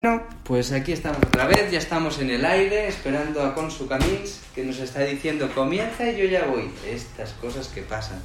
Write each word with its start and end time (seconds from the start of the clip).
Bueno, 0.00 0.22
pues 0.44 0.70
aquí 0.70 0.92
estamos 0.92 1.18
otra 1.26 1.48
vez, 1.48 1.72
ya 1.72 1.78
estamos 1.78 2.20
en 2.20 2.30
el 2.30 2.44
aire 2.44 2.86
esperando 2.86 3.42
a 3.42 3.52
Consu 3.52 3.88
Camins 3.88 4.42
que 4.54 4.62
nos 4.62 4.78
está 4.78 5.00
diciendo 5.00 5.50
comienza 5.52 6.08
y 6.08 6.16
yo 6.16 6.24
ya 6.26 6.44
voy. 6.44 6.70
Estas 6.86 7.32
cosas 7.32 7.66
que 7.66 7.82
pasan. 7.82 8.22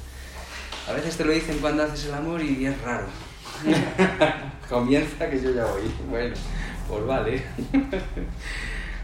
A 0.86 0.92
veces 0.92 1.16
te 1.16 1.24
lo 1.24 1.32
dicen 1.32 1.58
cuando 1.58 1.82
haces 1.82 2.04
el 2.04 2.14
amor 2.14 2.40
y 2.44 2.64
es 2.64 2.80
raro. 2.80 3.06
comienza 4.68 5.28
que 5.28 5.42
yo 5.42 5.52
ya 5.52 5.64
voy. 5.64 5.82
Bueno, 6.08 6.36
pues 6.86 7.06
vale. 7.06 7.42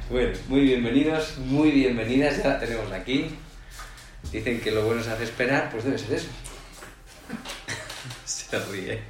bueno, 0.09 0.39
muy 0.47 0.61
bienvenidos, 0.61 1.39
muy 1.39 1.73
bienvenidas, 1.73 2.37
ya 2.41 2.50
la 2.50 2.61
tenemos 2.61 2.92
aquí. 2.92 3.37
Dicen 4.30 4.61
que 4.61 4.70
lo 4.70 4.84
bueno 4.84 5.02
se 5.02 5.11
hace 5.11 5.25
esperar, 5.25 5.70
pues 5.73 5.83
debe 5.83 5.98
ser 5.98 6.12
eso. 6.12 6.28
se 8.25 8.61
ríe. 8.61 9.02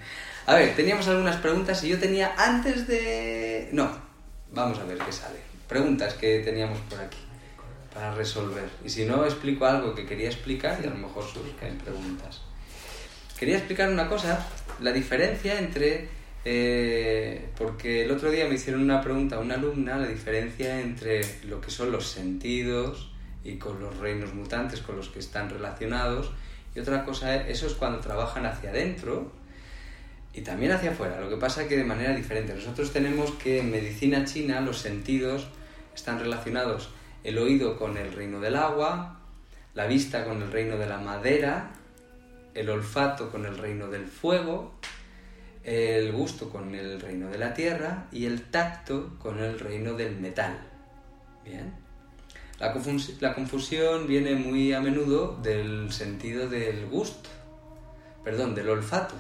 A 0.51 0.57
ver, 0.57 0.75
teníamos 0.75 1.07
algunas 1.07 1.37
preguntas 1.37 1.85
y 1.85 1.91
yo 1.91 1.99
tenía 2.01 2.35
antes 2.37 2.89
de... 2.89 3.69
No, 3.71 3.89
vamos 4.53 4.81
a 4.81 4.85
ver 4.85 4.99
qué 4.99 5.13
sale. 5.13 5.39
Preguntas 5.69 6.15
que 6.15 6.41
teníamos 6.41 6.77
por 6.91 6.99
aquí 6.99 7.19
para 7.95 8.13
resolver. 8.17 8.69
Y 8.85 8.91
si 8.91 9.05
no, 9.05 9.25
explico 9.25 9.65
algo 9.65 9.95
que 9.95 10.07
quería 10.07 10.27
explicar 10.27 10.81
y 10.83 10.89
a 10.89 10.91
lo 10.91 10.97
mejor 10.97 11.23
surgen 11.23 11.79
preguntas. 11.79 12.43
Quería 13.39 13.59
explicar 13.59 13.91
una 13.91 14.09
cosa, 14.09 14.45
la 14.81 14.91
diferencia 14.91 15.57
entre... 15.57 16.09
eh, 16.45 17.49
porque 17.57 18.03
el 18.03 18.11
otro 18.11 18.33
día 18.33 18.49
me 18.49 18.57
hicieron 18.57 18.83
una 18.83 19.01
pregunta 19.03 19.37
a 19.37 19.39
una 19.39 19.55
alumna, 19.55 19.99
la 19.99 20.09
diferencia 20.09 20.81
entre 20.81 21.21
lo 21.45 21.61
que 21.61 21.71
son 21.71 21.93
los 21.93 22.09
sentidos 22.09 23.13
y 23.45 23.59
con 23.59 23.79
los 23.79 23.97
reinos 23.99 24.35
mutantes 24.35 24.81
con 24.81 24.97
los 24.97 25.11
que 25.11 25.21
están 25.21 25.49
relacionados. 25.49 26.33
Y 26.75 26.81
otra 26.81 27.05
cosa, 27.05 27.37
eso 27.37 27.69
es 27.69 27.75
cuando 27.75 28.01
trabajan 28.01 28.47
hacia 28.47 28.71
adentro, 28.71 29.39
y 30.33 30.43
también 30.43 30.73
hacia 30.73 30.93
afuera. 30.93 31.21
Lo 31.21 31.29
que 31.29 31.37
pasa 31.37 31.67
que 31.67 31.77
de 31.77 31.85
manera 31.85 32.15
diferente. 32.15 32.55
Nosotros 32.55 32.93
tenemos 32.93 33.33
que 33.33 33.61
en 33.61 33.71
medicina 33.71 34.25
china 34.25 34.61
los 34.61 34.79
sentidos 34.79 35.49
están 35.95 36.21
relacionados 36.21 36.91
el 37.25 37.39
oído 37.39 37.77
con 37.77 37.97
el 37.97 38.13
reino 38.13 38.41
del 38.41 38.57
agua, 38.57 39.21
la 39.75 39.87
vista 39.87 40.25
con 40.25 40.43
el 40.43 40.51
reino 40.51 40.77
de 40.77 40.87
la 40.87 40.99
madera, 40.99 41.73
el 42.55 42.71
olfato 42.71 43.31
con 43.31 43.45
el 43.45 43.59
reino 43.59 43.89
del 43.89 44.07
fuego, 44.07 44.73
el 45.65 46.13
gusto 46.13 46.49
con 46.49 46.75
el 46.75 47.01
reino 47.01 47.29
de 47.29 47.39
la 47.39 47.53
tierra 47.53 48.07
y 48.11 48.27
el 48.27 48.43
tacto 48.51 49.19
con 49.19 49.39
el 49.39 49.59
reino 49.59 49.95
del 49.95 50.17
metal. 50.17 50.59
Bien. 51.45 51.75
La, 52.59 52.75
la 53.21 53.35
confusión 53.35 54.07
viene 54.07 54.35
muy 54.35 54.73
a 54.73 54.81
menudo 54.81 55.39
del 55.43 55.93
sentido 55.93 56.49
del 56.49 56.87
gusto, 56.87 57.29
perdón, 58.23 58.55
del 58.55 58.69
olfato. 58.69 59.15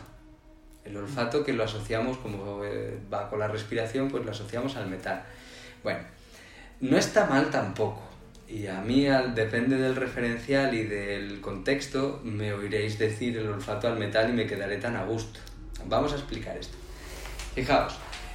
El 0.91 0.96
olfato 0.96 1.44
que 1.44 1.52
lo 1.52 1.62
asociamos, 1.62 2.19
como 2.19 2.64
eh, 2.64 2.98
va 3.12 3.30
con 3.30 3.38
la 3.38 3.46
respiración, 3.46 4.08
pues 4.08 4.24
lo 4.24 4.33
asociamos 4.33 4.74
al 4.77 4.88
metal. 4.88 5.22
Bueno, 5.84 6.00
no 6.80 6.96
está 6.96 7.27
mal 7.27 7.48
tampoco. 7.48 8.02
Y 8.48 8.66
a 8.66 8.80
mí, 8.80 9.06
depende 9.36 9.77
del 9.77 9.94
referencial 9.94 10.74
y 10.74 10.83
del 10.83 11.41
contexto, 11.41 12.20
me 12.24 12.52
oiréis 12.52 12.98
decir 12.98 13.36
el 13.36 13.48
olfato 13.48 13.86
al 13.86 14.00
metal 14.00 14.30
y 14.30 14.33
me 14.33 14.46
quedaré 14.48 14.79
tan 14.79 14.96
a 14.96 15.05
gusto. 15.05 15.39
Vamos 15.86 16.12
a 16.12 16.17
explicar 16.17 16.56
esto. 16.56 16.77
Fijaos, 17.55 17.95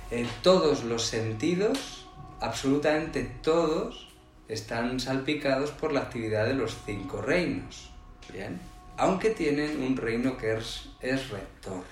eh, 0.09 0.25
todos 0.41 0.85
los 0.85 1.03
sentidos, 1.03 2.07
absolutamente 2.39 3.29
todos, 3.41 4.07
están 4.47 5.01
salpicados 5.01 5.71
por 5.71 5.91
la 5.91 6.01
actividad 6.01 6.45
de 6.45 6.53
los 6.53 6.77
cinco 6.85 7.21
reinos. 7.21 7.89
Bien, 8.31 8.61
aunque 8.95 9.31
tienen 9.31 9.83
un 9.83 9.97
reino 9.97 10.38
que 10.38 10.55
es 10.55 11.29
rector. 11.29 11.83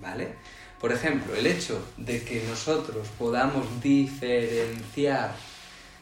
¿Vale? 0.00 0.34
Por 0.80 0.92
ejemplo, 0.92 1.34
el 1.34 1.46
hecho 1.46 1.84
de 1.96 2.22
que 2.22 2.44
nosotros 2.48 3.08
podamos 3.18 3.82
diferenciar 3.82 5.34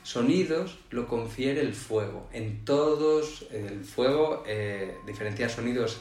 sonidos 0.03 0.79
lo 0.91 1.09
confiere 1.09 1.63
el 1.63 1.75
fuego. 1.75 2.29
En 2.33 2.65
todos, 2.65 3.47
el 3.51 3.85
fuego, 3.85 4.45
eh, 4.47 4.99
diferenciar 5.07 5.51
sonidos, 5.51 6.01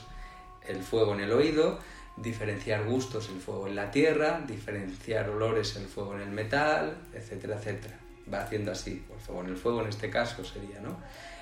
el 0.68 0.84
fuego 0.84 1.14
en 1.14 1.22
el 1.22 1.32
oído, 1.32 1.80
diferenciar 2.18 2.84
gustos, 2.86 3.30
el 3.30 3.40
fuego 3.40 3.68
en 3.68 3.76
la 3.76 3.92
tierra, 3.92 4.44
diferenciar 4.46 5.30
olores, 5.30 5.76
el 5.76 5.88
fuego 5.88 6.16
en 6.16 6.22
el 6.22 6.30
metal, 6.30 6.98
etcétera, 7.14 7.56
etcétera. 7.58 7.98
Va 8.32 8.42
haciendo 8.42 8.72
así, 8.72 9.06
el 9.12 9.20
fuego 9.20 9.42
en 9.42 9.50
el 9.50 9.58
fuego 9.58 9.82
en 9.82 9.88
este 9.90 10.10
caso 10.10 10.44
sería, 10.44 10.80
¿no? 10.82 10.98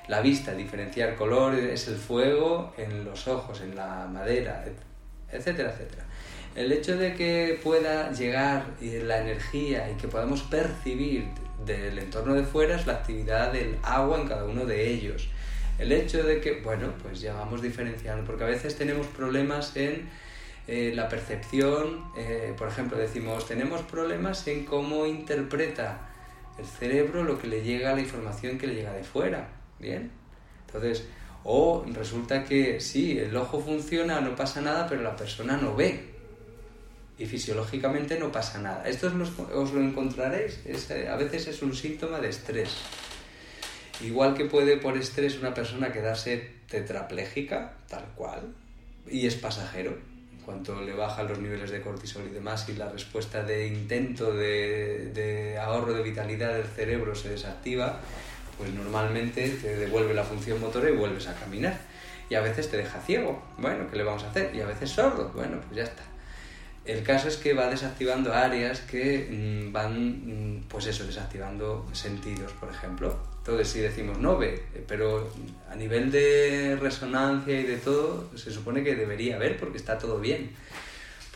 La 0.07 0.21
vista, 0.21 0.53
diferenciar 0.53 1.15
colores, 1.15 1.63
es 1.63 1.87
el 1.87 1.95
fuego 1.95 2.73
en 2.77 3.05
los 3.05 3.27
ojos, 3.27 3.61
en 3.61 3.75
la 3.75 4.07
madera, 4.07 4.65
etcétera, 5.31 5.71
etcétera. 5.71 6.05
El 6.55 6.71
hecho 6.71 6.97
de 6.97 7.15
que 7.15 7.59
pueda 7.63 8.11
llegar 8.11 8.67
eh, 8.79 9.01
la 9.03 9.21
energía 9.21 9.89
y 9.89 9.95
que 9.95 10.07
podamos 10.07 10.43
percibir 10.43 11.25
del 11.65 11.97
entorno 11.97 12.35
de 12.35 12.43
fuera 12.43 12.75
es 12.75 12.85
la 12.85 12.93
actividad 12.93 13.51
del 13.51 13.77
agua 13.81 14.21
en 14.21 14.27
cada 14.27 14.45
uno 14.45 14.65
de 14.65 14.87
ellos. 14.87 15.29
El 15.79 15.91
hecho 15.91 16.21
de 16.23 16.39
que, 16.39 16.61
bueno, 16.61 16.93
pues 17.01 17.21
ya 17.21 17.33
vamos 17.33 17.61
diferenciando, 17.63 18.23
porque 18.23 18.43
a 18.43 18.47
veces 18.47 18.77
tenemos 18.77 19.07
problemas 19.07 19.75
en 19.75 20.07
eh, 20.67 20.91
la 20.93 21.09
percepción, 21.09 22.03
eh, 22.15 22.53
por 22.55 22.67
ejemplo, 22.67 22.97
decimos, 22.97 23.47
tenemos 23.47 23.81
problemas 23.81 24.47
en 24.47 24.65
cómo 24.65 25.07
interpreta 25.07 26.09
el 26.59 26.65
cerebro 26.65 27.23
lo 27.23 27.39
que 27.39 27.47
le 27.47 27.63
llega, 27.63 27.95
la 27.95 28.01
información 28.01 28.59
que 28.59 28.67
le 28.67 28.75
llega 28.75 28.93
de 28.93 29.03
fuera, 29.03 29.49
¿bien? 29.79 30.11
Entonces, 30.67 31.07
o 31.43 31.83
resulta 31.91 32.45
que 32.45 32.79
sí, 32.79 33.17
el 33.17 33.35
ojo 33.35 33.59
funciona, 33.59 34.21
no 34.21 34.35
pasa 34.35 34.61
nada, 34.61 34.87
pero 34.87 35.01
la 35.01 35.15
persona 35.15 35.57
no 35.57 35.75
ve. 35.75 36.12
Y 37.17 37.25
fisiológicamente 37.25 38.17
no 38.17 38.31
pasa 38.31 38.59
nada. 38.59 38.87
Esto 38.87 39.07
os 39.07 39.13
lo, 39.13 39.25
os 39.61 39.71
lo 39.71 39.81
encontraréis. 39.81 40.59
Es, 40.65 40.89
eh, 40.89 41.07
a 41.07 41.15
veces 41.15 41.47
es 41.47 41.61
un 41.61 41.75
síntoma 41.75 42.19
de 42.19 42.29
estrés. 42.29 42.71
Igual 44.01 44.33
que 44.33 44.45
puede 44.45 44.77
por 44.77 44.97
estrés 44.97 45.37
una 45.37 45.53
persona 45.53 45.91
quedarse 45.91 46.53
tetrapléjica, 46.67 47.73
tal 47.87 48.05
cual, 48.15 48.53
y 49.07 49.27
es 49.27 49.35
pasajero. 49.35 49.91
En 49.91 50.39
cuanto 50.43 50.81
le 50.81 50.93
bajan 50.93 51.27
los 51.27 51.39
niveles 51.39 51.69
de 51.69 51.81
cortisol 51.81 52.23
y 52.29 52.33
demás, 52.33 52.67
y 52.67 52.73
la 52.73 52.89
respuesta 52.89 53.43
de 53.43 53.67
intento 53.67 54.33
de, 54.33 55.11
de 55.13 55.57
ahorro 55.57 55.93
de 55.93 56.03
vitalidad 56.03 56.53
del 56.53 56.65
cerebro 56.65 57.15
se 57.15 57.29
desactiva, 57.29 57.99
pues 58.57 58.73
normalmente 58.73 59.47
te 59.49 59.77
devuelve 59.77 60.13
la 60.13 60.23
función 60.23 60.59
motora 60.59 60.89
y 60.89 60.95
vuelves 60.95 61.27
a 61.27 61.35
caminar. 61.35 61.79
Y 62.29 62.35
a 62.35 62.41
veces 62.41 62.69
te 62.69 62.77
deja 62.77 62.99
ciego. 63.01 63.41
Bueno, 63.57 63.87
¿qué 63.89 63.97
le 63.97 64.03
vamos 64.03 64.23
a 64.23 64.29
hacer? 64.31 64.53
Y 64.55 64.61
a 64.61 64.65
veces 64.65 64.89
sordo. 64.89 65.31
Bueno, 65.35 65.59
pues 65.61 65.77
ya 65.77 65.83
está. 65.83 66.03
El 66.85 67.03
caso 67.03 67.29
es 67.29 67.37
que 67.37 67.53
va 67.53 67.69
desactivando 67.69 68.33
áreas 68.33 68.81
que 68.81 69.29
mm, 69.31 69.71
van, 69.71 70.57
mm, 70.57 70.63
pues 70.67 70.87
eso, 70.87 71.05
desactivando 71.05 71.87
sentidos, 71.93 72.51
por 72.53 72.69
ejemplo. 72.69 73.17
Entonces, 73.37 73.69
si 73.69 73.79
decimos 73.79 74.17
no 74.19 74.37
ve, 74.37 74.63
eh, 74.73 74.83
pero 74.87 75.29
a 75.69 75.75
nivel 75.75 76.11
de 76.11 76.77
resonancia 76.79 77.59
y 77.59 77.63
de 77.63 77.77
todo, 77.77 78.29
se 78.37 78.51
supone 78.51 78.83
que 78.83 78.95
debería 78.95 79.37
ver 79.37 79.57
porque 79.57 79.77
está 79.77 79.97
todo 79.97 80.19
bien. 80.19 80.51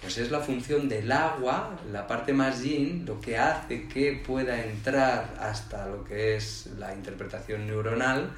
Pues 0.01 0.17
es 0.17 0.31
la 0.31 0.41
función 0.41 0.89
del 0.89 1.11
agua, 1.11 1.79
la 1.91 2.07
parte 2.07 2.31
más 2.33 2.61
yin, 2.61 3.05
lo 3.05 3.19
que 3.19 3.37
hace 3.37 3.87
que 3.87 4.21
pueda 4.25 4.63
entrar 4.63 5.33
hasta 5.39 5.87
lo 5.87 6.03
que 6.03 6.35
es 6.35 6.67
la 6.77 6.93
interpretación 6.93 7.65
neuronal, 7.67 8.31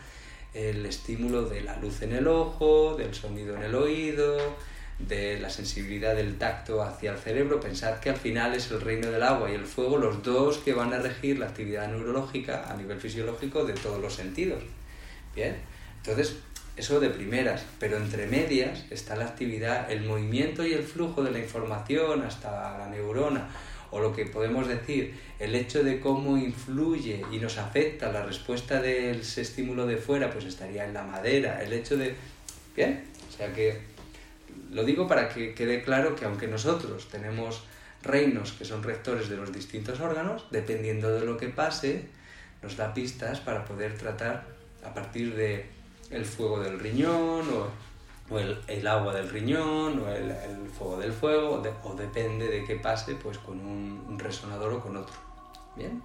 el 0.53 0.85
estímulo 0.85 1.44
de 1.44 1.61
la 1.61 1.75
luz 1.77 2.01
en 2.01 2.13
el 2.13 2.27
ojo, 2.27 2.95
del 2.97 3.13
sonido 3.13 3.56
en 3.56 3.63
el 3.63 3.75
oído, 3.75 4.38
de 4.99 5.39
la 5.39 5.49
sensibilidad 5.49 6.15
del 6.15 6.37
tacto 6.37 6.83
hacia 6.83 7.13
el 7.13 7.17
cerebro, 7.17 7.59
pensad 7.59 7.99
que 7.99 8.09
al 8.09 8.17
final 8.17 8.53
es 8.53 8.69
el 8.71 8.81
reino 8.81 9.09
del 9.09 9.23
agua 9.23 9.49
y 9.49 9.55
el 9.55 9.65
fuego 9.65 9.97
los 9.97 10.21
dos 10.23 10.57
que 10.57 10.73
van 10.73 10.93
a 10.93 10.99
regir 10.99 11.39
la 11.39 11.47
actividad 11.47 11.87
neurológica 11.87 12.69
a 12.69 12.75
nivel 12.75 12.99
fisiológico 12.99 13.65
de 13.65 13.73
todos 13.73 14.01
los 14.01 14.13
sentidos. 14.13 14.61
Bien, 15.33 15.55
entonces 15.97 16.35
eso 16.75 16.99
de 16.99 17.09
primeras, 17.09 17.65
pero 17.79 17.97
entre 17.97 18.27
medias 18.27 18.85
está 18.89 19.15
la 19.15 19.25
actividad, 19.25 19.91
el 19.91 20.03
movimiento 20.03 20.65
y 20.65 20.73
el 20.73 20.83
flujo 20.83 21.23
de 21.23 21.31
la 21.31 21.39
información 21.39 22.21
hasta 22.23 22.77
la 22.77 22.87
neurona, 22.89 23.49
o 23.91 23.99
lo 23.99 24.15
que 24.15 24.25
podemos 24.25 24.67
decir, 24.67 25.13
el 25.39 25.55
hecho 25.55 25.83
de 25.83 25.99
cómo 25.99 26.37
influye 26.37 27.23
y 27.31 27.37
nos 27.37 27.57
afecta 27.57 28.11
la 28.11 28.23
respuesta 28.23 28.81
del 28.81 29.19
estímulo 29.19 29.87
de 29.87 29.97
fuera, 29.97 30.29
pues 30.31 30.45
estaría 30.45 30.85
en 30.85 30.93
la 30.93 31.03
madera, 31.03 31.63
el 31.63 31.73
hecho 31.73 31.97
de... 31.97 32.15
Bien, 32.75 33.03
o 33.27 33.35
sea 33.35 33.51
que 33.53 33.88
lo 34.71 34.83
digo 34.83 35.07
para 35.07 35.30
que 35.30 35.54
quede 35.54 35.83
claro 35.83 36.16
que 36.16 36.25
aunque 36.25 36.48
nosotros 36.48 37.07
tenemos 37.10 37.63
reinos 38.04 38.54
que 38.54 38.66
son 38.66 38.83
rectores 38.83 39.30
de 39.30 39.38
los 39.38 39.51
distintos 39.51 40.00
órganos, 40.00 40.45
dependiendo 40.51 41.12
de 41.12 41.25
lo 41.25 41.38
que 41.38 41.50
pase, 41.50 42.07
nos 42.62 42.77
da 42.77 42.94
pistas 42.94 43.39
para 43.39 43.66
poder 43.66 43.98
tratar 43.98 44.45
a 44.83 44.94
partir 44.94 45.36
de 45.36 45.66
el 46.12 46.25
fuego 46.25 46.60
del 46.60 46.80
riñón 46.80 47.48
o, 47.50 47.68
o 48.33 48.39
el, 48.39 48.57
el, 48.68 48.88
agua 48.88 49.13
del 49.13 49.30
riñón 49.30 50.00
o 50.00 50.10
el, 50.10 50.31
el 50.31 50.69
fuego 50.69 50.98
del 50.98 51.13
fuego 51.13 51.51
o, 51.51 51.62
de, 51.62 51.71
o, 51.83 51.94
depende 51.94 52.48
de 52.48 52.63
qué 52.63 52.75
pase 52.75 53.16
pues 53.16 53.38
con 53.38 53.60
un, 53.60 54.06
un, 54.07 54.19
resonador 54.19 54.74
o 54.74 54.80
con 54.80 54.98
otro. 54.98 55.16
Bien. 55.75 56.01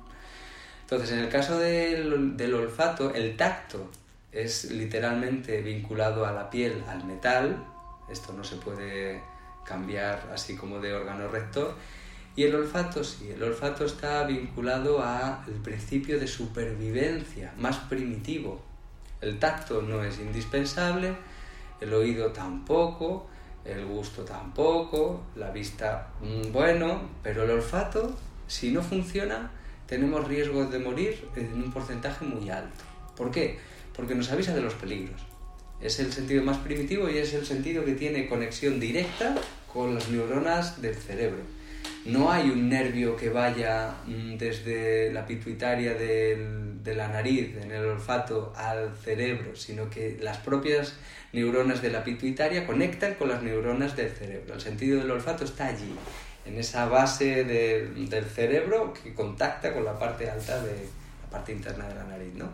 Entonces, 0.83 1.13
en 1.13 1.21
el 1.21 1.29
caso 1.29 1.59
del, 1.59 2.37
del 2.37 2.55
olfato, 2.55 3.15
el 3.15 3.37
tacto 3.37 3.89
es 4.33 4.71
literalmente 4.71 5.63
vinculado 5.63 6.27
a 6.27 6.33
la 6.33 6.51
piel, 6.51 6.85
al 6.89 7.05
metal. 7.05 7.65
Esto 8.09 8.33
no 8.33 8.45
se 8.45 8.57
puede 8.57 9.23
cambiar 9.65 10.31
así 10.33 10.57
como 10.57 10.81
de 10.81 10.95
órgano 10.95 11.29
rector. 11.29 11.75
Y 12.37 12.43
el 12.43 12.55
olfato 12.55 13.05
sí, 13.05 13.31
el 13.31 13.43
olfato 13.43 13.85
está 13.85 14.25
vinculado 14.25 15.03
al 15.03 15.45
principio 15.63 16.19
de 16.19 16.27
supervivencia, 16.27 17.55
más 17.57 17.77
primitivo. 17.79 18.61
El 19.21 19.39
tacto 19.39 19.83
no 19.83 20.03
es 20.03 20.19
indispensable, 20.19 21.15
el 21.81 21.95
oído 21.95 22.33
tampoco, 22.33 23.29
el 23.65 23.87
gusto 23.87 24.25
tampoco, 24.25 25.23
la 25.37 25.51
vista 25.51 26.11
bueno, 26.53 27.09
pero 27.23 27.45
el 27.45 27.51
olfato, 27.51 28.15
si 28.49 28.73
no 28.73 28.83
funciona, 28.83 29.51
tenemos 29.87 30.27
riesgo 30.27 30.65
de 30.67 30.79
morir 30.79 31.29
en 31.37 31.53
un 31.55 31.73
porcentaje 31.73 32.25
muy 32.25 32.51
alto. 32.51 32.85
¿Por 33.17 33.31
qué? 33.31 33.59
Porque 33.95 34.15
nos 34.15 34.31
avisa 34.33 34.55
de 34.55 34.61
los 34.61 34.75
peligros. 34.75 35.21
Es 35.85 36.01
el 36.01 36.11
sentido 36.11 36.43
más 36.43 36.57
primitivo 36.57 37.11
y 37.11 37.19
es 37.19 37.35
el 37.35 37.45
sentido 37.45 37.85
que 37.85 37.93
tiene 37.93 38.27
conexión 38.27 38.81
directa 38.81 39.35
con 39.71 39.95
las 39.95 40.09
neuronas 40.09 40.81
del 40.81 40.95
cerebro. 40.95 41.43
No 42.07 42.33
hay 42.33 42.49
un 42.49 42.71
nervio 42.71 43.17
que 43.17 43.29
vaya 43.29 43.95
desde 44.39 45.13
la 45.13 45.27
pituitaria 45.27 45.93
de 45.93 46.95
la 46.97 47.09
nariz, 47.09 47.55
en 47.63 47.71
el 47.71 47.85
olfato, 47.85 48.55
al 48.57 48.97
cerebro, 48.97 49.55
sino 49.57 49.91
que 49.91 50.17
las 50.23 50.39
propias 50.39 50.95
neuronas 51.35 51.83
de 51.83 51.91
la 51.91 52.03
pituitaria 52.03 52.67
conectan 52.67 53.17
con 53.17 53.29
las 53.29 53.43
neuronas 53.43 53.95
del 53.95 54.11
cerebro. 54.11 54.55
El 54.55 54.63
sentido 54.63 55.01
del 55.01 55.11
olfato 55.11 55.45
está 55.45 55.67
allí, 55.67 55.95
en 56.47 56.59
esa 56.59 56.87
base 56.87 57.45
de, 57.45 57.89
del 58.09 58.25
cerebro 58.25 58.95
que 58.95 59.13
contacta 59.13 59.75
con 59.75 59.85
la 59.85 59.99
parte 59.99 60.31
alta 60.31 60.63
de 60.63 60.73
la 61.25 61.31
parte 61.31 61.53
interna 61.53 61.87
de 61.89 61.95
la 61.95 62.05
nariz, 62.05 62.33
¿no? 62.35 62.49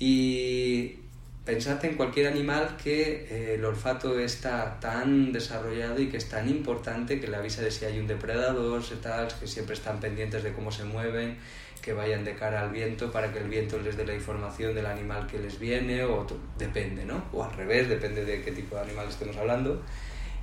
Y 0.00 1.03
pensad 1.44 1.84
en 1.84 1.94
cualquier 1.94 2.28
animal 2.28 2.76
que 2.82 3.26
eh, 3.28 3.54
el 3.54 3.64
olfato 3.64 4.18
está 4.18 4.80
tan 4.80 5.32
desarrollado 5.32 6.00
y 6.00 6.08
que 6.08 6.16
es 6.16 6.28
tan 6.28 6.48
importante 6.48 7.20
que 7.20 7.28
le 7.28 7.36
avisa 7.36 7.60
de 7.62 7.70
si 7.70 7.84
hay 7.84 7.98
un 7.98 8.06
depredador, 8.06 8.82
tal, 9.02 9.28
que 9.38 9.46
siempre 9.46 9.74
están 9.74 10.00
pendientes 10.00 10.42
de 10.42 10.52
cómo 10.52 10.72
se 10.72 10.84
mueven, 10.84 11.36
que 11.82 11.92
vayan 11.92 12.24
de 12.24 12.34
cara 12.34 12.62
al 12.62 12.70
viento 12.70 13.12
para 13.12 13.30
que 13.30 13.40
el 13.40 13.48
viento 13.48 13.78
les 13.78 13.96
dé 13.96 14.06
la 14.06 14.14
información 14.14 14.74
del 14.74 14.86
animal 14.86 15.26
que 15.26 15.38
les 15.38 15.58
viene, 15.58 16.02
o 16.04 16.26
depende, 16.56 17.04
¿no? 17.04 17.22
O 17.32 17.44
al 17.44 17.52
revés, 17.52 17.90
depende 17.90 18.24
de 18.24 18.40
qué 18.40 18.52
tipo 18.52 18.76
de 18.76 18.82
animal 18.82 19.08
estemos 19.08 19.36
hablando. 19.36 19.82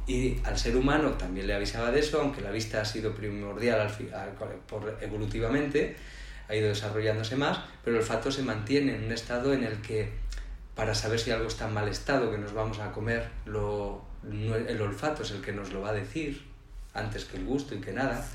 Y 0.06 0.38
al 0.44 0.58
ser 0.58 0.76
humano 0.76 1.12
también 1.12 1.48
le 1.48 1.56
avisaba 1.56 1.90
de 1.92 2.00
eso, 2.00 2.22
aunque 2.22 2.42
la 2.42 2.52
vista 2.52 2.82
ha 2.82 2.86
sido 2.86 3.16
primordial 3.16 3.82
al, 3.82 4.14
al, 4.14 4.30
por, 4.68 4.98
evolutivamente, 5.02 5.96
ha 6.48 6.56
ido 6.56 6.68
desarrollándose 6.68 7.36
más, 7.36 7.60
pero 7.84 7.96
el 7.96 8.04
olfato 8.04 8.32
se 8.32 8.44
mantiene 8.44 8.96
en 8.96 9.06
un 9.06 9.12
estado 9.12 9.54
en 9.54 9.64
el 9.64 9.82
que 9.82 10.10
para 10.76 10.96
saber 10.96 11.20
si 11.20 11.32
algo 11.32 11.48
está 11.48 11.68
en 11.68 11.74
mal 11.74 11.88
estado, 11.88 12.32
que 12.32 12.38
nos 12.38 12.54
vamos 12.54 12.80
a 12.80 12.92
comer, 12.92 13.28
lo, 13.46 14.02
el 14.32 14.82
olfato 14.82 15.24
es 15.24 15.32
el 15.32 15.42
que 15.42 15.52
nos 15.52 15.72
lo 15.72 15.82
va 15.82 15.90
a 15.90 15.94
decir, 15.94 16.42
antes 16.94 17.26
que 17.26 17.38
el 17.38 17.46
gusto 17.46 17.76
y 17.76 17.82
que 17.82 17.92
nada. 17.92 18.26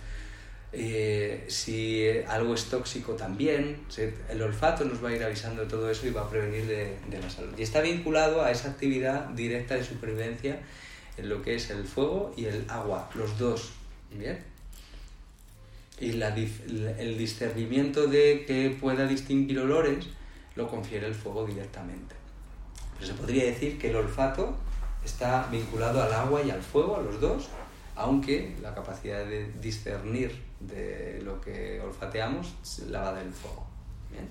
Eh, 0.72 1.46
si 1.48 2.06
algo 2.28 2.52
es 2.54 2.66
tóxico 2.66 3.14
también, 3.14 3.80
el 4.28 4.42
olfato 4.42 4.84
nos 4.84 5.02
va 5.02 5.08
a 5.08 5.12
ir 5.14 5.24
avisando 5.24 5.62
de 5.62 5.68
todo 5.68 5.90
eso 5.90 6.06
y 6.06 6.10
va 6.10 6.22
a 6.22 6.30
prevenir 6.30 6.66
de, 6.66 6.98
de 7.08 7.18
la 7.18 7.30
salud. 7.30 7.54
Y 7.56 7.62
está 7.62 7.80
vinculado 7.80 8.42
a 8.42 8.50
esa 8.50 8.70
actividad 8.70 9.28
directa 9.30 9.74
de 9.74 9.84
supervivencia 9.84 10.60
en 11.16 11.28
lo 11.28 11.40
que 11.42 11.54
es 11.54 11.70
el 11.70 11.84
fuego 11.84 12.34
y 12.36 12.44
el 12.46 12.64
agua, 12.68 13.08
los 13.14 13.38
dos. 13.38 13.72
¿Bien? 14.12 14.38
Y 15.98 16.10
el 16.20 17.16
discernimiento 17.16 18.06
de 18.06 18.44
que 18.46 18.76
pueda 18.78 19.06
distinguir 19.06 19.58
olores 19.60 20.06
lo 20.54 20.68
confiere 20.68 21.06
el 21.06 21.14
fuego 21.14 21.46
directamente. 21.46 22.14
Pero 22.98 23.06
se 23.12 23.14
podría 23.14 23.44
decir 23.44 23.78
que 23.78 23.90
el 23.90 23.96
olfato 23.96 24.56
está 25.04 25.48
vinculado 25.50 26.02
al 26.02 26.12
agua 26.12 26.42
y 26.42 26.50
al 26.50 26.62
fuego, 26.62 26.96
a 26.96 27.02
los 27.02 27.20
dos, 27.20 27.48
aunque 27.94 28.56
la 28.62 28.74
capacidad 28.74 29.24
de 29.24 29.50
discernir 29.60 30.42
de 30.60 31.20
lo 31.22 31.40
que 31.40 31.80
olfateamos 31.80 32.54
la 32.88 33.00
va 33.00 33.14
del 33.14 33.32
fuego. 33.32 33.66
¿Bien? 34.10 34.26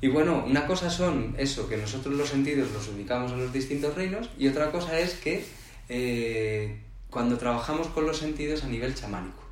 Y 0.00 0.08
bueno, 0.08 0.44
una 0.46 0.66
cosa 0.66 0.90
son 0.90 1.34
eso, 1.38 1.68
que 1.68 1.76
nosotros 1.76 2.14
los 2.14 2.28
sentidos 2.28 2.70
los 2.72 2.88
ubicamos 2.88 3.32
en 3.32 3.40
los 3.40 3.52
distintos 3.52 3.94
reinos, 3.94 4.28
y 4.38 4.48
otra 4.48 4.70
cosa 4.70 4.98
es 4.98 5.14
que 5.14 5.44
eh, 5.88 6.78
cuando 7.08 7.38
trabajamos 7.38 7.86
con 7.88 8.06
los 8.06 8.18
sentidos 8.18 8.64
a 8.64 8.66
nivel 8.66 8.94
chamánico, 8.94 9.42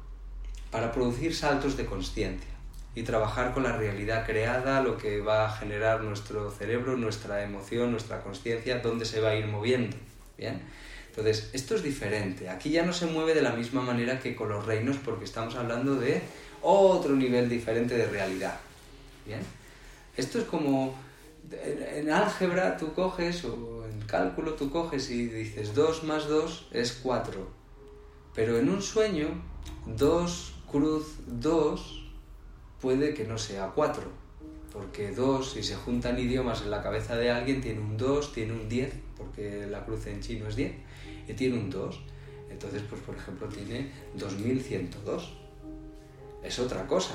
para 0.71 0.93
producir 0.93 1.35
saltos 1.35 1.77
de 1.77 1.87
conciencia 1.87 2.52
y 2.95 3.03
trabajar 3.03 3.55
con 3.55 3.63
la 3.63 3.77
realidad 3.77 4.27
creada, 4.27 4.83
lo 4.83 4.99
que 4.99 5.21
va 5.21 5.47
a 5.47 5.51
generar 5.51 6.03
nuestro 6.03 6.51
cerebro, 6.51 6.97
nuestra 6.97 7.43
emoción, 7.43 7.91
nuestra 7.91 8.23
conciencia, 8.23 8.81
dónde 8.81 9.05
se 9.05 9.21
va 9.21 9.31
a 9.31 9.35
ir 9.35 9.47
moviendo. 9.47 9.97
¿Bien? 10.37 10.61
Entonces, 11.09 11.51
esto 11.53 11.75
es 11.75 11.83
diferente. 11.83 12.49
Aquí 12.49 12.71
ya 12.71 12.85
no 12.85 12.93
se 12.93 13.07
mueve 13.07 13.35
de 13.35 13.43
la 13.43 13.53
misma 13.53 13.83
manera 13.83 14.19
que 14.19 14.35
con 14.35 14.49
los 14.49 14.67
reinos 14.67 14.97
porque 14.97 15.25
estamos 15.25 15.55
hablando 15.57 15.95
de 15.95 16.23
otro 16.63 17.15
nivel 17.15 17.49
diferente 17.49 17.97
de 17.97 18.07
realidad. 18.07 18.59
¿Bien? 19.27 19.41
Esto 20.17 20.39
es 20.39 20.45
como 20.45 20.95
en 21.51 22.11
álgebra 22.11 22.77
tú 22.77 22.93
coges 22.93 23.45
o 23.45 23.85
en 23.87 24.01
cálculo 24.07 24.55
tú 24.55 24.71
coges 24.71 25.11
y 25.11 25.27
dices 25.27 25.75
2 25.75 26.05
más 26.05 26.29
2 26.29 26.69
es 26.73 26.93
4. 27.03 27.49
Pero 28.35 28.59
en 28.59 28.69
un 28.69 28.83
sueño 28.83 29.29
2 29.87 30.55
cruz 30.71 31.17
2 31.27 32.02
puede 32.83 33.15
que 33.15 33.25
no 33.25 33.39
sea 33.39 33.69
4. 33.69 34.03
Porque 34.73 35.13
2, 35.13 35.53
si 35.53 35.63
se 35.63 35.77
juntan 35.77 36.19
idiomas 36.19 36.63
en 36.63 36.71
la 36.71 36.83
cabeza 36.83 37.17
de 37.17 37.31
alguien, 37.31 37.61
tiene 37.61 37.81
un 37.81 37.97
2, 37.97 38.33
tiene 38.33 38.53
un 38.53 38.69
10, 38.69 38.93
porque 39.17 39.67
la 39.71 39.85
cruz 39.85 40.07
en 40.07 40.21
chino 40.21 40.49
es 40.49 40.57
10, 40.57 40.73
y 41.29 41.33
tiene 41.35 41.59
un 41.59 41.71
2. 41.71 42.01
Entonces, 42.51 42.83
pues 42.89 43.01
por 43.03 43.15
ejemplo, 43.15 43.49
tiene 43.49 43.91
2102. 44.15 45.33
Es 46.43 46.59
otra 46.59 46.87
cosa. 46.87 47.15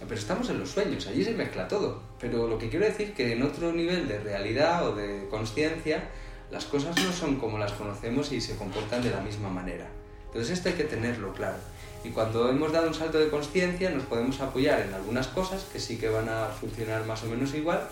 Pero 0.00 0.14
estamos 0.14 0.50
en 0.50 0.58
los 0.58 0.70
sueños, 0.70 1.06
allí 1.06 1.24
se 1.24 1.32
mezcla 1.32 1.68
todo. 1.68 2.02
Pero 2.20 2.46
lo 2.48 2.58
que 2.58 2.68
quiero 2.68 2.84
decir 2.84 3.14
que 3.14 3.32
en 3.32 3.42
otro 3.42 3.72
nivel 3.72 4.08
de 4.08 4.18
realidad 4.18 4.88
o 4.88 4.94
de 4.94 5.26
conciencia, 5.30 6.10
las 6.50 6.66
cosas 6.66 6.96
no 7.02 7.12
son 7.12 7.36
como 7.36 7.58
las 7.58 7.72
conocemos 7.72 8.32
y 8.32 8.40
se 8.40 8.56
comportan 8.56 9.02
de 9.02 9.10
la 9.10 9.20
misma 9.20 9.48
manera. 9.48 9.88
Entonces 10.36 10.58
esto 10.58 10.68
hay 10.68 10.74
que 10.74 10.84
tenerlo 10.84 11.32
claro. 11.32 11.56
Y 12.04 12.10
cuando 12.10 12.50
hemos 12.50 12.70
dado 12.70 12.88
un 12.88 12.94
salto 12.94 13.18
de 13.18 13.30
conciencia 13.30 13.88
nos 13.88 14.02
podemos 14.02 14.38
apoyar 14.42 14.80
en 14.80 14.92
algunas 14.92 15.28
cosas 15.28 15.64
que 15.72 15.80
sí 15.80 15.96
que 15.96 16.10
van 16.10 16.28
a 16.28 16.48
funcionar 16.48 17.06
más 17.06 17.22
o 17.24 17.26
menos 17.26 17.54
igual 17.54 17.88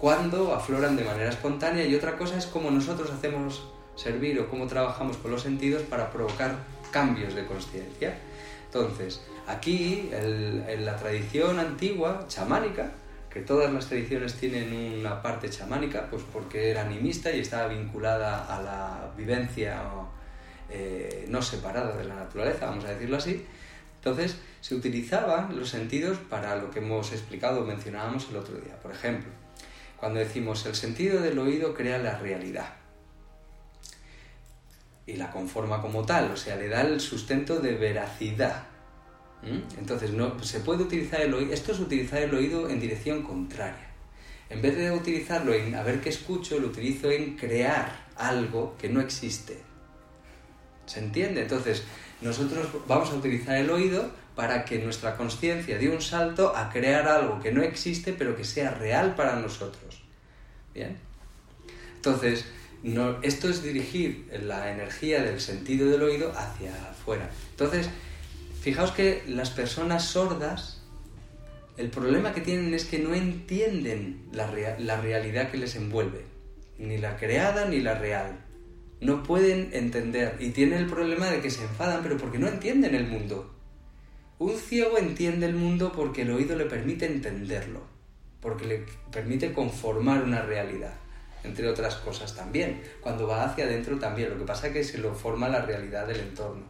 cuando 0.00 0.52
afloran 0.52 0.96
de 0.96 1.04
manera 1.04 1.30
espontánea 1.30 1.86
y 1.86 1.94
otra 1.94 2.18
cosa 2.18 2.36
es 2.36 2.46
cómo 2.46 2.72
nosotros 2.72 3.08
hacemos 3.12 3.68
servir 3.94 4.40
o 4.40 4.50
cómo 4.50 4.66
trabajamos 4.66 5.16
con 5.18 5.30
los 5.30 5.42
sentidos 5.42 5.82
para 5.82 6.10
provocar 6.10 6.56
cambios 6.90 7.36
de 7.36 7.46
conciencia. 7.46 8.18
Entonces, 8.64 9.22
aquí, 9.46 10.10
en 10.12 10.84
la 10.84 10.96
tradición 10.96 11.60
antigua, 11.60 12.24
chamánica, 12.26 12.94
que 13.30 13.42
todas 13.42 13.72
las 13.72 13.86
tradiciones 13.86 14.34
tienen 14.34 14.98
una 14.98 15.22
parte 15.22 15.48
chamánica, 15.50 16.08
pues 16.10 16.24
porque 16.32 16.68
era 16.72 16.82
animista 16.82 17.30
y 17.30 17.38
estaba 17.38 17.68
vinculada 17.68 18.44
a 18.44 18.60
la 18.60 19.12
vivencia 19.16 19.82
eh, 20.70 21.26
no 21.28 21.42
separada 21.42 21.96
de 21.96 22.04
la 22.04 22.16
naturaleza, 22.16 22.66
vamos 22.66 22.84
a 22.84 22.90
decirlo 22.90 23.16
así. 23.16 23.44
Entonces, 23.96 24.36
se 24.60 24.74
utilizaban 24.74 25.56
los 25.56 25.68
sentidos 25.68 26.18
para 26.18 26.56
lo 26.56 26.70
que 26.70 26.78
hemos 26.78 27.12
explicado, 27.12 27.64
mencionábamos 27.64 28.28
el 28.30 28.36
otro 28.36 28.56
día. 28.56 28.80
Por 28.80 28.92
ejemplo, 28.92 29.30
cuando 29.96 30.20
decimos 30.20 30.64
el 30.66 30.74
sentido 30.74 31.20
del 31.20 31.38
oído 31.38 31.74
crea 31.74 31.98
la 31.98 32.18
realidad 32.18 32.74
y 35.06 35.14
la 35.14 35.30
conforma 35.30 35.80
como 35.80 36.04
tal, 36.04 36.30
o 36.32 36.36
sea, 36.36 36.56
le 36.56 36.68
da 36.68 36.82
el 36.82 37.00
sustento 37.00 37.60
de 37.60 37.74
veracidad. 37.74 38.64
Entonces, 39.78 40.10
no, 40.10 40.42
se 40.42 40.60
puede 40.60 40.82
utilizar 40.82 41.20
el 41.20 41.32
oído, 41.32 41.52
esto 41.52 41.70
es 41.72 41.78
utilizar 41.78 42.22
el 42.22 42.34
oído 42.34 42.68
en 42.68 42.80
dirección 42.80 43.22
contraria. 43.22 43.90
En 44.48 44.62
vez 44.62 44.76
de 44.76 44.90
utilizarlo 44.90 45.52
en 45.52 45.74
a 45.74 45.82
ver 45.82 46.00
qué 46.00 46.08
escucho, 46.08 46.58
lo 46.58 46.68
utilizo 46.68 47.10
en 47.10 47.36
crear 47.36 48.06
algo 48.16 48.76
que 48.78 48.88
no 48.88 49.00
existe. 49.00 49.65
¿Se 50.86 51.00
entiende? 51.00 51.42
Entonces, 51.42 51.84
nosotros 52.20 52.66
vamos 52.86 53.10
a 53.10 53.14
utilizar 53.14 53.56
el 53.56 53.70
oído 53.70 54.10
para 54.34 54.64
que 54.64 54.78
nuestra 54.78 55.16
conciencia 55.16 55.78
dé 55.78 55.88
un 55.88 56.00
salto 56.00 56.54
a 56.54 56.70
crear 56.70 57.08
algo 57.08 57.40
que 57.40 57.52
no 57.52 57.62
existe, 57.62 58.12
pero 58.12 58.36
que 58.36 58.44
sea 58.44 58.70
real 58.70 59.14
para 59.14 59.36
nosotros. 59.36 60.02
¿Bien? 60.74 60.98
Entonces, 61.96 62.44
no, 62.82 63.20
esto 63.22 63.48
es 63.48 63.62
dirigir 63.62 64.28
la 64.42 64.70
energía 64.70 65.22
del 65.22 65.40
sentido 65.40 65.90
del 65.90 66.02
oído 66.02 66.32
hacia 66.36 66.72
afuera. 66.90 67.30
Entonces, 67.50 67.88
fijaos 68.60 68.92
que 68.92 69.24
las 69.26 69.50
personas 69.50 70.04
sordas, 70.04 70.82
el 71.76 71.88
problema 71.88 72.32
que 72.32 72.42
tienen 72.42 72.74
es 72.74 72.84
que 72.84 72.98
no 72.98 73.14
entienden 73.14 74.28
la, 74.32 74.48
la 74.78 75.00
realidad 75.00 75.50
que 75.50 75.56
les 75.56 75.74
envuelve, 75.76 76.24
ni 76.78 76.98
la 76.98 77.16
creada 77.16 77.64
ni 77.64 77.80
la 77.80 77.94
real. 77.94 78.45
No 79.00 79.22
pueden 79.22 79.70
entender 79.72 80.36
y 80.40 80.50
tienen 80.50 80.78
el 80.78 80.86
problema 80.86 81.26
de 81.26 81.40
que 81.40 81.50
se 81.50 81.62
enfadan, 81.62 82.02
pero 82.02 82.16
porque 82.16 82.38
no 82.38 82.48
entienden 82.48 82.94
el 82.94 83.06
mundo. 83.06 83.54
Un 84.38 84.56
ciego 84.58 84.96
entiende 84.98 85.46
el 85.46 85.54
mundo 85.54 85.92
porque 85.94 86.22
el 86.22 86.30
oído 86.30 86.56
le 86.56 86.64
permite 86.64 87.06
entenderlo, 87.06 87.82
porque 88.40 88.66
le 88.66 88.84
permite 89.12 89.52
conformar 89.52 90.22
una 90.22 90.42
realidad, 90.42 90.94
entre 91.44 91.68
otras 91.68 91.96
cosas 91.96 92.34
también. 92.34 92.82
Cuando 93.00 93.26
va 93.26 93.44
hacia 93.44 93.64
adentro 93.64 93.98
también, 93.98 94.30
lo 94.30 94.38
que 94.38 94.44
pasa 94.44 94.68
es 94.68 94.72
que 94.72 94.84
se 94.84 94.98
lo 94.98 95.14
forma 95.14 95.48
la 95.48 95.62
realidad 95.62 96.06
del 96.06 96.20
entorno. 96.20 96.64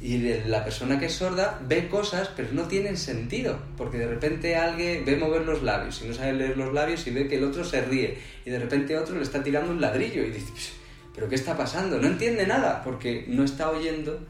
Y 0.00 0.18
la 0.46 0.62
persona 0.62 1.00
que 1.00 1.06
es 1.06 1.12
sorda 1.12 1.60
ve 1.66 1.88
cosas, 1.88 2.30
pero 2.36 2.50
no 2.52 2.68
tienen 2.68 2.96
sentido, 2.96 3.58
porque 3.76 3.98
de 3.98 4.06
repente 4.06 4.54
alguien 4.54 5.04
ve 5.04 5.16
mover 5.16 5.42
los 5.42 5.64
labios 5.64 6.00
y 6.02 6.08
no 6.08 6.14
sabe 6.14 6.34
leer 6.34 6.56
los 6.56 6.72
labios 6.72 7.04
y 7.08 7.10
ve 7.10 7.26
que 7.26 7.36
el 7.36 7.42
otro 7.42 7.64
se 7.64 7.80
ríe 7.80 8.16
y 8.44 8.50
de 8.50 8.60
repente 8.60 8.96
otro 8.96 9.16
le 9.16 9.22
está 9.22 9.42
tirando 9.42 9.72
un 9.72 9.80
ladrillo 9.80 10.22
y 10.22 10.30
dice, 10.30 10.52
"Psh, 10.52 10.77
pero 11.18 11.28
¿qué 11.28 11.34
está 11.34 11.56
pasando? 11.56 11.98
No 11.98 12.06
entiende 12.06 12.46
nada, 12.46 12.84
porque 12.84 13.24
no 13.26 13.42
está 13.42 13.70
oyendo 13.70 14.20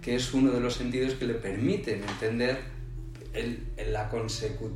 que 0.00 0.14
es 0.14 0.32
uno 0.32 0.52
de 0.52 0.60
los 0.60 0.74
sentidos 0.74 1.14
que 1.14 1.24
le 1.26 1.34
permiten 1.34 2.04
entender 2.04 2.60
la, 3.90 4.08
consecu- 4.08 4.70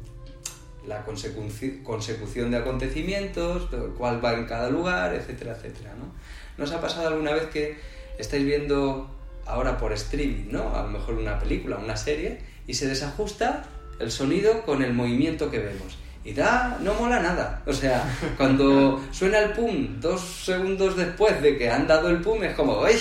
la 0.89 1.07
consecuci- 1.07 1.85
consecución 1.85 2.50
de 2.50 2.57
acontecimientos, 2.57 3.69
cuál 3.97 4.23
va 4.25 4.33
en 4.33 4.47
cada 4.47 4.69
lugar, 4.69 5.15
etcétera, 5.15 5.53
etcétera. 5.53 5.95
¿no? 5.97 6.12
¿Nos 6.59 6.73
ha 6.73 6.81
pasado 6.81 7.07
alguna 7.07 7.35
vez 7.35 7.45
que 7.47 7.77
estáis 8.19 8.45
viendo 8.45 9.09
ahora 9.47 9.79
por 9.79 9.93
streaming, 9.93 10.49
¿no? 10.50 10.75
a 10.75 10.83
lo 10.83 10.89
mejor 10.89 11.15
una 11.15 11.39
película, 11.39 11.77
una 11.77 11.97
serie, 11.97 12.41
y 12.67 12.75
se 12.75 12.89
desajusta 12.89 13.62
el 14.00 14.11
sonido 14.11 14.62
con 14.62 14.83
el 14.83 14.93
movimiento 14.93 15.53
que 15.53 15.61
vemos? 15.61 15.99
Y 16.23 16.35
da, 16.35 16.77
no 16.83 16.93
mola 16.95 17.19
nada. 17.21 17.62
O 17.67 17.73
sea, 17.73 18.05
cuando 18.37 19.03
suena 19.11 19.39
el 19.39 19.53
pum 19.53 19.99
dos 20.00 20.21
segundos 20.45 20.97
después 20.97 21.41
de 21.41 21.57
que 21.57 21.71
han 21.71 21.87
dado 21.87 22.11
el 22.11 22.21
pum, 22.21 22.43
es 22.45 22.55
como. 22.55 22.81
"Uy, 22.81 22.93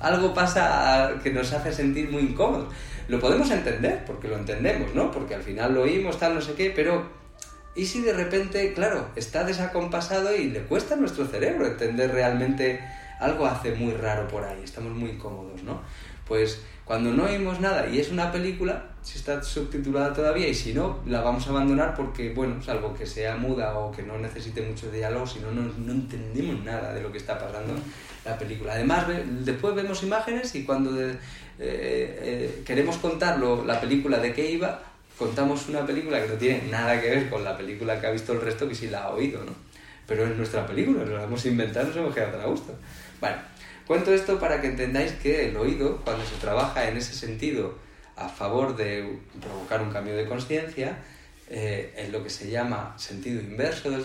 Algo 0.00 0.32
pasa 0.32 1.12
que 1.22 1.30
nos 1.32 1.52
hace 1.52 1.72
sentir 1.72 2.10
muy 2.10 2.22
incómodos. 2.22 2.72
Lo 3.08 3.18
podemos 3.18 3.50
entender, 3.50 4.04
porque 4.06 4.28
lo 4.28 4.36
entendemos, 4.36 4.94
¿no? 4.94 5.10
Porque 5.10 5.34
al 5.34 5.42
final 5.42 5.74
lo 5.74 5.82
oímos, 5.82 6.18
tal, 6.18 6.34
no 6.34 6.40
sé 6.40 6.52
qué, 6.54 6.70
pero. 6.74 7.16
¿Y 7.74 7.86
si 7.86 8.00
de 8.02 8.12
repente, 8.12 8.72
claro, 8.74 9.08
está 9.16 9.44
desacompasado 9.44 10.34
y 10.34 10.50
le 10.50 10.62
cuesta 10.62 10.94
a 10.94 10.96
nuestro 10.96 11.26
cerebro 11.26 11.66
entender 11.66 12.10
realmente 12.12 12.80
algo 13.20 13.46
hace 13.46 13.72
muy 13.72 13.92
raro 13.94 14.26
por 14.28 14.44
ahí? 14.44 14.60
Estamos 14.64 14.92
muy 14.92 15.10
incómodos, 15.10 15.62
¿no? 15.62 15.80
Pues 16.26 16.60
cuando 16.88 17.12
no 17.12 17.24
oímos 17.24 17.60
nada 17.60 17.86
y 17.86 18.00
es 18.00 18.10
una 18.10 18.32
película, 18.32 18.82
si 19.02 19.18
está 19.18 19.42
subtitulada 19.42 20.14
todavía 20.14 20.48
y 20.48 20.54
si 20.54 20.72
no, 20.72 21.00
la 21.04 21.20
vamos 21.20 21.46
a 21.46 21.50
abandonar 21.50 21.94
porque, 21.94 22.32
bueno, 22.32 22.62
salvo 22.62 22.94
que 22.94 23.04
sea 23.04 23.36
muda 23.36 23.78
o 23.78 23.92
que 23.92 24.02
no 24.02 24.16
necesite 24.16 24.62
mucho 24.62 24.90
diálogo, 24.90 25.26
si 25.26 25.38
no, 25.40 25.50
no, 25.50 25.92
entendemos 25.92 26.64
nada 26.64 26.94
de 26.94 27.02
lo 27.02 27.12
que 27.12 27.18
está 27.18 27.38
pasando 27.38 27.74
en 27.74 27.82
la 28.24 28.38
película. 28.38 28.72
Además, 28.72 29.04
después 29.44 29.74
vemos 29.74 30.02
imágenes 30.02 30.54
y 30.54 30.64
cuando 30.64 30.98
eh, 30.98 31.18
eh, 31.58 32.62
queremos 32.64 32.96
contarlo, 32.96 33.66
la 33.66 33.78
película 33.78 34.18
de 34.18 34.32
qué 34.32 34.50
iba, 34.50 34.80
contamos 35.18 35.68
una 35.68 35.84
película 35.84 36.22
que 36.22 36.28
no 36.28 36.34
tiene 36.36 36.62
nada 36.70 36.98
que 36.98 37.10
ver 37.10 37.28
con 37.28 37.44
la 37.44 37.54
película 37.54 38.00
que 38.00 38.06
ha 38.06 38.10
visto 38.12 38.32
el 38.32 38.40
resto 38.40 38.66
que 38.66 38.74
sí 38.74 38.86
la 38.86 39.02
ha 39.02 39.10
oído, 39.10 39.44
¿no? 39.44 39.52
Pero 40.08 40.26
es 40.26 40.36
nuestra 40.36 40.66
película, 40.66 41.04
nos 41.04 41.10
la 41.10 41.24
hemos 41.24 41.44
inventado, 41.46 41.88
nos 41.88 41.96
hemos 41.96 42.14
quedado 42.14 42.40
a 42.40 42.46
gusto. 42.46 42.74
Bueno, 43.20 43.36
cuento 43.86 44.12
esto 44.12 44.40
para 44.40 44.60
que 44.60 44.68
entendáis 44.68 45.12
que 45.12 45.50
el 45.50 45.56
oído, 45.56 46.00
cuando 46.02 46.24
se 46.24 46.36
trabaja 46.36 46.88
en 46.88 46.96
ese 46.96 47.12
sentido 47.12 47.76
a 48.16 48.28
favor 48.28 48.74
de 48.74 49.20
provocar 49.40 49.82
un 49.82 49.90
cambio 49.90 50.16
de 50.16 50.26
conciencia, 50.26 50.98
eh, 51.50 51.94
en 51.96 52.10
lo 52.10 52.24
que 52.24 52.30
se 52.30 52.50
llama 52.50 52.94
sentido 52.98 53.40
inverso 53.40 53.90
del, 53.90 54.02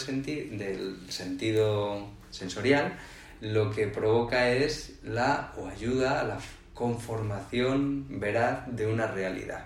del 0.58 0.98
sentido 1.10 2.10
sensorial, 2.30 2.98
lo 3.40 3.72
que 3.72 3.88
provoca 3.88 4.50
es 4.50 5.00
la 5.04 5.54
o 5.58 5.68
ayuda 5.68 6.20
a 6.20 6.24
la 6.24 6.38
conformación 6.74 8.20
veraz 8.20 8.64
de 8.68 8.88
una 8.88 9.08
realidad. 9.08 9.66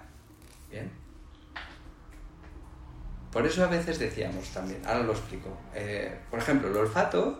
¿Bien? 0.72 1.07
Por 3.32 3.46
eso 3.46 3.64
a 3.64 3.68
veces 3.68 4.00
decíamos 4.00 4.50
también, 4.50 4.82
ahora 4.86 5.04
lo 5.04 5.12
explico. 5.12 5.50
Eh, 5.76 6.16
por 6.30 6.40
ejemplo, 6.40 6.70
el 6.70 6.78
olfato, 6.78 7.40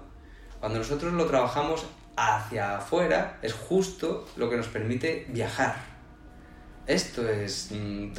cuando 0.60 0.80
nosotros 0.80 1.14
lo 1.14 1.26
trabajamos 1.26 1.86
hacia 2.16 2.78
afuera, 2.78 3.38
es 3.42 3.54
justo 3.54 4.28
lo 4.38 4.50
que 4.50 4.58
nos 4.58 4.68
permite 4.68 5.26
viajar. 5.30 5.76
Esto 6.86 7.28
es 7.30 7.70
mm, 7.72 8.12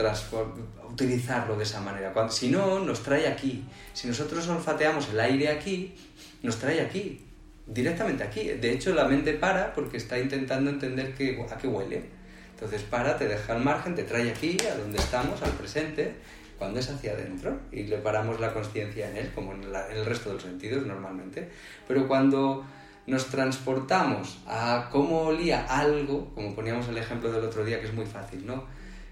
utilizarlo 0.90 1.56
de 1.56 1.64
esa 1.64 1.80
manera. 1.80 2.12
Cuando- 2.12 2.32
si 2.32 2.48
no, 2.50 2.80
nos 2.80 3.02
trae 3.02 3.26
aquí. 3.26 3.64
Si 3.94 4.06
nosotros 4.08 4.46
olfateamos 4.48 5.08
el 5.10 5.20
aire 5.20 5.48
aquí, 5.48 5.96
nos 6.42 6.58
trae 6.58 6.80
aquí, 6.80 7.26
directamente 7.66 8.24
aquí. 8.24 8.44
De 8.44 8.72
hecho, 8.72 8.94
la 8.94 9.04
mente 9.04 9.32
para 9.34 9.72
porque 9.72 9.96
está 9.96 10.18
intentando 10.18 10.70
entender 10.70 11.14
qué- 11.14 11.46
a 11.50 11.56
qué 11.56 11.66
huele. 11.66 12.10
Entonces 12.54 12.82
para, 12.82 13.16
te 13.16 13.26
deja 13.28 13.52
al 13.54 13.62
margen, 13.62 13.94
te 13.94 14.02
trae 14.02 14.30
aquí, 14.30 14.56
a 14.70 14.76
donde 14.76 14.98
estamos, 14.98 15.40
al 15.42 15.52
presente, 15.52 16.16
cuando 16.58 16.80
es 16.80 16.90
hacia 16.90 17.12
adentro, 17.12 17.58
y 17.72 17.84
le 17.84 17.98
paramos 17.98 18.40
la 18.40 18.52
conciencia 18.52 19.08
en 19.10 19.16
él, 19.16 19.30
como 19.34 19.52
en, 19.52 19.72
la- 19.72 19.88
en 19.90 19.98
el 19.98 20.04
resto 20.06 20.30
de 20.30 20.34
los 20.34 20.42
sentidos 20.42 20.84
normalmente. 20.86 21.48
Pero 21.86 22.08
cuando 22.08 22.64
nos 23.06 23.26
transportamos 23.26 24.38
a 24.46 24.88
cómo 24.90 25.22
olía 25.22 25.64
algo, 25.66 26.34
como 26.34 26.54
poníamos 26.54 26.88
el 26.88 26.98
ejemplo 26.98 27.30
del 27.32 27.44
otro 27.44 27.64
día, 27.64 27.80
que 27.80 27.86
es 27.86 27.94
muy 27.94 28.06
fácil, 28.06 28.44
¿no? 28.46 28.64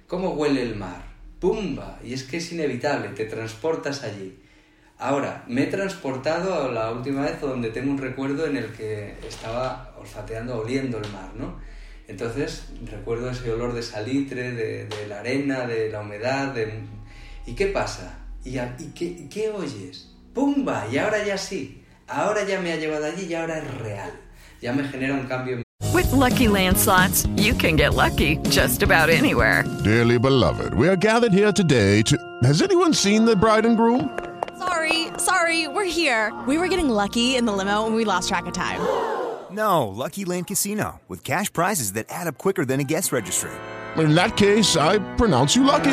¿Cómo 0.07 0.31
huele 0.35 0.63
el 0.63 0.77
mar? 0.77 1.03
¡Pumba! 1.41 1.99
Y 2.03 2.13
es 2.13 2.25
que 2.25 2.37
es 2.39 2.53
inevitable, 2.53 3.09
te 3.11 3.25
transportas 3.25 4.03
allí. 4.05 4.39
Ahora, 4.99 5.45
me 5.47 5.65
he 5.65 5.67
transportado 5.67 6.65
a 6.69 6.73
la 6.73 6.91
última 6.91 7.23
vez 7.23 7.41
donde 7.41 7.71
tengo 7.71 7.91
un 7.91 7.99
recuerdo 7.99 8.47
en 8.47 8.57
el 8.57 8.73
que 8.73 9.15
estaba 9.29 9.95
olfateando, 9.99 10.59
oliendo 10.59 10.99
el 10.99 11.11
mar, 11.13 11.31
¿no? 11.37 11.59
Entonces 12.09 12.69
recuerdo 12.91 13.31
ese 13.31 13.51
olor 13.51 13.75
de 13.75 13.83
salitre, 13.83 14.53
de, 14.53 14.87
de 14.87 15.07
la 15.09 15.21
arena, 15.21 15.67
de 15.67 15.91
la 15.91 16.01
humedad, 16.01 16.55
de... 16.55 16.73
¿y 17.47 17.55
qué 17.55 17.67
pasa? 17.69 18.15
¿Y, 18.45 18.59
a- 18.59 18.75
y 18.79 18.87
qué, 18.95 19.29
qué 19.29 19.51
oyes? 19.51 20.09
¡Pumba! 20.35 20.87
Y 20.93 20.99
ahora 20.99 21.25
ya 21.25 21.37
sí, 21.39 21.83
ahora 22.09 22.45
ya 22.45 22.61
me 22.61 22.73
ha 22.73 22.77
llevado 22.77 23.07
allí 23.07 23.27
y 23.27 23.35
ahora 23.35 23.59
es 23.59 23.79
real. 23.79 24.13
Ya 24.61 24.73
me 24.73 24.85
genera 24.85 25.15
un 25.15 25.27
cambio 25.27 25.63
With 25.93 26.11
Lucky 26.13 26.49
Land 26.49 26.77
slots, 26.79 27.27
you 27.37 27.55
can 27.55 27.77
get 27.77 27.95
lucky 27.95 28.37
just 28.51 28.83
about 28.83 29.09
anywhere. 29.09 29.65
Dearly 29.85 30.19
beloved, 30.19 30.75
we 30.75 30.89
are 30.89 30.97
gathered 30.97 31.33
here 31.33 31.53
today 31.53 32.03
to. 32.03 32.17
Has 32.43 32.61
anyone 32.63 32.93
seen 32.93 33.25
the 33.25 33.35
bride 33.37 33.65
and 33.67 33.77
groom? 33.77 34.11
Sorry, 34.59 35.09
sorry, 35.19 35.69
we're 35.69 35.85
here. 35.85 36.33
We 36.47 36.59
were 36.59 36.69
getting 36.69 36.89
lucky 36.91 37.37
in 37.37 37.45
the 37.47 37.53
limo 37.53 37.87
and 37.87 37.95
we 37.95 38.05
lost 38.05 38.29
track 38.29 38.47
of 38.47 38.53
time. 38.55 38.81
No, 39.51 39.89
Lucky 39.89 40.25
Land 40.27 40.49
Casino, 40.49 41.01
with 41.09 41.23
cash 41.25 41.51
prizes 41.53 41.93
that 41.93 42.07
add 42.11 42.27
up 42.27 42.37
quicker 42.37 42.65
than 42.67 42.81
a 42.81 42.85
guest 42.85 43.11
registry. 43.13 43.51
In 43.97 44.15
that 44.15 44.37
case, 44.37 44.77
I 44.77 44.99
pronounce 45.17 45.57
you 45.57 45.65
lucky. 45.65 45.93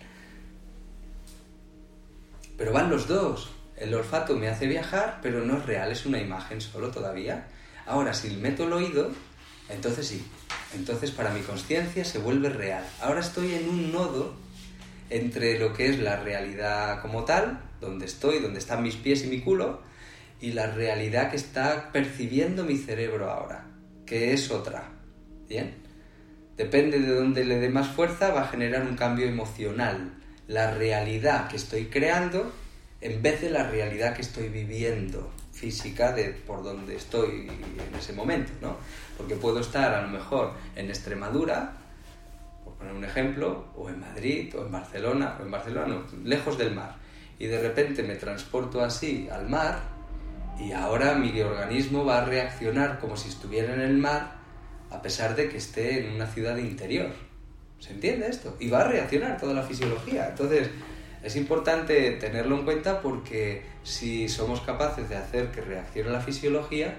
Pero 2.61 2.73
van 2.73 2.91
los 2.91 3.07
dos. 3.07 3.49
El 3.75 3.91
olfato 3.95 4.35
me 4.35 4.47
hace 4.47 4.67
viajar, 4.67 5.17
pero 5.23 5.43
no 5.43 5.57
es 5.57 5.65
real, 5.65 5.91
es 5.91 6.05
una 6.05 6.19
imagen 6.19 6.61
solo 6.61 6.91
todavía. 6.91 7.47
Ahora, 7.87 8.13
si 8.13 8.29
meto 8.37 8.65
el 8.65 8.73
oído, 8.73 9.09
entonces 9.67 10.05
sí. 10.05 10.23
Entonces 10.75 11.09
para 11.09 11.31
mi 11.31 11.39
conciencia 11.39 12.05
se 12.05 12.19
vuelve 12.19 12.49
real. 12.49 12.83
Ahora 13.01 13.21
estoy 13.21 13.55
en 13.55 13.67
un 13.67 13.91
nodo 13.91 14.35
entre 15.09 15.57
lo 15.57 15.73
que 15.73 15.87
es 15.87 15.97
la 15.97 16.17
realidad 16.17 17.01
como 17.01 17.25
tal, 17.25 17.63
donde 17.79 18.05
estoy, 18.05 18.37
donde 18.37 18.59
están 18.59 18.83
mis 18.83 18.95
pies 18.95 19.23
y 19.23 19.27
mi 19.27 19.41
culo, 19.41 19.81
y 20.39 20.51
la 20.51 20.67
realidad 20.67 21.31
que 21.31 21.37
está 21.37 21.91
percibiendo 21.91 22.63
mi 22.63 22.77
cerebro 22.77 23.31
ahora, 23.31 23.65
que 24.05 24.33
es 24.33 24.51
otra. 24.51 24.91
¿Bien? 25.49 25.81
depende 26.57 26.99
de 26.99 27.15
dónde 27.15 27.43
le 27.43 27.59
dé 27.59 27.69
más 27.69 27.87
fuerza, 27.87 28.29
va 28.29 28.43
a 28.43 28.47
generar 28.47 28.83
un 28.83 28.95
cambio 28.95 29.25
emocional. 29.25 30.11
La 30.51 30.73
realidad 30.73 31.47
que 31.47 31.55
estoy 31.55 31.85
creando 31.85 32.51
en 32.99 33.21
vez 33.21 33.39
de 33.39 33.49
la 33.49 33.69
realidad 33.69 34.13
que 34.13 34.21
estoy 34.21 34.49
viviendo 34.49 35.31
física 35.53 36.11
de 36.11 36.25
por 36.25 36.61
donde 36.61 36.97
estoy 36.97 37.47
en 37.47 37.95
ese 37.97 38.11
momento, 38.11 38.51
¿no? 38.59 38.75
Porque 39.17 39.35
puedo 39.35 39.61
estar 39.61 39.93
a 39.93 40.01
lo 40.01 40.09
mejor 40.09 40.51
en 40.75 40.89
Extremadura, 40.89 41.77
por 42.65 42.73
poner 42.73 42.93
un 42.93 43.05
ejemplo, 43.05 43.67
o 43.77 43.87
en 43.87 44.01
Madrid, 44.01 44.53
o 44.57 44.65
en 44.65 44.73
Barcelona, 44.73 45.37
o 45.39 45.43
en 45.43 45.51
Barcelona, 45.51 46.01
lejos 46.25 46.57
del 46.57 46.75
mar, 46.75 46.97
y 47.39 47.45
de 47.45 47.61
repente 47.61 48.03
me 48.03 48.15
transporto 48.15 48.83
así 48.83 49.29
al 49.31 49.47
mar, 49.47 49.79
y 50.59 50.73
ahora 50.73 51.15
mi 51.15 51.39
organismo 51.39 52.03
va 52.03 52.23
a 52.23 52.25
reaccionar 52.25 52.99
como 52.99 53.15
si 53.15 53.29
estuviera 53.29 53.73
en 53.73 53.79
el 53.79 53.97
mar, 53.97 54.33
a 54.89 55.01
pesar 55.01 55.33
de 55.37 55.47
que 55.47 55.55
esté 55.55 56.05
en 56.05 56.13
una 56.13 56.27
ciudad 56.27 56.57
interior. 56.57 57.30
¿Se 57.81 57.93
entiende 57.93 58.27
esto? 58.27 58.55
Y 58.59 58.69
va 58.69 58.81
a 58.81 58.87
reaccionar 58.87 59.39
toda 59.39 59.55
la 59.55 59.63
fisiología. 59.63 60.29
Entonces, 60.29 60.69
es 61.23 61.35
importante 61.35 62.11
tenerlo 62.11 62.55
en 62.55 62.63
cuenta 62.63 63.01
porque 63.01 63.63
si 63.83 64.29
somos 64.29 64.61
capaces 64.61 65.09
de 65.09 65.15
hacer 65.17 65.49
que 65.51 65.61
reaccione 65.61 66.11
la 66.11 66.21
fisiología, 66.21 66.95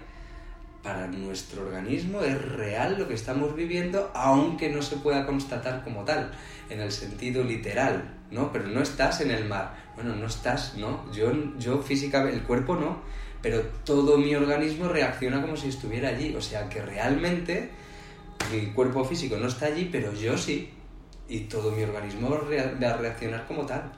para 0.82 1.06
nuestro 1.06 1.62
organismo 1.62 2.22
es 2.22 2.42
real 2.42 2.98
lo 2.98 3.06
que 3.06 3.14
estamos 3.14 3.54
viviendo, 3.54 4.10
aunque 4.14 4.68
no 4.68 4.82
se 4.82 4.96
pueda 4.96 5.24
constatar 5.24 5.84
como 5.84 6.04
tal, 6.04 6.32
en 6.68 6.80
el 6.80 6.90
sentido 6.90 7.44
literal, 7.44 8.16
¿no? 8.32 8.50
Pero 8.50 8.66
no 8.66 8.82
estás 8.82 9.20
en 9.20 9.30
el 9.30 9.44
mar, 9.44 9.76
bueno, 9.94 10.16
no 10.16 10.26
estás, 10.26 10.74
¿no? 10.76 11.10
Yo, 11.12 11.32
yo 11.58 11.80
físicamente, 11.82 12.36
el 12.36 12.42
cuerpo 12.42 12.74
no, 12.74 13.00
pero 13.40 13.60
todo 13.84 14.18
mi 14.18 14.34
organismo 14.34 14.88
reacciona 14.88 15.40
como 15.40 15.56
si 15.56 15.68
estuviera 15.68 16.08
allí, 16.08 16.34
o 16.34 16.40
sea 16.40 16.68
que 16.68 16.82
realmente 16.82 17.70
mi 18.50 18.66
cuerpo 18.72 19.04
físico 19.04 19.36
no 19.36 19.48
está 19.48 19.66
allí, 19.66 19.88
pero 19.90 20.12
yo 20.14 20.36
sí, 20.36 20.70
y 21.28 21.40
todo 21.40 21.70
mi 21.72 21.82
organismo 21.82 22.30
va 22.30 22.90
a 22.90 22.96
reaccionar 22.96 23.46
como 23.46 23.66
tal. 23.66 23.92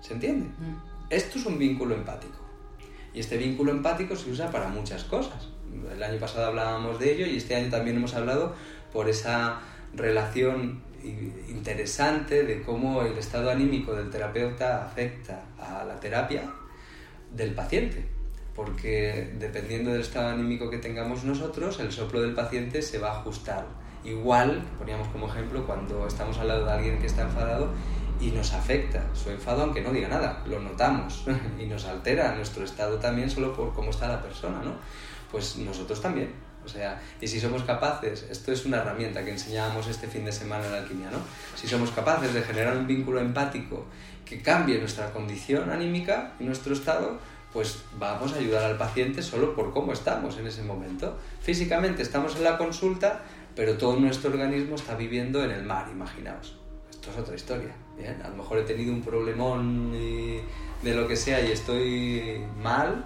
¿Se 0.00 0.14
entiende? 0.14 0.46
Mm. 0.46 0.76
Esto 1.10 1.38
es 1.38 1.46
un 1.46 1.58
vínculo 1.58 1.94
empático. 1.94 2.38
Y 3.14 3.20
este 3.20 3.36
vínculo 3.36 3.72
empático 3.72 4.16
se 4.16 4.30
usa 4.30 4.50
para 4.50 4.68
muchas 4.68 5.04
cosas. 5.04 5.48
El 5.92 6.02
año 6.02 6.18
pasado 6.18 6.46
hablábamos 6.46 6.98
de 6.98 7.14
ello 7.14 7.26
y 7.26 7.36
este 7.36 7.54
año 7.54 7.70
también 7.70 7.96
hemos 7.96 8.14
hablado 8.14 8.54
por 8.92 9.08
esa 9.08 9.60
relación 9.94 10.82
interesante 11.48 12.44
de 12.44 12.62
cómo 12.62 13.02
el 13.02 13.18
estado 13.18 13.50
anímico 13.50 13.94
del 13.94 14.10
terapeuta 14.10 14.84
afecta 14.84 15.44
a 15.58 15.84
la 15.84 15.98
terapia 15.98 16.44
del 17.32 17.54
paciente. 17.54 18.06
Porque 18.54 19.32
dependiendo 19.38 19.92
del 19.92 20.02
estado 20.02 20.28
anímico 20.30 20.68
que 20.68 20.78
tengamos 20.78 21.24
nosotros, 21.24 21.80
el 21.80 21.90
soplo 21.90 22.20
del 22.20 22.34
paciente 22.34 22.82
se 22.82 22.98
va 22.98 23.12
a 23.12 23.20
ajustar. 23.20 23.66
Igual, 24.04 24.62
poníamos 24.78 25.08
como 25.08 25.28
ejemplo, 25.28 25.64
cuando 25.64 26.06
estamos 26.06 26.36
al 26.38 26.48
lado 26.48 26.66
de 26.66 26.72
alguien 26.72 26.98
que 26.98 27.06
está 27.06 27.22
enfadado 27.22 27.70
y 28.20 28.30
nos 28.30 28.52
afecta 28.52 29.04
su 29.14 29.30
enfado 29.30 29.62
aunque 29.62 29.80
no 29.80 29.90
diga 29.90 30.08
nada, 30.08 30.42
lo 30.46 30.60
notamos 30.60 31.24
y 31.58 31.66
nos 31.66 31.84
altera 31.86 32.34
nuestro 32.34 32.64
estado 32.64 32.98
también 32.98 33.28
solo 33.28 33.54
por 33.54 33.72
cómo 33.74 33.90
está 33.90 34.08
la 34.08 34.22
persona, 34.22 34.62
¿no? 34.62 34.74
Pues 35.30 35.56
nosotros 35.56 36.00
también. 36.00 36.32
O 36.64 36.68
sea, 36.68 37.00
y 37.20 37.26
si 37.26 37.40
somos 37.40 37.64
capaces, 37.64 38.24
esto 38.30 38.52
es 38.52 38.64
una 38.64 38.78
herramienta 38.78 39.24
que 39.24 39.32
enseñábamos 39.32 39.88
este 39.88 40.06
fin 40.06 40.24
de 40.24 40.30
semana 40.30 40.64
en 40.66 40.74
alquimia, 40.74 41.10
¿no? 41.10 41.18
Si 41.56 41.66
somos 41.66 41.90
capaces 41.90 42.32
de 42.32 42.42
generar 42.42 42.76
un 42.76 42.86
vínculo 42.86 43.20
empático 43.20 43.86
que 44.24 44.40
cambie 44.40 44.78
nuestra 44.78 45.10
condición 45.10 45.70
anímica 45.70 46.34
y 46.38 46.44
nuestro 46.44 46.72
estado, 46.72 47.18
pues 47.52 47.82
vamos 47.98 48.32
a 48.32 48.36
ayudar 48.36 48.64
al 48.64 48.78
paciente 48.78 49.22
solo 49.22 49.54
por 49.54 49.72
cómo 49.72 49.92
estamos 49.92 50.38
en 50.38 50.46
ese 50.46 50.62
momento. 50.62 51.18
Físicamente 51.40 52.02
estamos 52.02 52.36
en 52.36 52.44
la 52.44 52.56
consulta, 52.56 53.22
pero 53.54 53.76
todo 53.76 53.96
nuestro 53.96 54.30
organismo 54.30 54.76
está 54.76 54.94
viviendo 54.96 55.44
en 55.44 55.50
el 55.50 55.62
mar, 55.62 55.88
imaginaos. 55.90 56.56
Esto 56.90 57.10
es 57.10 57.18
otra 57.18 57.34
historia. 57.34 57.74
Bien, 57.98 58.20
a 58.24 58.28
lo 58.28 58.36
mejor 58.36 58.58
he 58.58 58.62
tenido 58.62 58.92
un 58.92 59.02
problemón 59.02 59.92
de 59.92 60.94
lo 60.94 61.06
que 61.06 61.16
sea 61.16 61.40
y 61.40 61.52
estoy 61.52 62.42
mal 62.62 63.04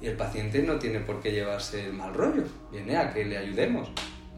y 0.00 0.06
el 0.06 0.16
paciente 0.16 0.62
no 0.62 0.78
tiene 0.78 1.00
por 1.00 1.20
qué 1.20 1.32
llevarse 1.32 1.86
el 1.86 1.92
mal 1.92 2.14
rollo, 2.14 2.44
viene 2.70 2.96
a 2.96 3.12
que 3.12 3.24
le 3.24 3.36
ayudemos. 3.36 3.88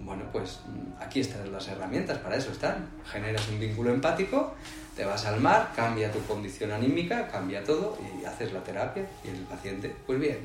Bueno, 0.01 0.25
pues 0.33 0.61
aquí 0.99 1.21
están 1.21 1.53
las 1.53 1.69
herramientas, 1.69 2.19
para 2.19 2.37
eso 2.37 2.51
están. 2.51 2.89
Generas 3.05 3.47
un 3.49 3.61
vínculo 3.61 3.91
empático, 3.91 4.55
te 5.01 5.07
vas 5.07 5.25
al 5.25 5.41
mar, 5.41 5.73
cambia 5.75 6.13
tu 6.13 6.23
condición 6.27 6.73
anímica, 6.73 7.27
cambia 7.29 7.65
todo 7.65 7.97
y 8.03 8.23
haces 8.27 8.53
la 8.53 8.63
terapia 8.63 9.09
y 9.25 9.29
el 9.29 9.45
paciente, 9.45 9.97
pues 10.07 10.21
bien. 10.21 10.41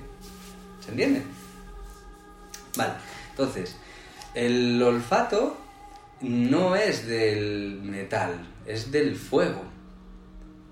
¿Se 0.80 0.92
entiende? 0.92 1.22
Vale, 2.78 2.94
entonces, 3.32 3.76
el 4.34 4.82
olfato 4.82 5.58
no 6.22 6.74
es 6.78 7.06
del 7.06 7.82
metal, 7.84 8.48
es 8.66 8.94
del 8.94 9.18
fuego. 9.18 9.62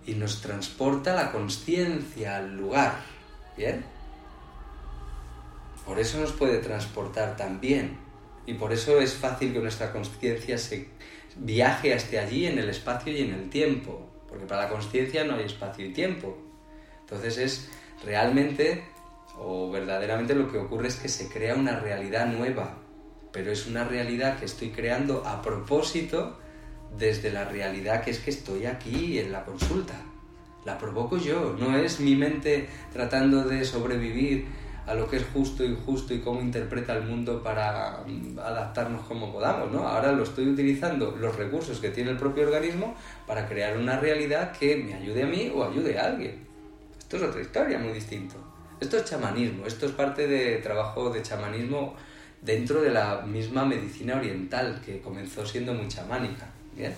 Y 0.05 0.13
nos 0.13 0.39
transporta 0.39 1.13
la 1.13 1.33
conciencia 1.33 2.37
al 2.37 2.55
lugar. 2.55 3.01
¿Bien? 3.57 3.83
Por 5.85 5.99
eso 5.99 6.21
nos 6.21 6.31
puede 6.31 6.59
transportar 6.59 7.35
también. 7.35 7.97
Y 8.45 8.53
por 8.53 8.71
eso 8.71 9.01
es 9.01 9.13
fácil 9.13 9.51
que 9.51 9.59
nuestra 9.59 9.91
conciencia 9.91 10.57
se 10.57 10.87
viaje 11.37 11.93
hasta 11.93 12.21
allí 12.21 12.45
en 12.45 12.59
el 12.59 12.69
espacio 12.69 13.13
y 13.13 13.21
en 13.21 13.33
el 13.33 13.49
tiempo. 13.49 14.09
Porque 14.27 14.45
para 14.45 14.63
la 14.63 14.69
conciencia 14.69 15.23
no 15.23 15.35
hay 15.35 15.45
espacio 15.45 15.85
y 15.85 15.93
tiempo. 15.93 16.37
Entonces 17.01 17.37
es 17.37 17.69
realmente 18.03 18.83
o 19.37 19.71
verdaderamente 19.71 20.35
lo 20.35 20.51
que 20.51 20.57
ocurre 20.57 20.87
es 20.87 20.95
que 20.95 21.09
se 21.09 21.27
crea 21.29 21.55
una 21.55 21.79
realidad 21.79 22.27
nueva, 22.27 22.77
pero 23.31 23.51
es 23.51 23.67
una 23.67 23.83
realidad 23.83 24.37
que 24.37 24.45
estoy 24.45 24.69
creando 24.69 25.25
a 25.25 25.41
propósito 25.41 26.37
desde 26.97 27.31
la 27.31 27.45
realidad 27.45 28.03
que 28.03 28.11
es 28.11 28.19
que 28.19 28.29
estoy 28.29 28.65
aquí 28.65 29.19
en 29.19 29.31
la 29.31 29.43
consulta. 29.43 29.95
La 30.65 30.77
provoco 30.77 31.17
yo, 31.17 31.55
no 31.59 31.77
es 31.77 31.99
mi 31.99 32.15
mente 32.15 32.69
tratando 32.93 33.43
de 33.43 33.65
sobrevivir 33.65 34.45
a 34.85 34.93
lo 34.93 35.09
que 35.09 35.17
es 35.17 35.25
justo 35.33 35.63
injusto 35.63 36.13
y 36.13 36.19
cómo 36.19 36.41
interpreta 36.41 36.95
el 36.95 37.03
mundo 37.03 37.41
para 37.41 38.03
mm, 38.05 38.39
adaptarnos 38.39 39.05
como 39.05 39.31
podamos, 39.31 39.71
¿no? 39.71 39.87
Ahora 39.87 40.11
lo 40.11 40.23
estoy 40.23 40.47
utilizando 40.47 41.15
los 41.19 41.35
recursos 41.35 41.79
que 41.79 41.89
tiene 41.89 42.11
el 42.11 42.17
propio 42.17 42.43
organismo 42.43 42.95
para 43.25 43.47
crear 43.47 43.77
una 43.77 43.99
realidad 43.99 44.51
que 44.51 44.75
me 44.75 44.93
ayude 44.93 45.23
a 45.23 45.27
mí 45.27 45.51
o 45.53 45.63
ayude 45.63 45.97
a 45.97 46.05
alguien. 46.07 46.45
Esto 46.99 47.17
es 47.17 47.23
otra 47.23 47.41
historia 47.41 47.79
muy 47.79 47.93
distinto. 47.93 48.35
Esto 48.79 48.97
es 48.97 49.05
chamanismo, 49.05 49.65
esto 49.65 49.85
es 49.85 49.93
parte 49.93 50.27
de 50.27 50.57
trabajo 50.57 51.09
de 51.09 51.21
chamanismo 51.21 51.95
dentro 52.41 52.81
de 52.81 52.89
la 52.89 53.21
misma 53.21 53.63
medicina 53.63 54.17
oriental 54.17 54.81
que 54.85 54.99
comenzó 54.99 55.45
siendo 55.45 55.73
muy 55.73 55.87
chamánica. 55.87 56.49
¿bien? 56.75 56.93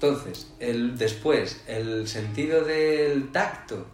Entonces, 0.00 0.46
el, 0.60 0.96
después, 0.96 1.62
el 1.66 2.06
sentido 2.06 2.64
del 2.64 3.30
tacto, 3.32 3.84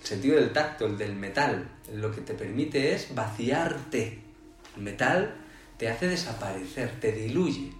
el 0.00 0.06
sentido 0.06 0.36
del 0.36 0.52
tacto, 0.52 0.86
el 0.86 0.98
del 0.98 1.14
metal, 1.14 1.68
lo 1.94 2.12
que 2.12 2.20
te 2.20 2.34
permite 2.34 2.94
es 2.94 3.14
vaciarte. 3.14 4.18
El 4.76 4.82
metal 4.82 5.34
te 5.78 5.88
hace 5.88 6.08
desaparecer, 6.08 7.00
te 7.00 7.12
diluye. 7.12 7.72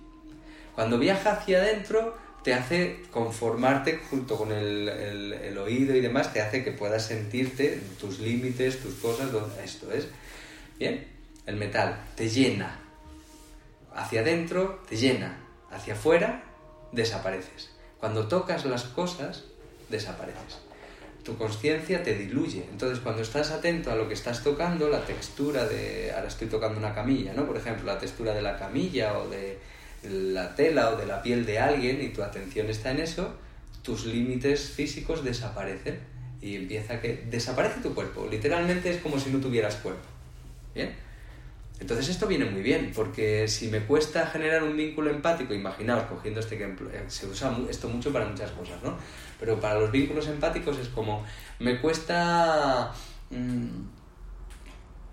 Cuando 0.75 0.99
viaja 0.99 1.33
hacia 1.33 1.59
adentro, 1.59 2.17
te 2.43 2.55
hace 2.55 3.03
conformarte 3.11 3.99
junto 4.11 4.37
con 4.37 4.51
el, 4.53 5.59
oído 5.59 5.95
y 5.95 6.01
demás, 6.01 6.33
te 6.33 6.41
hace 6.41 6.65
que 6.65 6.73
puedas 6.73 7.07
sentirte 7.07 7.81
tus 8.01 8.19
límites, 8.19 8.81
tus 8.81 8.95
cosas, 8.95 9.31
esto 9.63 9.93
es. 9.93 10.09
Bien, 10.79 11.07
el 11.47 11.57
metal 11.57 12.03
te 12.17 12.29
llena. 12.29 12.81
Hacia 13.95 14.23
adentro 14.23 14.83
te 14.89 14.97
llena, 14.97 15.39
hacia 15.71 15.95
afuera 15.95 16.45
desapareces. 16.93 17.71
Cuando 18.01 18.27
tocas 18.27 18.65
las 18.65 18.85
cosas, 18.85 19.45
desapareces. 19.89 20.59
Tu 21.25 21.37
conciencia 21.37 22.03
te 22.03 22.15
diluye. 22.15 22.65
Entonces, 22.71 22.99
cuando 22.99 23.23
estás 23.23 23.51
atento 23.51 23.93
a 23.93 23.97
lo 23.97 24.09
que 24.09 24.15
estás 24.15 24.43
tocando, 24.43 24.89
la 24.89 25.05
textura 25.05 25.67
de. 25.67 26.13
Ahora 26.13 26.29
estoy 26.29 26.49
tocando 26.49 26.79
una 26.79 26.95
camilla, 26.95 27.33
¿no? 27.33 27.47
Por 27.47 27.57
ejemplo, 27.57 27.85
la 27.85 27.99
textura 27.99 28.35
de 28.35 28.43
la 28.43 28.59
camilla 28.59 29.19
o 29.19 29.29
de 29.29 29.59
la 30.03 30.55
tela 30.55 30.91
o 30.91 30.97
de 30.97 31.07
la 31.07 31.23
piel 31.23 31.47
de 31.47 31.59
alguien 31.59 32.03
y 32.03 32.09
tu 32.09 32.23
atención 32.23 32.69
está 32.69 32.91
en 32.91 33.01
eso, 33.01 33.35
tus 33.83 34.05
límites 34.05 34.71
físicos 34.71 35.23
desaparecen 35.23 36.01
y 36.41 36.57
empieza 36.57 37.01
que. 37.01 37.25
desaparece 37.31 37.81
tu 37.81 37.95
cuerpo. 37.95 38.27
Literalmente 38.29 38.91
es 38.91 39.01
como 39.01 39.19
si 39.21 39.31
no 39.31 39.39
tuvieras 39.39 39.77
cuerpo. 39.77 40.09
¿Bien? 40.75 40.93
Entonces 41.83 42.11
esto 42.11 42.29
viene 42.29 42.45
muy 42.45 42.63
bien, 42.63 42.93
porque 42.95 43.49
si 43.49 43.67
me 43.67 43.81
cuesta 43.81 44.25
generar 44.29 44.63
un 44.63 44.77
vínculo 44.77 45.11
empático, 45.11 45.53
imaginaos, 45.53 46.05
cogiendo 46.05 46.39
este 46.39 46.55
ejemplo, 46.55 46.89
eh, 46.91 47.03
se 47.09 47.27
usa 47.27 47.59
esto 47.69 47.89
mucho 47.89 48.13
para 48.13 48.25
muchas 48.25 48.53
cosas, 48.53 48.81
¿no? 48.85 48.97
Pero 49.43 49.59
para 49.59 49.81
los 49.81 49.91
vínculos 49.91 50.29
empáticos 50.29 50.79
es 50.79 50.87
como, 50.87 51.25
me 51.59 51.81
cuesta 51.81 52.93
mm, 53.31 53.67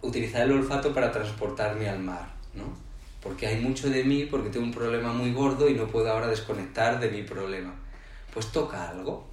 utilizar 0.04 0.44
el 0.44 0.52
olfato 0.52 0.94
para 0.94 1.12
transportarme 1.12 1.90
al 1.90 1.98
mar, 1.98 2.28
¿no? 2.54 2.66
Porque 3.24 3.48
hay 3.48 3.60
mucho 3.60 3.90
de 3.90 4.04
mí, 4.04 4.26
porque 4.26 4.52
tengo 4.52 4.68
un 4.68 4.72
problema 4.72 5.12
muy 5.12 5.34
gordo 5.34 5.68
y 5.68 5.74
no 5.74 5.88
puedo 5.88 6.12
ahora 6.12 6.28
desconectar 6.28 7.00
de 7.00 7.10
mi 7.10 7.24
problema. 7.24 7.74
Pues 8.32 8.52
toca 8.52 8.90
algo. 8.90 9.28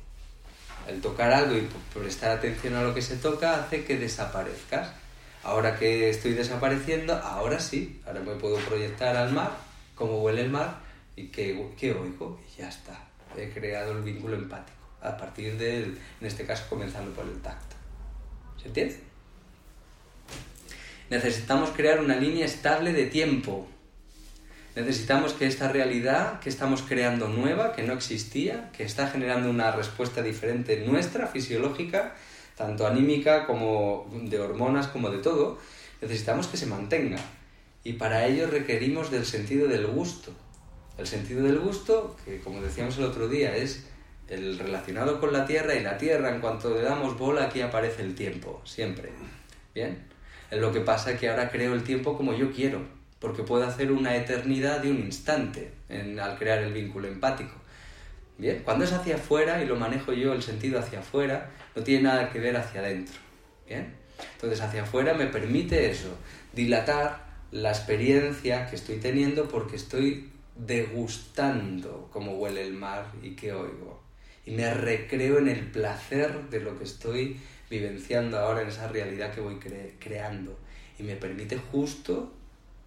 El 0.88 1.02
tocar 1.02 1.30
algo 1.30 1.54
y 1.54 1.68
prestar 1.92 2.30
atención 2.30 2.72
a 2.74 2.82
lo 2.82 2.94
que 2.94 3.02
se 3.02 3.16
toca 3.16 3.61
hace 3.61 3.85
que 3.85 3.98
desaparezcas 3.98 4.92
Ahora 5.42 5.78
que 5.78 6.09
estoy 6.09 6.32
desapareciendo, 6.32 7.14
ahora 7.14 7.61
sí, 7.61 8.00
ahora 8.06 8.20
me 8.20 8.35
puedo 8.35 8.56
proyectar 8.56 9.14
al 9.14 9.32
mar, 9.32 9.52
como 9.94 10.22
huele 10.22 10.40
el 10.40 10.50
mar, 10.50 10.80
¿Y 11.16 11.28
qué, 11.28 11.70
qué 11.78 11.92
oigo? 11.92 12.38
Y 12.46 12.61
ya 12.61 12.68
está. 12.68 12.98
He 13.37 13.48
creado 13.50 13.92
el 13.92 14.02
vínculo 14.02 14.37
empático. 14.37 14.86
A 15.00 15.16
partir 15.16 15.56
del, 15.56 15.98
en 16.20 16.26
este 16.26 16.44
caso, 16.44 16.64
comenzando 16.68 17.12
por 17.12 17.24
el 17.24 17.40
tacto. 17.40 17.76
¿Se 18.61 18.68
entiende? 18.68 19.00
Necesitamos 21.11 21.70
crear 21.70 22.00
una 22.00 22.16
línea 22.16 22.44
estable 22.44 22.92
de 22.92 23.06
tiempo. 23.06 23.68
Necesitamos 24.74 25.32
que 25.32 25.46
esta 25.46 25.68
realidad 25.68 26.40
que 26.40 26.48
estamos 26.48 26.82
creando 26.82 27.28
nueva, 27.28 27.72
que 27.72 27.82
no 27.82 27.92
existía, 27.92 28.70
que 28.76 28.82
está 28.82 29.09
generando 29.09 29.48
una 29.48 29.70
respuesta 29.70 30.20
diferente 30.20 30.85
nuestra, 30.85 31.28
fisiológica, 31.28 32.14
tanto 32.56 32.87
anímica 32.87 33.46
como 33.46 34.11
de 34.12 34.40
hormonas, 34.40 34.88
como 34.88 35.11
de 35.11 35.18
todo, 35.18 35.59
necesitamos 36.00 36.48
que 36.48 36.56
se 36.56 36.66
mantenga. 36.66 37.18
Y 37.85 37.92
para 37.94 38.26
ello 38.26 38.48
requerimos 38.48 39.11
del 39.11 39.24
sentido 39.24 39.68
del 39.68 39.87
gusto. 39.87 40.32
El 40.98 41.06
sentido 41.06 41.42
del 41.44 41.59
gusto, 41.59 42.16
que 42.24 42.40
como 42.40 42.61
decíamos 42.61 42.98
el 42.98 43.04
otro 43.04 43.28
día, 43.28 43.54
es 43.54 43.85
el 44.28 44.58
relacionado 44.58 45.20
con 45.20 45.32
la 45.32 45.46
tierra 45.46 45.74
y 45.74 45.82
la 45.82 45.98
tierra, 45.98 46.34
en 46.34 46.40
cuanto 46.40 46.74
le 46.74 46.82
damos 46.82 47.16
bola, 47.18 47.44
aquí 47.44 47.60
aparece 47.60 48.02
el 48.02 48.14
tiempo, 48.14 48.60
siempre. 48.64 49.10
¿Bien? 49.74 50.04
Lo 50.50 50.72
que 50.72 50.80
pasa 50.80 51.12
es 51.12 51.20
que 51.20 51.28
ahora 51.28 51.50
creo 51.50 51.74
el 51.74 51.82
tiempo 51.82 52.16
como 52.16 52.32
yo 52.34 52.52
quiero, 52.52 52.80
porque 53.18 53.42
puedo 53.42 53.64
hacer 53.64 53.92
una 53.92 54.16
eternidad 54.16 54.80
de 54.80 54.90
un 54.90 54.98
instante 54.98 55.72
al 55.90 56.38
crear 56.38 56.58
el 56.58 56.72
vínculo 56.72 57.08
empático. 57.08 57.54
Bien, 58.38 58.62
cuando 58.64 58.84
es 58.84 58.92
hacia 58.92 59.16
afuera 59.16 59.62
y 59.62 59.66
lo 59.66 59.76
manejo 59.76 60.12
yo 60.12 60.34
el 60.34 60.42
sentido 60.42 60.78
hacia 60.78 61.00
afuera, 61.00 61.50
no 61.74 61.82
tiene 61.82 62.04
nada 62.04 62.30
que 62.30 62.38
ver 62.38 62.56
hacia 62.56 62.80
adentro. 62.80 63.16
Bien, 63.66 63.94
entonces 64.34 64.60
hacia 64.60 64.82
afuera 64.82 65.14
me 65.14 65.26
permite 65.26 65.90
eso, 65.90 66.16
dilatar 66.52 67.26
la 67.50 67.70
experiencia 67.70 68.66
que 68.66 68.76
estoy 68.76 68.96
teniendo 68.96 69.48
porque 69.48 69.76
estoy 69.76 70.30
degustando 70.54 72.08
cómo 72.12 72.32
huele 72.34 72.66
el 72.66 72.74
mar 72.74 73.12
y 73.22 73.30
qué 73.30 73.52
oigo. 73.52 74.06
Y 74.46 74.52
me 74.52 74.72
recreo 74.72 75.38
en 75.38 75.48
el 75.48 75.61
placer 75.66 76.48
de 76.48 76.61
lo 76.61 76.78
que 76.78 76.85
estoy 76.85 77.37
vivenciando 77.68 78.38
ahora 78.38 78.62
en 78.62 78.68
esa 78.68 78.88
realidad 78.88 79.35
que 79.35 79.40
voy 79.40 79.59
creando. 79.98 80.56
Y 80.98 81.02
me 81.02 81.16
permite 81.16 81.59
justo 81.59 82.32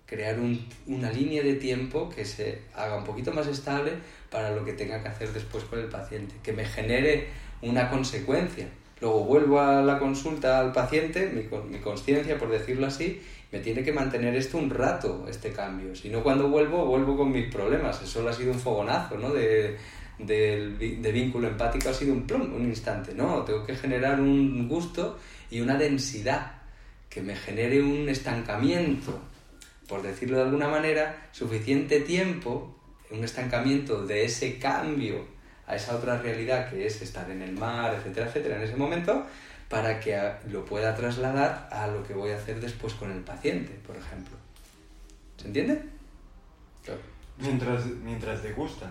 crear 0.06 0.40
una 0.88 1.12
línea 1.12 1.44
de 1.44 1.54
tiempo 1.56 2.10
que 2.10 2.26
se 2.26 2.62
haga 2.74 2.98
un 2.98 3.04
poquito 3.04 3.32
más 3.32 3.46
estable 3.46 3.92
para 4.32 4.56
lo 4.56 4.66
que 4.66 4.74
tenga 4.74 5.04
que 5.04 5.10
hacer 5.10 5.32
después 5.32 5.64
con 5.66 5.80
el 5.80 5.86
paciente, 5.86 6.34
que 6.42 6.52
me 6.52 6.66
genere 6.66 7.28
una 7.62 7.90
consecuencia. 7.92 8.68
Luego 9.02 9.24
vuelvo 9.26 9.62
a 9.62 9.82
la 9.84 10.00
consulta 10.00 10.60
al 10.60 10.74
paciente, 10.74 11.30
mi, 11.30 11.44
mi 11.70 11.80
conciencia, 11.80 12.40
por 12.40 12.50
decirlo 12.50 12.88
así, 12.88 13.22
me 13.52 13.60
tiene 13.60 13.84
que 13.84 13.94
mantener 13.94 14.36
esto 14.36 14.58
un 14.58 14.70
rato, 14.70 15.26
este 15.30 15.52
cambio. 15.52 15.96
Si 15.96 16.10
no, 16.10 16.22
cuando 16.22 16.50
vuelvo, 16.50 16.86
vuelvo 16.86 17.16
con 17.16 17.32
mis 17.32 17.52
problemas. 17.54 18.02
Eso 18.02 18.28
ha 18.28 18.34
sido 18.34 18.52
un 18.52 18.60
fogonazo, 18.60 19.18
¿no? 19.18 19.32
De, 19.32 19.78
de, 20.20 21.12
vínculo 21.12 21.48
empático 21.48 21.90
ha 21.90 21.94
sido 21.94 22.14
un 22.14 22.28
plum, 22.28 22.54
un 22.54 22.66
instante. 22.66 23.14
No, 23.14 23.44
tengo 23.44 23.66
que 23.66 23.76
generar 23.76 24.20
un 24.20 24.68
gusto 24.68 25.18
y 25.50 25.62
una 25.62 25.76
densidad 25.76 26.60
que 27.10 27.22
me 27.22 27.36
genere 27.36 27.82
un 27.82 28.08
estancamiento, 28.08 29.20
por 29.88 30.02
decirlo 30.02 30.38
de 30.38 30.44
alguna 30.44 30.68
manera, 30.68 31.30
suficiente 31.32 32.02
tiempo, 32.02 32.76
un 33.10 33.24
estancamiento 33.24 34.06
de 34.06 34.26
ese 34.26 34.60
cambio 34.60 35.26
a 35.66 35.76
esa 35.76 35.96
otra 35.96 36.20
realidad 36.20 36.70
que 36.70 36.86
es 36.86 37.02
estar 37.02 37.30
en 37.30 37.42
el 37.42 37.54
mar, 37.54 37.94
etcétera, 37.96 38.28
etcétera, 38.28 38.56
en 38.58 38.64
ese 38.64 38.76
momento, 38.76 39.26
para 39.70 40.00
que 40.00 40.20
lo 40.50 40.66
pueda 40.66 40.96
trasladar 40.96 41.70
a 41.72 41.88
lo 41.88 42.04
que 42.04 42.14
voy 42.14 42.32
a 42.32 42.38
hacer 42.38 42.60
después 42.60 42.94
con 42.94 43.12
el 43.12 43.20
paciente, 43.20 43.74
por 43.86 43.96
ejemplo. 43.96 44.36
¿Se 45.38 45.48
entiende? 45.48 45.82
Mientras, 47.38 47.86
mientras 47.86 48.44
degustas. 48.44 48.90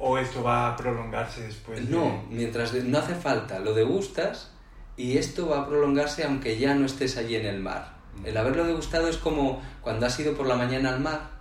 ¿O 0.00 0.16
esto 0.18 0.42
va 0.42 0.68
a 0.68 0.76
prolongarse 0.76 1.42
después? 1.42 1.88
No, 1.88 2.24
mientras 2.30 2.72
no 2.72 2.98
hace 2.98 3.14
falta, 3.14 3.58
lo 3.58 3.74
degustas 3.74 4.50
y 4.96 5.18
esto 5.18 5.48
va 5.48 5.60
a 5.60 5.66
prolongarse 5.66 6.24
aunque 6.24 6.58
ya 6.58 6.74
no 6.74 6.86
estés 6.86 7.16
allí 7.16 7.36
en 7.36 7.46
el 7.46 7.60
mar. 7.60 7.96
Mm. 8.16 8.26
El 8.26 8.36
haberlo 8.36 8.64
degustado 8.64 9.08
es 9.08 9.18
como 9.18 9.62
cuando 9.82 10.06
has 10.06 10.18
ido 10.18 10.34
por 10.34 10.46
la 10.46 10.56
mañana 10.56 10.90
al 10.90 11.00
mar 11.00 11.40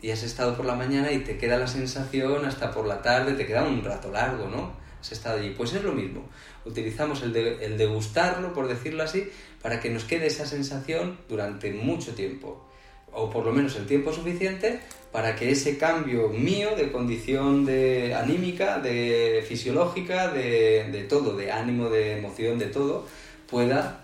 y 0.00 0.10
has 0.10 0.22
estado 0.24 0.56
por 0.56 0.66
la 0.66 0.74
mañana 0.74 1.12
y 1.12 1.20
te 1.20 1.38
queda 1.38 1.56
la 1.56 1.68
sensación 1.68 2.44
hasta 2.44 2.72
por 2.72 2.86
la 2.86 3.00
tarde, 3.00 3.34
te 3.34 3.46
queda 3.46 3.62
un 3.62 3.84
rato 3.84 4.10
largo, 4.10 4.48
¿no? 4.48 4.72
Has 5.00 5.12
estado 5.12 5.38
allí. 5.38 5.50
Pues 5.50 5.72
es 5.72 5.84
lo 5.84 5.92
mismo. 5.92 6.28
Utilizamos 6.64 7.22
el, 7.22 7.36
el 7.36 7.78
degustarlo, 7.78 8.52
por 8.52 8.66
decirlo 8.66 9.04
así, 9.04 9.30
para 9.62 9.80
que 9.80 9.90
nos 9.90 10.04
quede 10.04 10.26
esa 10.26 10.46
sensación 10.46 11.18
durante 11.28 11.72
mucho 11.72 12.14
tiempo 12.14 12.68
o 13.12 13.30
por 13.30 13.44
lo 13.44 13.52
menos 13.52 13.76
el 13.76 13.86
tiempo 13.86 14.12
suficiente 14.12 14.80
para 15.12 15.36
que 15.36 15.50
ese 15.50 15.76
cambio 15.76 16.28
mío 16.28 16.74
de 16.74 16.90
condición 16.90 17.66
de 17.66 18.14
anímica, 18.14 18.78
de 18.78 19.44
fisiológica, 19.46 20.28
de, 20.28 20.88
de 20.90 21.04
todo, 21.04 21.36
de 21.36 21.52
ánimo, 21.52 21.90
de 21.90 22.18
emoción, 22.18 22.58
de 22.58 22.66
todo, 22.66 23.06
pueda 23.48 24.00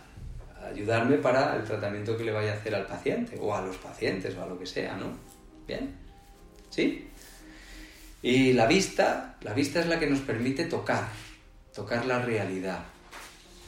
ayudarme 0.71 1.16
para 1.16 1.57
el 1.57 1.64
tratamiento 1.64 2.16
que 2.16 2.25
le 2.25 2.33
vaya 2.33 2.53
a 2.53 2.57
hacer 2.57 2.75
al 2.75 2.87
paciente 2.87 3.38
o 3.40 3.55
a 3.55 3.62
los 3.62 3.77
pacientes 3.79 4.37
o 4.37 4.42
a 4.42 4.47
lo 4.47 4.59
que 4.59 4.66
sea, 4.66 4.97
¿no? 4.97 5.07
¿Bien? 5.66 5.94
¿Sí? 6.68 7.09
Y 8.23 8.53
la 8.53 8.66
vista, 8.66 9.37
la 9.42 9.55
vista 9.55 9.81
es 9.81 9.87
la 9.87 9.99
que 9.99 10.07
nos 10.07 10.21
permite 10.21 10.64
tocar, 10.64 11.09
tocar 11.75 12.05
la 12.05 12.21
realidad. 12.21 12.85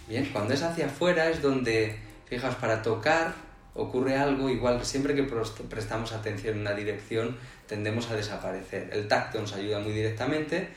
Bien, 0.09 0.29
cuando 0.33 0.55
es 0.55 0.63
hacia 0.63 0.87
afuera 0.87 1.31
es 1.31 1.41
donde, 1.41 1.97
fijas, 2.27 2.57
para 2.57 2.83
tocar 2.83 3.33
ocurre 3.75 4.17
algo 4.17 4.49
igual, 4.51 4.85
siempre 4.85 5.15
que 5.15 5.23
prestamos 5.23 6.13
atención 6.13 6.55
en 6.57 6.61
una 6.63 6.75
dirección 6.75 7.37
tendemos 7.67 8.11
a 8.11 8.17
desaparecer. 8.17 8.91
El 8.93 9.09
tacto 9.09 9.41
nos 9.41 9.53
ayuda 9.55 9.79
muy 9.79 9.93
directamente, 9.93 10.69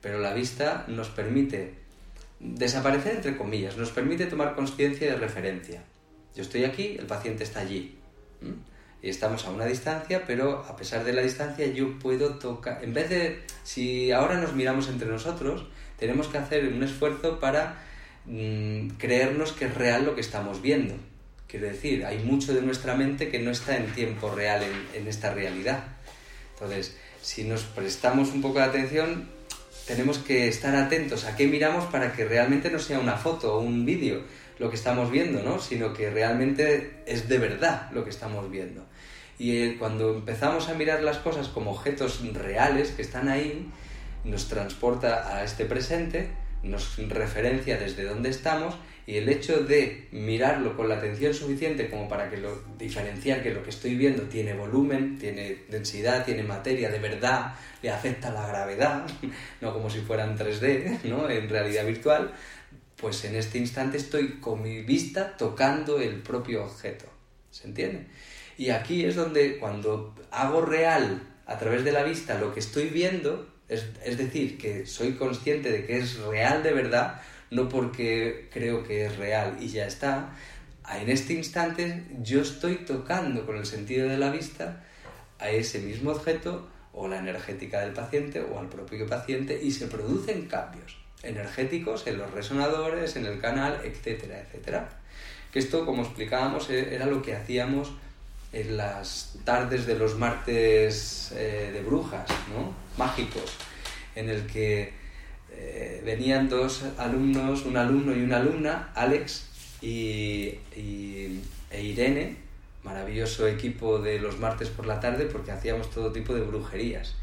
pero 0.00 0.18
la 0.18 0.32
vista 0.32 0.84
nos 0.88 1.08
permite 1.10 1.74
desaparecer 2.40 3.16
entre 3.16 3.36
comillas, 3.36 3.76
nos 3.76 3.90
permite 3.90 4.26
tomar 4.26 4.54
conciencia 4.54 5.10
de 5.10 5.18
referencia. 5.18 5.82
Yo 6.34 6.42
estoy 6.42 6.64
aquí, 6.64 6.96
el 6.98 7.06
paciente 7.06 7.44
está 7.44 7.60
allí. 7.60 7.98
Y 9.02 9.10
estamos 9.10 9.44
a 9.44 9.50
una 9.50 9.64
distancia, 9.64 10.24
pero 10.26 10.64
a 10.68 10.76
pesar 10.76 11.04
de 11.04 11.12
la 11.12 11.22
distancia 11.22 11.66
yo 11.66 11.98
puedo 11.98 12.38
tocar... 12.38 12.82
En 12.82 12.94
vez 12.94 13.10
de, 13.10 13.42
si 13.62 14.10
ahora 14.10 14.40
nos 14.40 14.54
miramos 14.54 14.88
entre 14.88 15.08
nosotros, 15.08 15.66
tenemos 15.98 16.28
que 16.28 16.38
hacer 16.38 16.66
un 16.66 16.82
esfuerzo 16.82 17.38
para 17.38 17.82
mm, 18.26 18.88
creernos 18.98 19.52
que 19.52 19.66
es 19.66 19.74
real 19.74 20.04
lo 20.04 20.14
que 20.14 20.20
estamos 20.20 20.62
viendo 20.62 20.94
Quiero 21.48 21.66
decir, 21.66 22.04
hay 22.04 22.18
mucho 22.18 22.52
de 22.52 22.60
nuestra 22.60 22.94
mente 22.94 23.30
que 23.30 23.38
no 23.38 23.50
está 23.50 23.78
en 23.78 23.86
tiempo 23.94 24.30
real 24.30 24.62
en, 24.94 25.08
esta 25.08 25.32
realidad. 25.32 25.82
Entonces, 26.52 26.94
si 27.22 27.44
nos 27.44 27.62
prestamos 27.62 28.32
un 28.32 28.42
poco 28.42 28.58
de 28.58 28.66
atención, 28.66 29.30
tenemos 29.86 30.18
que 30.18 30.46
estar 30.48 30.76
atentos 30.76 31.24
a 31.24 31.36
qué 31.36 31.46
miramos 31.46 31.86
para 31.86 32.12
que 32.12 32.26
realmente 32.26 32.70
no 32.70 32.78
sea 32.78 32.98
una 32.98 33.16
foto 33.16 33.54
o 33.54 33.60
un 33.60 33.86
vídeo 33.86 34.24
lo 34.58 34.68
que 34.68 34.76
estamos 34.76 35.10
viendo, 35.10 35.42
¿no? 35.42 35.58
sino 35.58 35.94
que 35.94 36.10
realmente 36.10 37.02
es 37.06 37.28
de 37.30 37.38
verdad 37.38 37.90
lo 37.92 38.04
que 38.04 38.10
estamos 38.10 38.50
viendo. 38.50 38.84
Y 39.38 39.56
eh, 39.56 39.76
cuando 39.78 40.16
empezamos 40.16 40.68
a 40.68 40.74
mirar 40.74 41.02
las 41.02 41.16
cosas 41.16 41.48
como 41.48 41.70
objetos 41.70 42.20
reales 42.34 42.90
que 42.90 43.00
están 43.00 43.28
ahí, 43.30 43.70
nos 44.24 44.48
transporta 44.48 45.34
a 45.34 45.44
este 45.44 45.64
presente, 45.64 46.28
nos 46.62 46.96
referencia 47.08 47.78
desde 47.78 48.04
dónde 48.04 48.30
estamos 48.30 48.74
y 49.06 49.16
el 49.16 49.28
hecho 49.30 49.60
de 49.60 50.06
mirarlo 50.12 50.76
con 50.76 50.88
la 50.88 50.96
atención 50.96 51.32
suficiente 51.32 51.88
como 51.88 52.08
para 52.08 52.28
que 52.28 52.36
lo 52.36 52.62
diferenciar 52.76 53.42
que 53.42 53.54
lo 53.54 53.62
que 53.62 53.70
estoy 53.70 53.96
viendo 53.96 54.24
tiene 54.24 54.52
volumen, 54.52 55.18
tiene 55.18 55.64
densidad, 55.70 56.26
tiene 56.26 56.42
materia 56.42 56.90
de 56.90 56.98
verdad, 56.98 57.54
le 57.82 57.90
afecta 57.90 58.30
la 58.30 58.46
gravedad, 58.46 59.06
no 59.62 59.72
como 59.72 59.88
si 59.88 60.00
fueran 60.00 60.36
3D, 60.36 61.04
¿no? 61.04 61.30
en 61.30 61.48
realidad 61.48 61.86
virtual, 61.86 62.34
pues 62.96 63.24
en 63.24 63.36
este 63.36 63.56
instante 63.56 63.96
estoy 63.96 64.40
con 64.40 64.62
mi 64.62 64.82
vista 64.82 65.36
tocando 65.36 66.00
el 66.00 66.16
propio 66.16 66.64
objeto. 66.64 67.06
¿Se 67.50 67.66
entiende? 67.66 68.06
Y 68.58 68.70
aquí 68.70 69.04
es 69.04 69.14
donde 69.14 69.58
cuando 69.58 70.14
hago 70.30 70.60
real 70.60 71.22
a 71.46 71.58
través 71.58 71.82
de 71.84 71.92
la 71.92 72.02
vista 72.02 72.38
lo 72.38 72.52
que 72.52 72.60
estoy 72.60 72.88
viendo, 72.88 73.48
es, 73.68 73.86
es 74.04 74.18
decir, 74.18 74.58
que 74.58 74.86
soy 74.86 75.14
consciente 75.14 75.70
de 75.70 75.84
que 75.84 75.98
es 75.98 76.18
real 76.18 76.62
de 76.62 76.72
verdad, 76.72 77.20
no 77.50 77.68
porque 77.68 78.48
creo 78.52 78.82
que 78.84 79.06
es 79.06 79.16
real 79.16 79.56
y 79.60 79.68
ya 79.68 79.86
está. 79.86 80.34
En 80.90 81.10
este 81.10 81.34
instante 81.34 82.04
yo 82.22 82.40
estoy 82.40 82.76
tocando 82.76 83.44
con 83.44 83.56
el 83.56 83.66
sentido 83.66 84.08
de 84.08 84.16
la 84.16 84.30
vista 84.30 84.84
a 85.38 85.50
ese 85.50 85.80
mismo 85.80 86.12
objeto 86.12 86.68
o 86.92 87.06
la 87.08 87.18
energética 87.18 87.80
del 87.80 87.92
paciente 87.92 88.40
o 88.40 88.58
al 88.58 88.68
propio 88.68 89.06
paciente 89.06 89.60
y 89.62 89.70
se 89.70 89.86
producen 89.86 90.46
cambios 90.46 90.96
energéticos 91.22 92.06
en 92.06 92.18
los 92.18 92.30
resonadores, 92.30 93.16
en 93.16 93.26
el 93.26 93.40
canal, 93.40 93.80
etcétera, 93.84 94.40
etcétera. 94.40 94.88
Que 95.52 95.58
esto, 95.58 95.84
como 95.84 96.02
explicábamos, 96.02 96.70
e-, 96.70 96.94
era 96.94 97.06
lo 97.06 97.22
que 97.22 97.34
hacíamos 97.34 97.92
en 98.52 98.76
las 98.76 99.36
tardes 99.44 99.86
de 99.86 99.98
los 99.98 100.16
martes 100.16 101.32
eh, 101.34 101.70
de 101.72 101.82
brujas, 101.82 102.28
¿no? 102.52 102.87
Mágicos, 102.98 103.56
en 104.14 104.28
el 104.28 104.46
que 104.46 104.92
eh, 105.50 106.02
venían 106.04 106.48
dos 106.48 106.84
alumnos, 106.98 107.64
un 107.64 107.76
alumno 107.76 108.14
y 108.14 108.22
una 108.22 108.36
alumna, 108.36 108.90
Alex 108.94 109.48
y, 109.80 110.58
e 111.70 111.82
Irene, 111.82 112.36
maravilloso 112.82 113.46
equipo 113.46 113.98
de 113.98 114.18
los 114.18 114.38
martes 114.38 114.68
por 114.68 114.86
la 114.86 115.00
tarde 115.00 115.26
porque 115.26 115.52
hacíamos 115.52 115.90
todo 115.90 116.12
tipo 116.12 116.34
de 116.34 116.42
brujerías. 116.42 117.14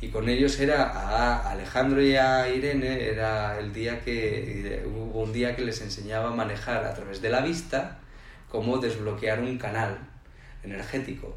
Y 0.00 0.08
con 0.08 0.28
ellos 0.28 0.58
era 0.60 0.84
a 0.90 1.50
Alejandro 1.50 2.02
y 2.02 2.16
a 2.16 2.48
Irene, 2.48 3.08
era 3.08 3.58
el 3.58 3.72
día 3.72 4.00
que 4.00 4.84
hubo 4.86 5.22
un 5.22 5.32
día 5.32 5.56
que 5.56 5.62
les 5.62 5.80
enseñaba 5.80 6.28
a 6.28 6.34
manejar 6.34 6.84
a 6.84 6.94
través 6.94 7.22
de 7.22 7.30
la 7.30 7.40
vista 7.40 7.98
cómo 8.50 8.78
desbloquear 8.78 9.40
un 9.40 9.56
canal 9.56 9.98
energético. 10.62 11.36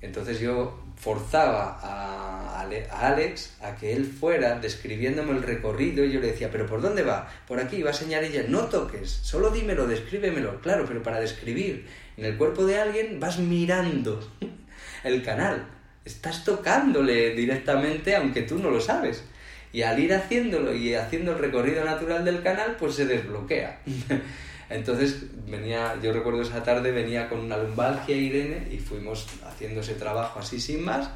Entonces 0.00 0.40
yo 0.40 0.80
forzaba 0.98 1.78
a, 1.82 2.60
Alex 3.00 3.56
a 3.62 3.76
que 3.76 3.94
él 3.94 4.04
fuera 4.04 4.58
describiéndome 4.58 5.32
el 5.32 5.42
recorrido 5.42 6.04
y 6.04 6.12
yo 6.12 6.20
le 6.20 6.32
decía, 6.32 6.50
pero 6.50 6.66
¿por 6.66 6.82
dónde 6.82 7.02
va? 7.02 7.30
Por 7.46 7.60
aquí, 7.60 7.82
va 7.82 7.90
a 7.90 7.94
señalar 7.94 8.24
ella, 8.24 8.44
no 8.48 8.66
toques, 8.66 9.08
solo 9.10 9.50
dímelo, 9.50 9.86
descríbemelo. 9.86 10.60
Claro, 10.60 10.84
pero 10.86 11.02
para 11.02 11.20
describir 11.20 11.86
en 12.16 12.24
el 12.24 12.36
cuerpo 12.36 12.66
de 12.66 12.78
alguien 12.78 13.20
vas 13.20 13.38
mirando 13.38 14.20
el 15.04 15.22
canal, 15.22 15.66
estás 16.04 16.44
tocándole 16.44 17.30
directamente 17.34 18.16
aunque 18.16 18.42
tú 18.42 18.58
no 18.58 18.70
lo 18.70 18.80
sabes. 18.80 19.24
Y 19.72 19.82
al 19.82 19.98
ir 19.98 20.12
haciéndolo 20.14 20.74
y 20.74 20.94
haciendo 20.94 21.32
el 21.32 21.38
recorrido 21.38 21.84
natural 21.84 22.24
del 22.24 22.42
canal, 22.42 22.76
pues 22.78 22.94
se 22.94 23.06
desbloquea. 23.06 23.80
Entonces 24.70 25.24
venía, 25.46 25.98
yo 26.02 26.12
recuerdo 26.12 26.42
esa 26.42 26.62
tarde 26.62 26.92
venía 26.92 27.28
con 27.28 27.40
una 27.40 27.56
lumbalgia 27.56 28.16
Irene 28.16 28.68
y 28.70 28.78
fuimos 28.78 29.26
haciendo 29.46 29.80
ese 29.80 29.94
trabajo 29.94 30.40
así 30.40 30.60
sin 30.60 30.84
más 30.84 31.10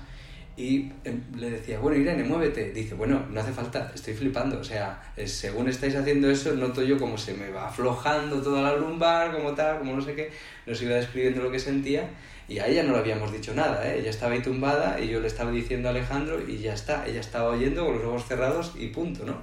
y 0.56 0.90
em, 1.04 1.22
le 1.36 1.50
decía, 1.50 1.78
bueno 1.78 1.96
Irene, 1.96 2.24
muévete. 2.24 2.72
Dice, 2.72 2.94
bueno, 2.94 3.24
no 3.30 3.40
hace 3.40 3.52
falta, 3.52 3.90
estoy 3.94 4.14
flipando. 4.14 4.58
O 4.58 4.64
sea, 4.64 5.02
según 5.24 5.68
estáis 5.68 5.96
haciendo 5.96 6.30
eso, 6.30 6.54
noto 6.54 6.82
yo 6.82 6.98
como 6.98 7.16
se 7.16 7.34
me 7.34 7.50
va 7.50 7.68
aflojando 7.68 8.42
toda 8.42 8.62
la 8.62 8.76
lumbar, 8.76 9.32
como 9.32 9.54
tal, 9.54 9.78
como 9.78 9.94
no 9.94 10.02
sé 10.02 10.14
qué. 10.14 10.30
Nos 10.66 10.80
iba 10.82 10.94
describiendo 10.94 11.42
lo 11.42 11.50
que 11.50 11.58
sentía 11.58 12.10
y 12.48 12.58
a 12.58 12.66
ella 12.66 12.82
no 12.82 12.92
le 12.92 12.98
habíamos 12.98 13.32
dicho 13.32 13.54
nada, 13.54 13.88
¿eh? 13.88 14.00
ella 14.00 14.10
estaba 14.10 14.34
ahí 14.34 14.42
tumbada 14.42 15.00
y 15.00 15.08
yo 15.08 15.20
le 15.20 15.26
estaba 15.28 15.50
diciendo 15.50 15.88
a 15.88 15.92
Alejandro 15.92 16.40
y 16.46 16.58
ya 16.58 16.74
está, 16.74 17.06
ella 17.06 17.20
estaba 17.20 17.50
oyendo 17.50 17.86
con 17.86 17.94
los 17.94 18.04
ojos 18.04 18.26
cerrados 18.26 18.72
y 18.76 18.88
punto, 18.88 19.24
¿no? 19.24 19.40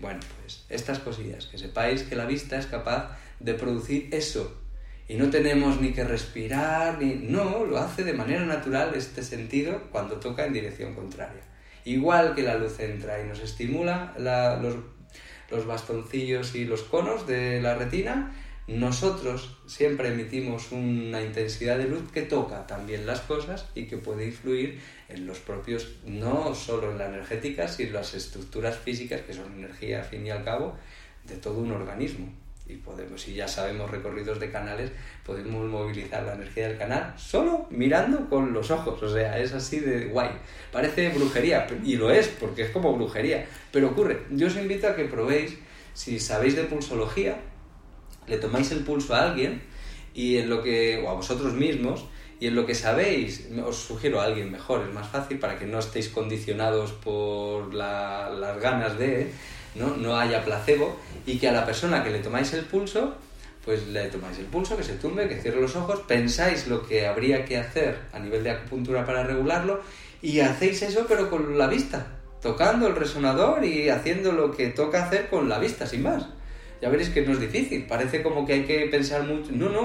Bueno, 0.00 0.20
pues 0.40 0.64
estas 0.68 0.98
cosillas, 0.98 1.46
que 1.46 1.56
sepáis 1.56 2.02
que 2.02 2.16
la 2.16 2.26
vista 2.26 2.58
es 2.58 2.66
capaz 2.66 3.16
de 3.40 3.54
producir 3.54 4.08
eso. 4.12 4.60
Y 5.06 5.16
no 5.16 5.28
tenemos 5.28 5.80
ni 5.80 5.92
que 5.92 6.04
respirar, 6.04 7.00
ni... 7.00 7.14
No, 7.14 7.64
lo 7.64 7.78
hace 7.78 8.04
de 8.04 8.14
manera 8.14 8.44
natural 8.46 8.94
este 8.94 9.22
sentido 9.22 9.82
cuando 9.92 10.16
toca 10.16 10.46
en 10.46 10.54
dirección 10.54 10.94
contraria. 10.94 11.42
Igual 11.84 12.34
que 12.34 12.42
la 12.42 12.56
luz 12.56 12.80
entra 12.80 13.22
y 13.22 13.28
nos 13.28 13.40
estimula 13.40 14.14
los, 14.18 14.76
los 15.50 15.66
bastoncillos 15.66 16.54
y 16.54 16.64
los 16.64 16.82
conos 16.84 17.26
de 17.26 17.60
la 17.60 17.74
retina, 17.74 18.34
nosotros 18.66 19.58
siempre 19.66 20.08
emitimos 20.08 20.72
una 20.72 21.20
intensidad 21.20 21.76
de 21.76 21.86
luz 21.86 22.10
que 22.10 22.22
toca 22.22 22.66
también 22.66 23.04
las 23.04 23.20
cosas 23.20 23.66
y 23.74 23.84
que 23.84 23.98
puede 23.98 24.24
influir 24.24 24.80
en 25.10 25.26
los 25.26 25.38
propios, 25.38 25.96
no 26.06 26.54
solo 26.54 26.92
en 26.92 26.96
la 26.96 27.08
energética, 27.08 27.68
sino 27.68 27.88
en 27.88 27.94
las 27.96 28.14
estructuras 28.14 28.78
físicas, 28.78 29.20
que 29.20 29.34
son 29.34 29.52
energía 29.52 29.98
al 29.98 30.06
fin 30.06 30.26
y 30.26 30.30
al 30.30 30.44
cabo, 30.44 30.78
de 31.24 31.36
todo 31.36 31.58
un 31.58 31.72
organismo 31.72 32.43
y 32.66 32.76
podemos, 32.76 33.20
si 33.20 33.34
ya 33.34 33.46
sabemos 33.46 33.90
recorridos 33.90 34.40
de 34.40 34.50
canales, 34.50 34.90
podemos 35.24 35.68
movilizar 35.68 36.22
la 36.22 36.32
energía 36.32 36.68
del 36.68 36.78
canal 36.78 37.12
solo 37.18 37.66
mirando 37.70 38.28
con 38.30 38.54
los 38.54 38.70
ojos. 38.70 39.02
O 39.02 39.12
sea, 39.12 39.38
es 39.38 39.52
así 39.52 39.80
de 39.80 40.06
guay. 40.06 40.30
Parece 40.72 41.10
brujería, 41.10 41.66
y 41.84 41.96
lo 41.96 42.10
es, 42.10 42.28
porque 42.28 42.62
es 42.62 42.70
como 42.70 42.94
brujería. 42.94 43.46
Pero 43.70 43.88
ocurre. 43.88 44.22
Yo 44.30 44.46
os 44.46 44.56
invito 44.56 44.88
a 44.88 44.96
que 44.96 45.04
probéis, 45.04 45.58
si 45.92 46.18
sabéis 46.18 46.56
de 46.56 46.64
pulsología, 46.64 47.36
le 48.26 48.38
tomáis 48.38 48.70
el 48.72 48.80
pulso 48.80 49.14
a 49.14 49.30
alguien 49.30 49.60
y 50.14 50.38
en 50.38 50.48
lo 50.48 50.62
que, 50.62 51.02
o 51.04 51.10
a 51.10 51.14
vosotros 51.14 51.52
mismos, 51.52 52.06
y 52.40 52.46
en 52.46 52.54
lo 52.54 52.64
que 52.64 52.74
sabéis, 52.74 53.48
os 53.64 53.76
sugiero 53.76 54.20
a 54.20 54.24
alguien 54.24 54.50
mejor, 54.50 54.86
es 54.86 54.92
más 54.92 55.08
fácil 55.08 55.38
para 55.38 55.58
que 55.58 55.66
no 55.66 55.78
estéis 55.78 56.08
condicionados 56.08 56.92
por 56.92 57.74
las 57.74 58.60
ganas 58.60 58.98
de, 58.98 59.30
¿no? 59.74 59.96
no 59.96 60.16
haya 60.18 60.44
placebo 60.44 60.96
y 61.26 61.38
que 61.38 61.48
a 61.48 61.52
la 61.52 61.64
persona 61.64 62.02
que 62.04 62.10
le 62.10 62.18
tomáis 62.18 62.52
el 62.52 62.64
pulso, 62.64 63.16
pues 63.64 63.86
le 63.88 64.06
tomáis 64.08 64.38
el 64.38 64.46
pulso, 64.46 64.76
que 64.76 64.82
se 64.82 64.94
tumbe, 64.94 65.28
que 65.28 65.40
cierre 65.40 65.60
los 65.60 65.74
ojos, 65.76 66.00
pensáis 66.06 66.66
lo 66.66 66.86
que 66.86 67.06
habría 67.06 67.44
que 67.44 67.56
hacer 67.56 67.98
a 68.12 68.18
nivel 68.18 68.44
de 68.44 68.50
acupuntura 68.50 69.06
para 69.06 69.24
regularlo 69.24 69.80
y 70.22 70.40
hacéis 70.40 70.82
eso 70.82 71.06
pero 71.08 71.30
con 71.30 71.58
la 71.58 71.66
vista, 71.66 72.06
tocando 72.42 72.86
el 72.86 72.96
resonador 72.96 73.64
y 73.64 73.88
haciendo 73.88 74.32
lo 74.32 74.52
que 74.52 74.68
toca 74.68 75.04
hacer 75.04 75.28
con 75.28 75.48
la 75.48 75.58
vista, 75.58 75.86
sin 75.86 76.02
más. 76.02 76.26
Ya 76.82 76.90
veréis 76.90 77.10
que 77.10 77.22
no 77.22 77.32
es 77.32 77.40
difícil, 77.40 77.86
parece 77.86 78.22
como 78.22 78.46
que 78.46 78.52
hay 78.54 78.64
que 78.64 78.86
pensar 78.90 79.22
mucho. 79.22 79.50
No, 79.52 79.70
no. 79.70 79.84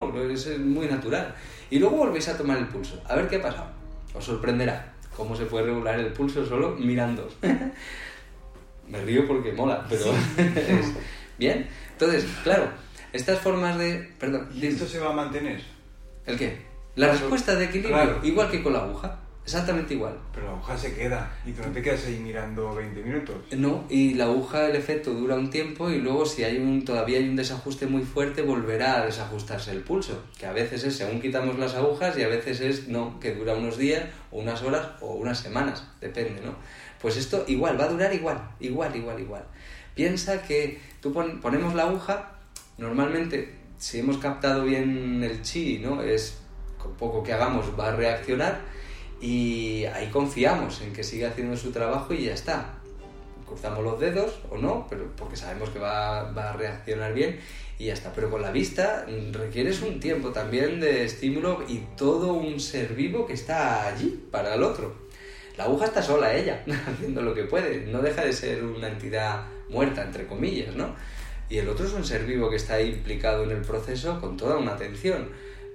Es 0.00 0.58
muy 0.58 0.86
natural. 0.86 1.34
Y 1.68 1.78
luego 1.78 1.98
volvéis 1.98 2.26
a 2.28 2.38
tomar 2.38 2.56
el 2.56 2.66
pulso. 2.68 3.02
A 3.06 3.14
ver 3.16 3.28
qué 3.28 3.36
ha 3.36 3.42
pasado 3.42 3.80
os 4.14 4.24
sorprenderá 4.24 4.92
cómo 5.16 5.36
se 5.36 5.44
puede 5.44 5.66
regular 5.66 5.98
el 5.98 6.12
pulso 6.12 6.44
solo 6.46 6.76
mirando. 6.76 7.28
Me 8.88 9.04
río 9.04 9.26
porque 9.28 9.52
mola, 9.52 9.86
pero 9.88 10.06
bien. 11.38 11.68
Entonces, 11.92 12.26
claro, 12.42 12.68
estas 13.12 13.38
formas 13.38 13.78
de... 13.78 14.10
Perdón. 14.18 14.48
¿Y 14.52 14.66
esto 14.66 14.86
se 14.86 14.98
va 14.98 15.10
a 15.10 15.12
mantener? 15.12 15.62
¿El 16.26 16.36
qué? 16.36 16.62
La 16.96 17.12
respuesta 17.12 17.54
de 17.54 17.66
equilibrio, 17.66 18.18
igual 18.24 18.50
que 18.50 18.62
con 18.62 18.72
la 18.72 18.80
aguja. 18.80 19.20
Exactamente 19.50 19.94
igual. 19.94 20.16
Pero 20.32 20.46
la 20.46 20.52
aguja 20.52 20.78
se 20.78 20.94
queda 20.94 21.28
y 21.44 21.50
tú 21.50 21.62
no 21.62 21.72
te 21.72 21.82
quedas 21.82 22.06
ahí 22.06 22.20
mirando 22.20 22.72
20 22.72 23.02
minutos. 23.02 23.34
No, 23.50 23.84
y 23.88 24.14
la 24.14 24.26
aguja, 24.26 24.66
el 24.66 24.76
efecto 24.76 25.12
dura 25.12 25.34
un 25.34 25.50
tiempo 25.50 25.90
y 25.90 25.98
luego 25.98 26.24
si 26.24 26.44
hay 26.44 26.58
un, 26.58 26.84
todavía 26.84 27.18
hay 27.18 27.28
un 27.28 27.34
desajuste 27.34 27.88
muy 27.88 28.02
fuerte, 28.02 28.42
volverá 28.42 29.02
a 29.02 29.06
desajustarse 29.06 29.72
el 29.72 29.80
pulso. 29.80 30.22
Que 30.38 30.46
a 30.46 30.52
veces 30.52 30.84
es 30.84 30.96
según 30.96 31.20
quitamos 31.20 31.58
las 31.58 31.74
agujas 31.74 32.16
y 32.16 32.22
a 32.22 32.28
veces 32.28 32.60
es 32.60 32.86
no, 32.86 33.18
que 33.18 33.34
dura 33.34 33.54
unos 33.54 33.76
días 33.76 34.04
o 34.30 34.38
unas 34.38 34.62
horas 34.62 34.86
o 35.00 35.14
unas 35.14 35.40
semanas, 35.40 35.84
depende, 36.00 36.40
¿no? 36.42 36.54
Pues 37.02 37.16
esto 37.16 37.44
igual, 37.48 37.80
va 37.80 37.86
a 37.86 37.88
durar 37.88 38.14
igual, 38.14 38.40
igual, 38.60 38.94
igual, 38.94 39.18
igual. 39.18 39.42
Piensa 39.96 40.42
que 40.42 40.78
tú 41.00 41.12
ponemos 41.12 41.74
la 41.74 41.82
aguja, 41.82 42.36
normalmente 42.78 43.52
si 43.78 43.98
hemos 43.98 44.18
captado 44.18 44.62
bien 44.62 45.24
el 45.24 45.42
chi, 45.42 45.80
¿no? 45.80 46.02
Es 46.02 46.38
con 46.78 46.94
poco 46.94 47.24
que 47.24 47.32
hagamos 47.32 47.66
va 47.76 47.88
a 47.88 47.96
reaccionar 47.96 48.70
y 49.20 49.84
ahí 49.84 50.08
confiamos 50.08 50.80
en 50.80 50.92
que 50.92 51.04
siga 51.04 51.28
haciendo 51.28 51.56
su 51.56 51.72
trabajo 51.72 52.14
y 52.14 52.24
ya 52.24 52.34
está. 52.34 52.74
Cruzamos 53.46 53.84
los 53.84 54.00
dedos 54.00 54.40
o 54.50 54.56
no, 54.56 54.86
pero 54.88 55.10
porque 55.16 55.36
sabemos 55.36 55.70
que 55.70 55.78
va, 55.78 56.30
a 56.30 56.52
reaccionar 56.52 57.12
bien 57.12 57.38
y 57.78 57.86
ya 57.86 57.92
está. 57.92 58.12
Pero 58.14 58.30
con 58.30 58.40
la 58.40 58.50
vista 58.50 59.06
requieres 59.32 59.82
un 59.82 60.00
tiempo 60.00 60.30
también 60.30 60.80
de 60.80 61.04
estímulo 61.04 61.64
y 61.68 61.78
todo 61.96 62.32
un 62.32 62.60
ser 62.60 62.94
vivo 62.94 63.26
que 63.26 63.34
está 63.34 63.88
allí 63.88 64.24
para 64.30 64.54
el 64.54 64.62
otro. 64.62 64.94
La 65.58 65.64
aguja 65.64 65.86
está 65.86 66.02
sola, 66.02 66.34
ella, 66.34 66.64
haciendo 66.86 67.20
lo 67.20 67.34
que 67.34 67.44
puede. 67.44 67.86
No 67.86 68.00
deja 68.00 68.24
de 68.24 68.32
ser 68.32 68.64
una 68.64 68.88
entidad 68.88 69.44
muerta, 69.68 70.02
entre 70.02 70.26
comillas, 70.26 70.74
¿no? 70.74 70.94
Y 71.50 71.58
el 71.58 71.68
otro 71.68 71.84
es 71.84 71.92
un 71.92 72.04
ser 72.04 72.24
vivo 72.24 72.48
que 72.48 72.56
está 72.56 72.80
implicado 72.80 73.42
en 73.42 73.50
el 73.50 73.60
proceso 73.62 74.20
con 74.20 74.36
toda 74.36 74.56
una 74.56 74.74
atención 74.74 75.28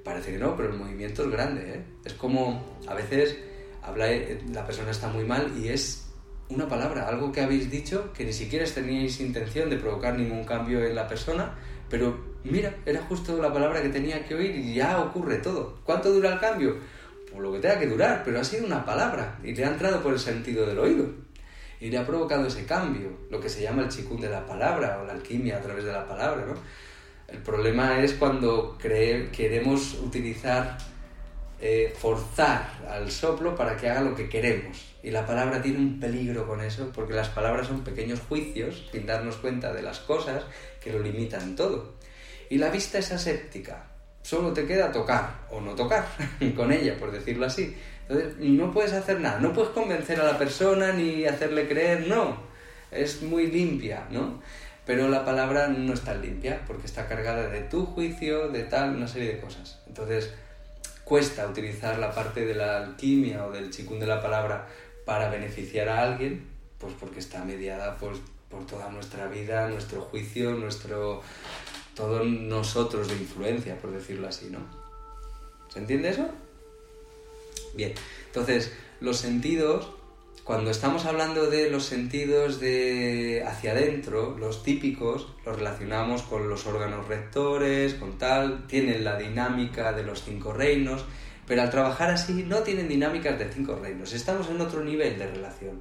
Parece 0.06 0.34
que 0.34 0.38
no, 0.38 0.56
pero 0.56 0.70
el 0.70 0.78
movimiento 0.78 1.24
es 1.24 1.32
grande. 1.32 1.62
¿eh? 1.68 1.84
Es 2.06 2.13
como 2.13 2.78
a 2.88 2.94
veces 2.94 3.39
habla, 3.82 4.12
eh, 4.12 4.39
la 4.54 4.63
persona 4.63 4.91
está 4.91 5.08
muy 5.08 5.26
mal 5.26 5.52
y 5.58 5.70
es 5.70 6.06
una 6.48 6.70
palabra, 6.70 7.08
algo 7.08 7.32
que 7.32 7.41
habéis 7.41 7.72
dicho 7.72 8.13
que 8.13 8.24
ni 8.24 8.32
siquiera 8.32 8.63
teníais 8.65 9.20
intención 9.20 9.68
de 9.68 9.78
provocar 9.78 10.15
ningún 10.15 10.44
cambio 10.44 10.86
en 10.86 10.96
la 10.96 11.08
persona, 11.08 11.56
Pero 11.89 12.36
mira, 12.44 12.76
era 12.86 13.02
justo 13.04 13.41
la 13.41 13.52
palabra 13.52 13.82
que 13.82 13.89
tenía 13.89 14.24
que 14.26 14.36
oír 14.36 14.56
y 14.56 14.76
ya 14.76 15.00
ocurre 15.00 15.38
todo. 15.38 15.80
¿Cuánto 15.84 16.12
dura 16.12 16.34
el 16.34 16.39
cambio? 16.39 16.78
Pues 17.32 17.41
lo 17.41 17.52
que 17.54 17.60
tenga 17.60 17.80
que 17.80 17.88
durar, 17.88 18.22
pero 18.24 18.39
ha 18.39 18.44
sido 18.44 18.65
una 18.68 18.86
palabra 18.86 19.39
y 19.44 19.56
le 19.56 19.65
ha 19.65 19.70
entrado 19.70 20.04
por 20.04 20.13
el 20.13 20.20
sentido 20.20 20.68
del 20.68 20.78
oído. 20.78 21.08
Y 21.80 21.89
le 21.89 21.98
ha 21.98 22.06
provocado 22.06 22.46
ese 22.46 22.65
cambio, 22.65 23.10
lo 23.32 23.39
que 23.39 23.50
se 23.50 23.63
llama 23.63 23.82
el 23.82 23.89
chikun 23.89 24.22
de 24.22 24.30
la 24.30 24.46
palabra 24.46 25.00
o 25.02 25.06
la 25.06 25.13
alquimia 25.13 25.58
a 25.58 25.62
través 25.62 25.84
de 25.84 25.91
la 25.91 26.08
palabra, 26.08 26.46
¿no? 26.46 26.54
El 27.27 27.39
problema 27.39 28.03
es 28.03 28.13
cuando 28.13 28.77
queremos 28.77 29.95
utilizar, 29.95 30.77
eh, 31.59 31.93
forzar 31.97 32.69
al 32.89 33.11
soplo 33.11 33.55
para 33.55 33.75
que 33.77 33.89
haga 33.89 34.01
lo 34.01 34.15
que 34.15 34.29
queremos. 34.29 34.93
Y 35.01 35.11
la 35.11 35.25
palabra 35.25 35.61
tiene 35.61 35.79
un 35.79 35.99
peligro 35.99 36.47
con 36.47 36.61
eso, 36.61 36.91
porque 36.93 37.13
las 37.13 37.29
palabras 37.29 37.67
son 37.67 37.83
pequeños 37.83 38.19
juicios, 38.27 38.88
sin 38.91 39.05
darnos 39.05 39.38
cuenta 39.38 39.73
de 39.73 39.81
las 39.81 39.99
cosas, 39.99 40.43
que 40.81 40.91
lo 40.91 40.99
limitan 40.99 41.55
todo. 41.55 41.95
Y 42.49 42.57
la 42.57 42.69
vista 42.69 42.99
es 42.99 43.11
aséptica, 43.11 43.88
solo 44.21 44.53
te 44.53 44.65
queda 44.65 44.91
tocar 44.91 45.45
o 45.49 45.61
no 45.61 45.73
tocar 45.75 46.07
con 46.55 46.71
ella, 46.71 46.97
por 46.97 47.11
decirlo 47.11 47.45
así. 47.47 47.75
Entonces, 48.07 48.38
no 48.38 48.71
puedes 48.71 48.93
hacer 48.93 49.19
nada, 49.19 49.39
no 49.39 49.51
puedes 49.51 49.71
convencer 49.71 50.19
a 50.19 50.25
la 50.25 50.38
persona 50.38 50.91
ni 50.91 51.25
hacerle 51.25 51.67
creer, 51.67 52.07
no. 52.07 52.38
Es 52.91 53.23
muy 53.23 53.47
limpia, 53.47 54.07
¿no? 54.11 54.41
Pero 54.86 55.08
la 55.10 55.26
palabra 55.26 55.67
no 55.67 55.93
es 55.93 56.02
tan 56.02 56.21
limpia 56.21 56.63
porque 56.67 56.86
está 56.86 57.08
cargada 57.08 57.48
de 57.50 57.62
tu 57.62 57.86
juicio, 57.86 58.50
de 58.50 58.63
tal, 58.63 58.95
una 58.95 59.08
serie 59.08 59.34
de 59.34 59.41
cosas. 59.41 59.80
Entonces, 59.88 60.32
cuesta 61.04 61.48
utilizar 61.48 61.98
la 61.98 62.13
parte 62.13 62.45
de 62.45 62.54
la 62.54 62.78
alquimia 62.78 63.45
o 63.45 63.52
del 63.52 63.71
chikun 63.71 64.00
de 64.00 64.08
la 64.08 64.21
palabra 64.21 64.67
para 65.06 65.30
beneficiar 65.30 65.89
a 65.89 66.04
alguien, 66.04 66.48
pues 66.78 66.93
porque 67.00 67.19
está 67.19 67.43
mediada 67.43 67.98
pues, 67.98 68.19
por 68.50 68.65
toda 68.67 68.89
nuestra 68.89 69.28
vida, 69.28 69.67
nuestro 69.69 70.02
juicio, 70.02 70.52
nuestro 70.52 71.21
todos 71.95 72.28
nosotros 72.28 73.08
de 73.08 73.15
influencia, 73.15 73.78
por 73.78 73.91
decirlo 73.91 74.28
así, 74.28 74.50
¿no? 74.50 74.60
¿Se 75.69 75.80
entiende 75.80 76.10
eso? 76.10 76.28
Bien, 77.74 77.93
entonces 78.28 78.74
los 79.00 79.17
sentidos 79.17 79.89
cuando 80.45 80.69
estamos 80.69 81.05
hablando 81.05 81.49
de 81.49 81.71
los 81.71 81.86
sentidos 81.86 82.60
de 82.60 83.43
hacia 83.47 83.71
adentro, 83.71 84.38
los 84.38 84.62
típicos, 84.62 85.27
los 85.43 85.55
relacionamos 85.55 86.21
con 86.21 86.47
los 86.47 86.67
órganos 86.67 87.08
rectores, 87.08 87.95
con 87.95 88.19
tal, 88.19 88.67
tienen 88.67 89.03
la 89.03 89.17
dinámica 89.17 89.91
de 89.91 90.03
los 90.03 90.23
cinco 90.23 90.53
reinos, 90.53 91.03
pero 91.47 91.63
al 91.63 91.71
trabajar 91.71 92.12
así 92.12 92.45
no 92.47 92.60
tienen 92.60 92.88
dinámicas 92.88 93.39
de 93.39 93.51
cinco 93.51 93.75
reinos, 93.81 94.13
estamos 94.13 94.47
en 94.51 94.62
otro 94.62 94.84
nivel 94.84 95.17
de 95.17 95.25
relación. 95.25 95.79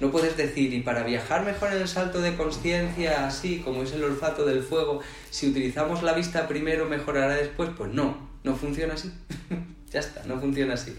No 0.00 0.10
puedes 0.10 0.38
decir, 0.38 0.72
y 0.72 0.80
para 0.80 1.02
viajar 1.02 1.44
mejor 1.44 1.72
en 1.72 1.82
el 1.82 1.88
salto 1.88 2.22
de 2.22 2.34
conciencia, 2.34 3.26
así 3.26 3.58
como 3.58 3.82
es 3.82 3.92
el 3.92 4.04
olfato 4.04 4.46
del 4.46 4.62
fuego, 4.62 5.02
si 5.28 5.50
utilizamos 5.50 6.02
la 6.02 6.14
vista 6.14 6.48
primero 6.48 6.86
mejorará 6.86 7.34
después, 7.34 7.68
pues 7.76 7.92
no, 7.92 8.26
no 8.42 8.56
funciona 8.56 8.94
así. 8.94 9.12
ya 9.90 10.00
está, 10.00 10.22
no 10.24 10.40
funciona 10.40 10.74
así 10.74 10.96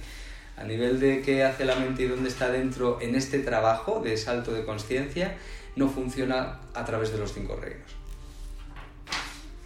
a 0.59 0.65
nivel 0.65 0.99
de 0.99 1.21
qué 1.21 1.45
hace 1.45 1.63
la 1.63 1.75
mente 1.75 2.03
y 2.03 2.07
dónde 2.07 2.27
está 2.27 2.51
dentro 2.51 2.99
en 3.01 3.15
este 3.15 3.39
trabajo 3.39 4.01
de 4.01 4.17
salto 4.17 4.51
de 4.51 4.65
conciencia, 4.65 5.37
no 5.77 5.87
funciona 5.87 6.59
a 6.73 6.83
través 6.83 7.13
de 7.13 7.17
los 7.17 7.33
cinco 7.33 7.55
reinos. 7.55 7.95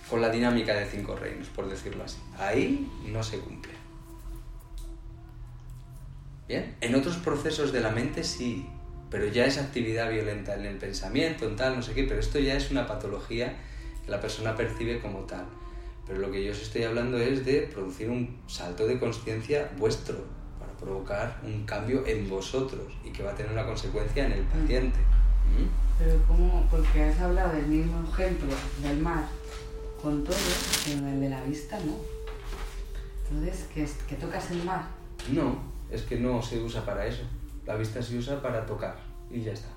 Con 0.07 0.21
la 0.21 0.29
dinámica 0.29 0.75
de 0.75 0.85
cinco 0.85 1.15
reinos, 1.15 1.47
por 1.47 1.67
decirlo 1.67 2.03
así. 2.03 2.19
Ahí 2.37 2.87
no 3.07 3.23
se 3.23 3.39
cumple. 3.39 3.73
Bien, 6.47 6.75
en 6.79 6.93
otros 6.93 7.15
procesos 7.17 7.71
de 7.71 7.81
la 7.81 7.89
mente 7.89 8.23
sí, 8.23 8.67
pero 9.09 9.25
ya 9.25 9.45
es 9.45 9.57
actividad 9.57 10.11
violenta 10.11 10.53
en 10.53 10.65
el 10.65 10.77
pensamiento, 10.77 11.47
en 11.47 11.55
tal, 11.55 11.75
no 11.75 11.81
sé 11.81 11.95
qué, 11.95 12.03
pero 12.03 12.19
esto 12.19 12.37
ya 12.37 12.55
es 12.55 12.69
una 12.69 12.85
patología 12.85 13.57
que 14.05 14.11
la 14.11 14.21
persona 14.21 14.55
percibe 14.55 14.99
como 14.99 15.21
tal. 15.21 15.47
Pero 16.05 16.19
lo 16.19 16.31
que 16.31 16.43
yo 16.43 16.51
os 16.51 16.61
estoy 16.61 16.83
hablando 16.83 17.17
es 17.17 17.43
de 17.45 17.61
producir 17.61 18.11
un 18.11 18.43
salto 18.45 18.85
de 18.85 18.99
conciencia 18.99 19.71
vuestro, 19.79 20.42
provocar 20.83 21.39
un 21.43 21.65
cambio 21.65 22.05
en 22.05 22.29
vosotros 22.29 22.93
y 23.03 23.11
que 23.11 23.23
va 23.23 23.31
a 23.31 23.35
tener 23.35 23.51
una 23.51 23.65
consecuencia 23.65 24.25
en 24.25 24.33
el 24.33 24.43
paciente. 24.43 24.99
¿Mm? 24.99 25.67
Pero 25.97 26.19
¿cómo? 26.27 26.67
Porque 26.69 27.03
has 27.03 27.19
hablado 27.19 27.53
del 27.53 27.67
mismo 27.67 28.03
ejemplo 28.11 28.53
del 28.81 28.99
mar 28.99 29.25
con 30.01 30.23
todo, 30.23 30.35
pero 30.85 31.07
el 31.07 31.21
de 31.21 31.29
la 31.29 31.41
vista 31.43 31.79
no. 31.79 31.95
Entonces, 33.29 33.67
¿que, 33.73 33.87
que 34.07 34.15
tocas 34.15 34.51
el 34.51 34.63
mar? 34.63 34.83
No, 35.31 35.57
es 35.89 36.01
que 36.01 36.19
no 36.19 36.41
se 36.41 36.59
usa 36.59 36.85
para 36.85 37.05
eso. 37.05 37.23
La 37.65 37.75
vista 37.75 38.01
se 38.01 38.17
usa 38.17 38.41
para 38.41 38.65
tocar 38.65 38.97
y 39.31 39.41
ya 39.41 39.53
está. 39.53 39.69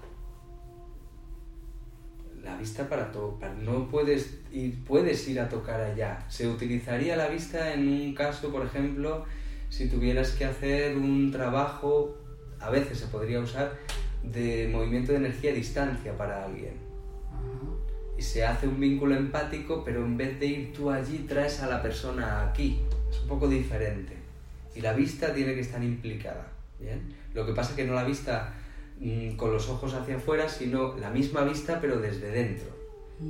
La 2.43 2.57
vista 2.57 2.89
para 2.89 3.11
tocar. 3.13 3.55
No 3.57 3.89
puedes 3.89 4.41
ir, 4.53 4.85
puedes 4.85 5.27
ir 5.29 5.41
a 5.41 5.49
tocar 5.49 5.81
allá. 5.81 6.25
Se 6.29 6.49
utilizaría 6.49 7.17
la 7.17 7.29
vista 7.29 7.73
en 7.73 7.89
un 7.89 8.15
caso, 8.15 8.51
por 8.51 8.65
ejemplo, 8.67 9.25
si 9.69 9.89
tuvieras 9.89 10.33
que 10.33 10.45
hacer 10.45 10.97
un 10.97 11.31
trabajo, 11.31 12.17
a 12.61 12.71
veces 12.71 12.99
se 12.99 13.07
podría 13.07 13.41
usar, 13.41 13.79
de 14.23 14.69
movimiento 14.73 15.13
de 15.13 15.19
energía 15.19 15.53
a 15.53 15.55
distancia 15.55 16.17
para 16.17 16.45
alguien. 16.45 16.75
Y 18.19 18.23
se 18.23 18.45
hace 18.45 18.67
un 18.67 18.81
vínculo 18.81 19.15
empático, 19.15 19.85
pero 19.85 20.05
en 20.05 20.17
vez 20.17 20.41
de 20.41 20.47
ir 20.47 20.73
tú 20.73 20.91
allí, 20.91 21.27
traes 21.29 21.61
a 21.61 21.67
la 21.67 21.83
persona 21.83 22.49
aquí. 22.49 22.81
Es 23.11 23.21
un 23.21 23.29
poco 23.29 23.47
diferente. 23.47 24.15
Y 24.75 24.81
la 24.81 24.95
vista 24.95 25.35
tiene 25.35 25.55
que 25.55 25.61
estar 25.61 25.83
implicada. 25.83 26.49
¿bien? 26.81 27.15
Lo 27.35 27.45
que 27.45 27.53
pasa 27.53 27.71
es 27.71 27.77
que 27.77 27.85
no 27.85 27.93
la 27.93 28.05
vista 28.05 28.55
mm, 29.01 29.37
con 29.37 29.53
los 29.53 29.69
ojos 29.69 29.93
hacia 29.93 30.17
afuera, 30.17 30.49
sino 30.49 30.97
la 30.97 31.11
misma 31.11 31.43
vista, 31.45 31.79
pero 31.81 31.99
desde 31.99 32.31
dentro. 32.31 32.69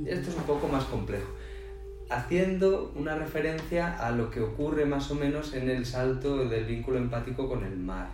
Esto 0.05 0.29
es 0.29 0.35
un 0.35 0.43
poco 0.43 0.67
más 0.67 0.85
complejo 0.85 1.36
haciendo 2.09 2.93
una 2.95 3.15
referencia 3.15 3.97
a 3.99 4.11
lo 4.11 4.29
que 4.29 4.41
ocurre 4.41 4.85
más 4.85 5.11
o 5.11 5.15
menos 5.15 5.53
en 5.53 5.69
el 5.69 5.85
salto 5.85 6.47
del 6.47 6.65
vínculo 6.65 6.97
empático 6.97 7.47
con 7.47 7.63
el 7.63 7.77
mar. 7.77 8.07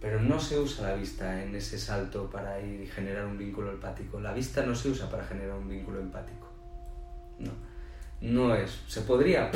Pero 0.00 0.20
no 0.20 0.38
se 0.38 0.58
usa 0.58 0.90
la 0.90 0.94
vista 0.94 1.42
en 1.42 1.54
ese 1.54 1.78
salto 1.78 2.30
para 2.30 2.60
ir 2.60 2.88
generar 2.90 3.24
un 3.24 3.38
vínculo 3.38 3.72
empático. 3.72 4.20
La 4.20 4.32
vista 4.32 4.64
no 4.64 4.74
se 4.74 4.90
usa 4.90 5.10
para 5.10 5.24
generar 5.24 5.56
un 5.56 5.68
vínculo 5.68 5.98
empático. 5.98 6.46
No, 7.38 7.50
no 8.20 8.54
es. 8.54 8.82
Se 8.86 9.00
podría, 9.02 9.50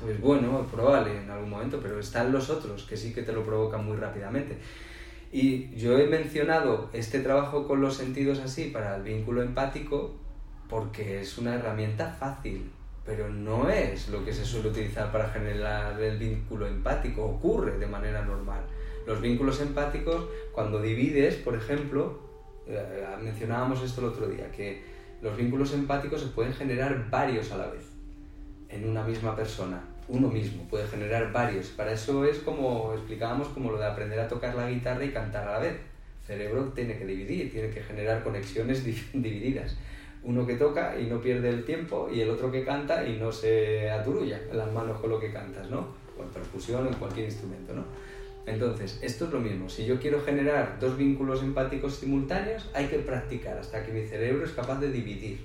pues 0.00 0.20
bueno, 0.20 0.64
probable 0.66 1.22
en 1.22 1.30
algún 1.30 1.50
momento, 1.50 1.80
pero 1.82 1.98
están 1.98 2.30
los 2.30 2.50
otros 2.50 2.84
que 2.84 2.96
sí 2.96 3.12
que 3.12 3.22
te 3.22 3.32
lo 3.32 3.44
provocan 3.44 3.84
muy 3.84 3.96
rápidamente. 3.96 4.58
Y 5.32 5.74
yo 5.74 5.98
he 5.98 6.06
mencionado 6.06 6.88
este 6.92 7.20
trabajo 7.20 7.66
con 7.66 7.80
los 7.80 7.96
sentidos 7.96 8.38
así 8.38 8.66
para 8.66 8.96
el 8.96 9.02
vínculo 9.02 9.42
empático 9.42 10.14
porque 10.68 11.20
es 11.20 11.38
una 11.38 11.54
herramienta 11.54 12.10
fácil 12.10 12.70
pero 13.06 13.28
no 13.28 13.70
es 13.70 14.08
lo 14.08 14.24
que 14.24 14.34
se 14.34 14.44
suele 14.44 14.70
utilizar 14.70 15.12
para 15.12 15.28
generar 15.28 15.98
el 16.02 16.18
vínculo 16.18 16.66
empático, 16.66 17.24
ocurre 17.24 17.78
de 17.78 17.86
manera 17.86 18.22
normal. 18.22 18.62
Los 19.06 19.20
vínculos 19.20 19.60
empáticos, 19.60 20.26
cuando 20.52 20.82
divides, 20.82 21.36
por 21.36 21.54
ejemplo, 21.54 22.18
eh, 22.66 23.06
mencionábamos 23.22 23.80
esto 23.82 24.00
el 24.00 24.08
otro 24.08 24.26
día, 24.26 24.50
que 24.50 24.82
los 25.22 25.36
vínculos 25.36 25.72
empáticos 25.72 26.20
se 26.20 26.26
pueden 26.26 26.52
generar 26.52 27.08
varios 27.08 27.52
a 27.52 27.58
la 27.58 27.68
vez, 27.68 27.84
en 28.68 28.88
una 28.88 29.04
misma 29.04 29.36
persona, 29.36 29.80
uno 30.08 30.28
mismo 30.28 30.64
puede 30.64 30.88
generar 30.88 31.32
varios. 31.32 31.68
Para 31.68 31.92
eso 31.92 32.24
es 32.24 32.38
como 32.38 32.92
explicábamos 32.94 33.48
como 33.48 33.70
lo 33.70 33.78
de 33.78 33.86
aprender 33.86 34.18
a 34.18 34.28
tocar 34.28 34.56
la 34.56 34.68
guitarra 34.68 35.04
y 35.04 35.10
cantar 35.10 35.48
a 35.48 35.52
la 35.52 35.58
vez. 35.60 35.74
El 36.22 36.26
cerebro 36.26 36.64
tiene 36.74 36.98
que 36.98 37.06
dividir, 37.06 37.52
tiene 37.52 37.70
que 37.70 37.82
generar 37.82 38.24
conexiones 38.24 38.84
divididas 39.12 39.76
uno 40.26 40.44
que 40.44 40.56
toca 40.56 40.98
y 40.98 41.06
no 41.06 41.20
pierde 41.20 41.48
el 41.48 41.64
tiempo 41.64 42.08
y 42.12 42.20
el 42.20 42.30
otro 42.30 42.50
que 42.50 42.64
canta 42.64 43.06
y 43.06 43.16
no 43.16 43.30
se 43.30 43.88
aturulla 43.88 44.40
las 44.52 44.70
manos 44.72 45.00
con 45.00 45.10
lo 45.10 45.20
que 45.20 45.32
cantas, 45.32 45.70
¿no? 45.70 45.86
O 46.18 46.22
en 46.22 46.28
percusión 46.30 46.84
o 46.84 46.88
en 46.88 46.94
cualquier 46.94 47.26
instrumento, 47.26 47.72
¿no? 47.72 47.84
Entonces, 48.44 48.98
esto 49.02 49.26
es 49.26 49.32
lo 49.32 49.40
mismo. 49.40 49.68
Si 49.68 49.86
yo 49.86 49.98
quiero 50.00 50.20
generar 50.20 50.78
dos 50.80 50.96
vínculos 50.96 51.42
empáticos 51.42 51.96
simultáneos, 51.96 52.68
hay 52.74 52.86
que 52.86 52.98
practicar 52.98 53.56
hasta 53.56 53.84
que 53.84 53.92
mi 53.92 54.04
cerebro 54.04 54.44
es 54.44 54.52
capaz 54.52 54.80
de 54.80 54.90
dividir. 54.90 55.44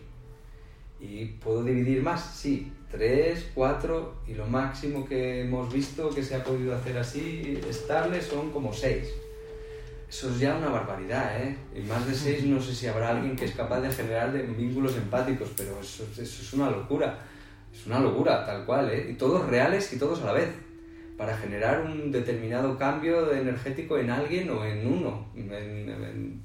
¿Y 1.00 1.26
puedo 1.26 1.64
dividir 1.64 2.02
más? 2.02 2.36
Sí, 2.36 2.72
tres, 2.90 3.50
cuatro 3.54 4.16
y 4.28 4.34
lo 4.34 4.46
máximo 4.48 5.08
que 5.08 5.42
hemos 5.42 5.72
visto 5.72 6.10
que 6.10 6.24
se 6.24 6.36
ha 6.36 6.44
podido 6.44 6.76
hacer 6.76 6.98
así 6.98 7.60
estable 7.68 8.22
son 8.22 8.52
como 8.52 8.74
seis. 8.74 9.12
Eso 10.12 10.30
es 10.30 10.40
ya 10.42 10.58
una 10.58 10.68
barbaridad, 10.68 11.42
¿eh? 11.42 11.56
Y 11.74 11.80
más 11.84 12.06
de 12.06 12.14
seis 12.14 12.44
no 12.44 12.62
sé 12.62 12.76
si 12.76 12.86
habrá 12.86 13.12
alguien 13.12 13.34
que 13.34 13.46
es 13.46 13.54
capaz 13.54 13.80
de 13.80 13.90
generar 13.90 14.34
vínculos 14.34 14.98
empáticos, 14.98 15.54
pero 15.56 15.80
eso, 15.80 16.04
eso 16.04 16.22
es 16.22 16.54
una 16.54 16.70
locura. 16.70 17.18
Es 17.74 17.88
una 17.88 17.98
locura, 17.98 18.46
tal 18.46 18.66
cual, 18.66 18.90
¿eh? 18.90 19.08
Y 19.10 19.14
todos 19.14 19.48
reales 19.48 19.94
y 19.94 19.98
todos 19.98 20.22
a 20.24 20.26
la 20.26 20.34
vez. 20.34 20.50
Para 21.18 21.38
generar 21.38 21.80
un 21.80 22.12
determinado 22.12 22.78
cambio 22.78 23.32
energético 23.32 23.98
en 23.98 24.10
alguien 24.10 24.50
o 24.50 24.66
en 24.66 24.86
uno, 24.86 25.28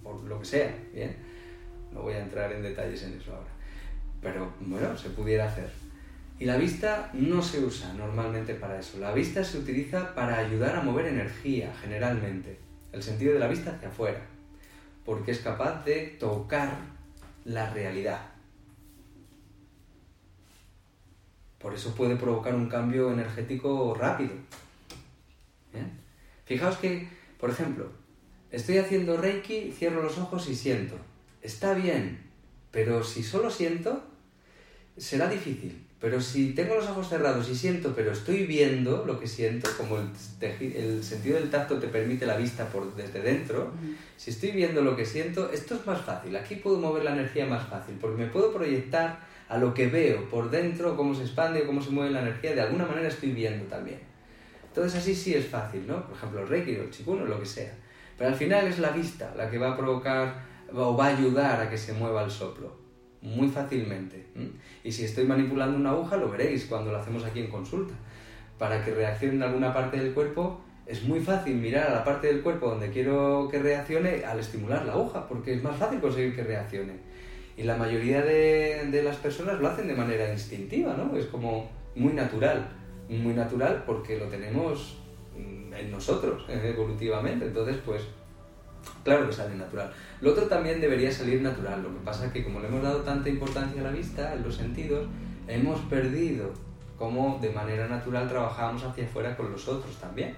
por 0.01 0.23
lo 0.23 0.39
que 0.39 0.45
sea, 0.45 0.73
¿bien? 0.95 1.17
No 1.93 2.03
voy 2.03 2.15
a 2.15 2.21
entrar 2.21 2.53
en 2.53 2.63
detalles 2.63 3.03
en 3.03 3.15
eso 3.15 3.33
ahora. 3.35 3.51
Pero 4.23 4.53
bueno, 4.61 4.97
se 4.97 5.11
pudiera 5.11 5.47
hacer. 5.47 5.73
Y 6.39 6.45
la 6.45 6.57
vista 6.57 7.11
no 7.15 7.43
se 7.43 7.65
usa 7.65 7.93
normalmente 7.95 8.55
para 8.55 8.79
eso. 8.79 9.01
La 9.01 9.11
vista 9.11 9.43
se 9.43 9.59
utiliza 9.59 10.15
para 10.15 10.39
ayudar 10.39 10.77
a 10.77 10.83
mover 10.83 11.07
energía, 11.07 11.75
generalmente 11.83 12.66
el 12.97 13.03
sentido 13.03 13.35
de 13.35 13.39
la 13.39 13.49
vista 13.49 13.73
hacia 13.73 13.89
afuera, 13.89 14.21
porque 15.05 15.31
es 15.31 15.41
capaz 15.41 15.85
de 15.85 16.17
tocar 16.19 16.79
la 17.45 17.71
realidad. 17.71 18.21
Por 21.59 21.75
eso 21.75 21.95
puede 21.95 22.17
provocar 22.17 22.55
un 22.55 22.69
cambio 22.69 23.13
energético 23.13 23.95
rápido. 23.95 24.33
¿Bien? 25.73 25.91
Fijaos 26.45 26.77
que, 26.79 27.09
por 27.39 27.51
ejemplo, 27.51 27.91
estoy 28.51 28.79
haciendo 28.79 29.17
Reiki, 29.17 29.73
cierro 29.73 30.03
los 30.03 30.19
ojos 30.19 30.49
y 30.49 30.55
siento. 30.55 30.97
Está 31.43 31.75
bien, 31.75 32.31
pero 32.71 33.05
si 33.05 33.23
solo 33.23 33.51
siento, 33.51 34.03
será 34.97 35.29
difícil. 35.29 35.86
Pero 35.99 36.21
si 36.21 36.53
tengo 36.53 36.75
los 36.75 36.87
ojos 36.89 37.09
cerrados 37.09 37.49
y 37.49 37.55
siento, 37.55 37.95
pero 37.97 38.13
estoy 38.13 38.45
viendo 38.45 39.05
lo 39.07 39.19
que 39.19 39.27
siento, 39.27 39.71
como 39.79 39.97
el, 39.97 40.11
el 40.61 41.03
sentido 41.03 41.39
del 41.39 41.49
tacto 41.49 41.79
te 41.79 41.89
permite 41.89 42.27
la 42.27 42.37
vista 42.37 42.69
por 42.69 42.95
desde 42.95 43.23
dentro, 43.23 43.73
si 44.19 44.31
estoy 44.31 44.51
viendo 44.51 44.83
lo 44.83 44.95
que 44.95 45.07
siento, 45.07 45.51
esto 45.51 45.75
es 45.75 45.87
más 45.87 46.03
fácil. 46.03 46.37
Aquí 46.37 46.57
puedo 46.57 46.79
mover 46.79 47.05
la 47.05 47.13
energía 47.13 47.47
más 47.47 47.67
fácil, 47.67 47.97
porque 47.99 48.25
me 48.25 48.29
puedo 48.29 48.53
proyectar 48.53 49.21
a 49.49 49.57
lo 49.57 49.73
que 49.73 49.87
veo 49.87 50.29
por 50.29 50.51
dentro, 50.51 50.97
cómo 50.97 51.15
se 51.15 51.23
expande, 51.23 51.65
cómo 51.65 51.81
se 51.81 51.91
mueve 51.91 52.11
la 52.11 52.21
energía, 52.21 52.55
de 52.55 52.61
alguna 52.61 52.85
manera 52.85 53.09
estoy 53.09 53.31
viendo 53.31 53.65
también. 53.65 54.01
Entonces 54.69 55.01
así 55.01 55.15
sí 55.15 55.33
es 55.33 55.47
fácil, 55.47 55.87
¿no? 55.87 56.05
Por 56.07 56.15
ejemplo, 56.15 56.43
el 56.43 56.49
Reiki 56.49 56.77
o 56.77 56.83
el 56.83 56.91
Chikuno, 56.91 57.25
lo 57.25 57.41
que 57.41 57.47
sea. 57.47 57.73
Pero 58.19 58.29
al 58.29 58.37
final 58.37 58.67
es 58.67 58.79
la 58.81 58.91
vista 58.91 59.33
la 59.35 59.49
que 59.49 59.57
va 59.57 59.73
a 59.73 59.77
provocar 59.77 60.43
o 60.75 60.95
va 60.95 61.07
a 61.07 61.17
ayudar 61.17 61.59
a 61.63 61.71
que 61.71 61.79
se 61.79 61.95
mueva 61.95 62.23
el 62.23 62.31
soplo 62.31 62.76
muy 63.27 63.49
fácilmente. 63.49 64.25
Y 64.85 64.93
si 64.93 65.05
estoy 65.05 65.25
manipulando 65.25 65.77
una 65.77 65.91
aguja, 65.91 66.17
lo 66.17 66.31
veréis 66.31 66.67
cuando 66.67 66.93
lo 66.93 66.99
hacemos 66.99 67.25
aquí 67.25 67.41
en 67.41 67.49
consulta. 67.49 67.95
Para 68.57 68.85
que 68.85 68.95
reaccione 68.95 69.35
en 69.35 69.43
alguna 69.43 69.75
parte 69.75 69.97
del 69.97 70.15
cuerpo, 70.15 70.61
es 70.87 71.03
muy 71.03 71.21
fácil 71.21 71.57
mirar 71.57 71.89
a 71.89 71.95
la 71.95 72.05
parte 72.05 72.29
del 72.29 72.43
cuerpo 72.43 72.69
donde 72.69 72.91
quiero 72.91 73.49
que 73.51 73.59
reaccione 73.59 74.25
al 74.25 74.39
estimular 74.39 74.87
la 74.87 74.93
aguja, 74.93 75.27
porque 75.27 75.55
es 75.55 75.63
más 75.63 75.77
fácil 75.77 76.01
conseguir 76.01 76.37
que 76.37 76.45
reaccione. 76.45 76.93
Y 77.57 77.65
la 77.65 77.77
mayoría 77.77 78.23
de, 78.23 78.89
de 78.91 79.03
las 79.03 79.17
personas 79.17 79.61
lo 79.61 79.69
hacen 79.69 79.89
de 79.89 79.95
manera 79.95 80.33
instintiva, 80.33 80.95
¿no? 80.97 81.17
Es 81.17 81.27
como 81.27 81.69
muy 81.97 82.13
natural. 82.13 82.69
Muy 83.09 83.35
natural 83.35 83.83
porque 83.87 84.19
lo 84.19 84.27
tenemos 84.27 84.99
mm, 85.37 85.75
en 85.75 85.91
nosotros, 85.91 86.45
evolutivamente. 86.49 87.47
Entonces, 87.47 87.79
pues, 87.85 88.03
claro 89.05 89.27
que 89.27 89.33
sale 89.33 89.55
natural. 89.55 89.93
Lo 90.21 90.33
otro 90.33 90.47
también 90.47 90.81
debería 90.81 91.11
salir 91.11 91.43
natural. 91.43 91.83
Lo 91.83 91.91
que 91.91 92.05
pasa 92.05 92.27
es 92.27 92.33
que 92.33 92.45
como 92.45 92.61
le 92.61 92.69
hemos 92.69 92.83
dado 92.83 93.01
tanta 93.01 93.29
importancia 93.29 93.81
a 93.81 93.85
la 93.85 93.91
vista, 93.91 94.35
en 94.35 94.43
los 94.43 94.57
sentidos, 94.57 95.07
hemos 95.49 95.81
perdido 95.83 96.53
cómo 96.99 97.39
de 97.41 97.51
manera 97.51 97.87
natural 97.89 98.29
trabajamos 98.29 98.83
hacia 98.83 99.05
afuera 99.05 99.37
con 99.37 99.51
los 99.51 99.69
otros 99.69 99.97
también. 99.97 100.35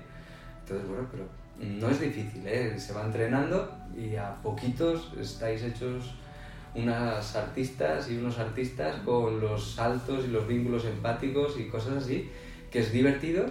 Entonces, 0.61 0.89
bueno, 0.89 1.07
pero 1.11 1.25
no 1.59 1.89
es 1.89 2.01
difícil, 2.01 2.47
¿eh? 2.47 2.79
se 2.79 2.93
va 2.93 3.05
entrenando 3.05 3.73
y 3.97 4.17
a 4.17 4.35
poquitos 4.43 5.13
estáis 5.19 5.63
hechos 5.63 6.15
unas 6.75 7.35
artistas 7.35 8.11
y 8.11 8.19
unos 8.19 8.39
artistas 8.39 8.97
con 9.05 9.41
los 9.41 9.73
saltos 9.73 10.25
y 10.25 10.29
los 10.29 10.47
vínculos 10.47 10.85
empáticos 10.85 11.59
y 11.59 11.69
cosas 11.69 12.05
así, 12.05 12.31
que 12.71 12.81
es 12.81 12.93
divertido 12.93 13.47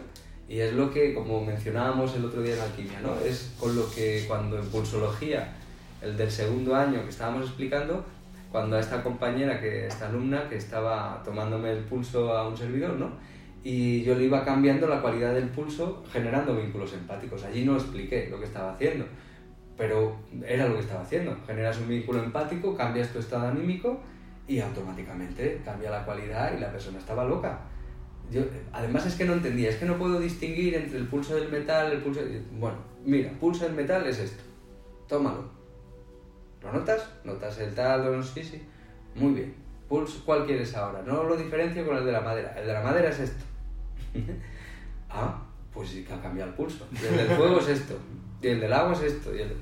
y 0.49 0.59
es 0.59 0.73
lo 0.73 0.91
que, 0.91 1.13
como 1.13 1.43
mencionábamos 1.43 2.15
el 2.15 2.25
otro 2.25 2.41
día 2.41 2.55
en 2.55 2.61
alquimia, 2.61 2.99
¿no? 3.01 3.15
es 3.19 3.53
con 3.59 3.75
lo 3.75 3.89
que 3.91 4.23
cuando 4.27 4.57
en 4.57 4.65
pulsología, 4.67 5.53
el 6.01 6.15
del 6.15 6.31
segundo 6.31 6.75
año 6.75 7.03
que 7.03 7.09
estábamos 7.09 7.45
explicando, 7.45 8.05
cuando 8.51 8.77
a 8.77 8.79
esta 8.79 9.03
compañera, 9.03 9.59
que 9.59 9.87
esta 9.87 10.07
alumna, 10.07 10.47
que 10.47 10.55
estaba 10.55 11.21
tomándome 11.23 11.71
el 11.71 11.83
pulso 11.83 12.33
a 12.33 12.47
un 12.47 12.55
servidor, 12.55 12.93
¿no? 12.93 13.11
Y 13.63 14.03
yo 14.03 14.15
le 14.15 14.23
iba 14.23 14.45
cambiando 14.45 14.87
la 14.87 15.01
cualidad 15.01 15.33
del 15.33 15.49
pulso 15.49 16.03
generando 16.11 16.55
vínculos 16.55 16.93
empáticos. 16.93 17.43
Allí 17.43 17.65
no 17.65 17.75
expliqué 17.75 18.29
lo 18.31 18.39
que 18.39 18.45
estaba 18.45 18.71
haciendo, 18.71 19.05
pero 19.75 20.15
era 20.47 20.67
lo 20.67 20.75
que 20.75 20.81
estaba 20.81 21.01
haciendo. 21.01 21.35
Generas 21.45 21.77
un 21.79 21.89
vínculo 21.89 22.23
empático, 22.23 22.77
cambias 22.77 23.11
tu 23.11 23.19
estado 23.19 23.47
anímico 23.47 23.99
y 24.47 24.59
automáticamente 24.59 25.61
cambia 25.65 25.89
la 25.89 26.05
cualidad 26.05 26.55
y 26.55 26.61
la 26.61 26.71
persona 26.71 26.99
estaba 26.99 27.25
loca. 27.25 27.59
Yo, 28.31 28.41
además 28.73 29.05
es 29.05 29.15
que 29.15 29.25
no 29.25 29.33
entendía, 29.33 29.69
es 29.69 29.77
que 29.77 29.85
no 29.85 29.97
puedo 29.97 30.19
distinguir 30.19 30.75
entre 30.75 30.97
el 30.97 31.07
pulso 31.07 31.35
del 31.35 31.49
metal, 31.49 31.91
el 31.91 32.01
pulso... 32.01 32.21
Bueno, 32.51 32.77
mira, 33.05 33.31
pulso 33.39 33.63
del 33.63 33.73
metal 33.73 34.05
es 34.05 34.19
esto. 34.19 34.43
Tómalo. 35.07 35.49
¿Lo 36.61 36.73
notas? 36.73 37.09
¿Notas 37.23 37.57
el 37.59 37.73
tal 37.73 38.07
o 38.07 38.17
no? 38.17 38.23
Sí, 38.23 38.43
sí. 38.43 38.61
Muy 39.15 39.33
bien. 39.33 39.55
Pulso, 39.87 40.21
¿cuál 40.25 40.45
quieres 40.45 40.75
ahora? 40.75 41.01
No 41.03 41.23
lo 41.23 41.37
diferencio 41.37 41.85
con 41.85 41.97
el 41.97 42.05
de 42.05 42.11
la 42.11 42.21
madera. 42.21 42.53
El 42.59 42.67
de 42.67 42.73
la 42.73 42.81
madera 42.81 43.09
es 43.09 43.19
esto. 43.19 43.43
ah, 45.09 45.41
pues 45.73 45.89
sí 45.89 46.03
que 46.03 46.13
ha 46.13 46.21
cambiado 46.21 46.49
el 46.49 46.55
pulso. 46.55 46.85
Y 46.91 47.05
el 47.05 47.15
del 47.15 47.37
fuego 47.37 47.59
es 47.59 47.69
esto. 47.69 47.97
Y 48.41 48.47
el 48.47 48.59
del 48.59 48.73
agua 48.73 48.93
es 48.93 49.01
esto. 49.01 49.33
Y 49.33 49.41
el... 49.41 49.55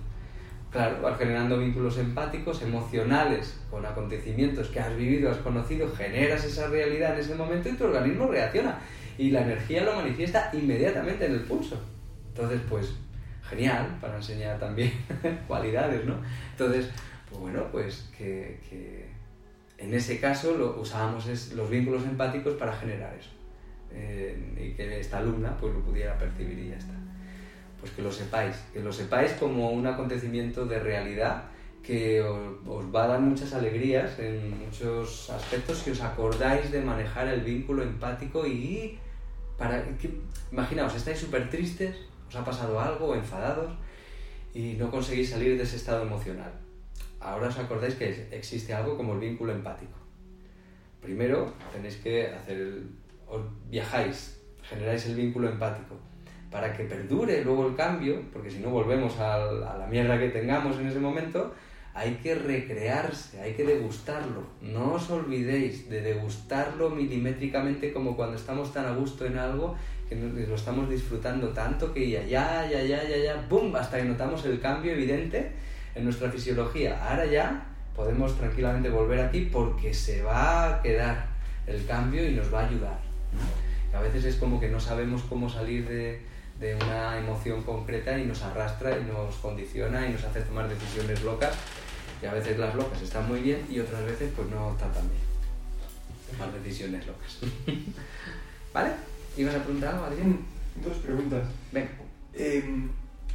Claro, 0.76 1.15
generando 1.17 1.57
vínculos 1.57 1.97
empáticos, 1.97 2.61
emocionales, 2.61 3.57
con 3.71 3.86
acontecimientos 3.86 4.67
que 4.67 4.82
has 4.82 4.93
vivido, 4.93 5.32
has 5.32 5.38
conocido, 5.38 5.89
generas 5.95 6.43
esa 6.43 6.67
realidad 6.67 7.13
en 7.13 7.21
ese 7.21 7.34
momento 7.34 7.69
y 7.69 7.73
tu 7.73 7.86
organismo 7.86 8.28
reacciona. 8.28 8.78
Y 9.17 9.32
la 9.32 9.43
energía 9.43 9.86
lo 9.86 9.95
manifiesta 9.95 10.49
inmediatamente 10.51 11.28
en 11.28 11.32
el 11.32 11.43
pulso. 11.43 11.82
Entonces, 12.28 12.59
pues, 12.69 12.93
genial 13.49 13.97
para 14.01 14.17
enseñar 14.17 14.59
también 14.59 14.91
cualidades, 15.47 16.03
¿no? 16.03 16.15
Entonces, 16.51 16.89
pues 17.30 17.39
bueno, 17.39 17.63
pues 17.71 18.09
que, 18.17 18.59
que 18.69 19.07
en 19.78 19.93
ese 19.93 20.19
caso 20.19 20.57
lo 20.57 20.78
usábamos 20.82 21.26
es, 21.28 21.53
los 21.53 21.69
vínculos 21.69 22.03
empáticos 22.03 22.55
para 22.55 22.76
generar 22.76 23.15
eso. 23.17 23.30
Eh, 23.93 24.38
y 24.57 24.76
que 24.76 24.99
esta 24.99 25.19
alumna 25.19 25.55
pues 25.57 25.73
lo 25.73 25.80
pudiera 25.80 26.17
percibir 26.17 26.59
y 26.59 26.69
ya 26.71 26.76
está. 26.76 27.04
Pues 27.86 27.97
que 27.97 28.01
lo 28.01 28.11
sepáis, 28.11 28.55
que 28.73 28.79
lo 28.79 28.91
sepáis 28.91 29.33
como 29.33 29.69
un 29.69 29.86
acontecimiento 29.86 30.65
de 30.65 30.79
realidad 30.79 31.43
que 31.83 32.19
os, 32.19 32.57
va 32.65 33.03
a 33.03 33.07
dar 33.09 33.19
muchas 33.19 33.53
alegrías 33.53 34.17
en 34.17 34.57
muchos 34.57 35.29
aspectos 35.29 35.77
si 35.77 35.91
os 35.91 36.01
acordáis 36.01 36.71
de 36.71 36.81
manejar 36.81 37.27
el 37.27 37.41
vínculo 37.41 37.83
empático 37.83 38.47
y 38.47 38.97
para 39.55 39.86
imaginaos, 40.51 40.95
estáis 40.95 41.19
súper 41.19 41.47
tristes, 41.51 41.95
os 42.27 42.36
ha 42.36 42.43
pasado 42.43 42.79
algo, 42.79 43.13
enfadados 43.13 43.71
y 44.51 44.73
no 44.73 44.89
conseguís 44.89 45.29
salir 45.29 45.55
de 45.55 45.61
ese 45.61 45.75
estado 45.75 46.01
emocional. 46.01 46.53
Ahora 47.19 47.49
os 47.49 47.59
acordáis 47.59 47.93
que 47.93 48.29
existe 48.31 48.73
algo 48.73 48.97
como 48.97 49.13
el 49.13 49.19
vínculo 49.19 49.53
empático. 49.53 49.99
Primero 51.03 51.53
tenéis 51.71 51.97
que 51.97 52.33
hacer 52.33 52.57
el, 52.57 52.89
os 53.27 53.43
viajáis, 53.69 54.41
generáis 54.63 55.05
el 55.05 55.13
vínculo 55.13 55.47
empático 55.47 55.95
para 56.55 56.71
que 56.71 56.85
perdure 56.85 57.43
luego 57.43 57.67
el 57.67 57.75
cambio, 57.75 58.21
porque 58.31 58.49
si 58.49 58.59
no 58.59 58.69
volvemos 58.69 59.19
a, 59.19 59.33
a 59.33 59.77
la 59.77 59.87
mierda 59.87 60.17
que 60.17 60.29
tengamos 60.29 60.79
en 60.79 60.87
ese 60.87 61.01
momento, 61.01 61.53
hay 61.93 62.13
que 62.23 62.33
recrearse, 62.33 63.41
hay 63.41 63.55
que 63.55 63.65
degustarlo. 63.65 64.41
No 64.61 64.93
os 64.93 65.09
olvidéis 65.09 65.89
de 65.89 65.99
degustarlo 65.99 66.91
milimétricamente 66.91 67.91
como 67.91 68.15
cuando 68.15 68.37
estamos 68.37 68.71
tan 68.71 68.85
a 68.85 68.93
gusto 68.93 69.25
en 69.25 69.37
algo 69.37 69.75
que 70.07 70.15
lo 70.15 70.55
estamos 70.55 70.89
disfrutando 70.89 71.49
tanto 71.49 71.93
que 71.93 72.09
ya, 72.09 72.23
ya, 72.23 72.65
ya, 72.71 72.81
ya, 72.81 73.03
ya, 73.03 73.17
ya. 73.17 73.47
Hasta 73.77 73.97
que 73.97 74.05
notamos 74.05 74.45
el 74.45 74.61
cambio 74.61 74.93
evidente 74.93 75.51
en 75.93 76.05
nuestra 76.05 76.31
fisiología. 76.31 77.05
Ahora 77.05 77.25
ya 77.25 77.65
podemos 77.93 78.37
tranquilamente 78.37 78.89
volver 78.89 79.19
aquí 79.19 79.49
porque 79.51 79.93
se 79.93 80.21
va 80.21 80.69
a 80.69 80.81
quedar 80.81 81.27
el 81.67 81.85
cambio 81.85 82.25
y 82.25 82.33
nos 82.33 82.53
va 82.53 82.61
a 82.61 82.67
ayudar. 82.69 82.99
A 83.93 83.99
veces 83.99 84.23
es 84.23 84.35
como 84.37 84.57
que 84.57 84.69
no 84.69 84.79
sabemos 84.79 85.21
cómo 85.23 85.49
salir 85.49 85.85
de, 85.87 86.34
de 86.59 86.75
una 86.75 87.17
emoción 87.17 87.63
concreta 87.63 88.17
y 88.17 88.25
nos 88.25 88.41
arrastra 88.41 88.97
y 88.97 89.03
nos 89.03 89.35
condiciona 89.35 90.07
y 90.07 90.13
nos 90.13 90.23
hace 90.23 90.41
tomar 90.41 90.69
decisiones 90.69 91.23
locas. 91.23 91.53
Y 92.21 92.25
a 92.25 92.33
veces 92.33 92.57
las 92.57 92.73
locas 92.75 93.01
están 93.01 93.27
muy 93.27 93.41
bien 93.41 93.65
y 93.69 93.79
otras 93.79 94.03
veces 94.05 94.31
pues 94.35 94.49
no 94.49 94.71
están 94.71 94.91
tan 94.93 95.07
bien. 95.09 95.21
Tomar 96.31 96.53
decisiones 96.53 97.05
locas. 97.05 97.39
¿Vale? 98.73 98.91
¿Ibas 99.37 99.55
a 99.55 99.63
preguntar 99.63 99.93
algo, 99.93 100.05
Adrián? 100.05 100.39
Dos 100.83 100.97
preguntas. 100.97 101.43
Venga. 101.71 101.89
Em, 102.33 102.89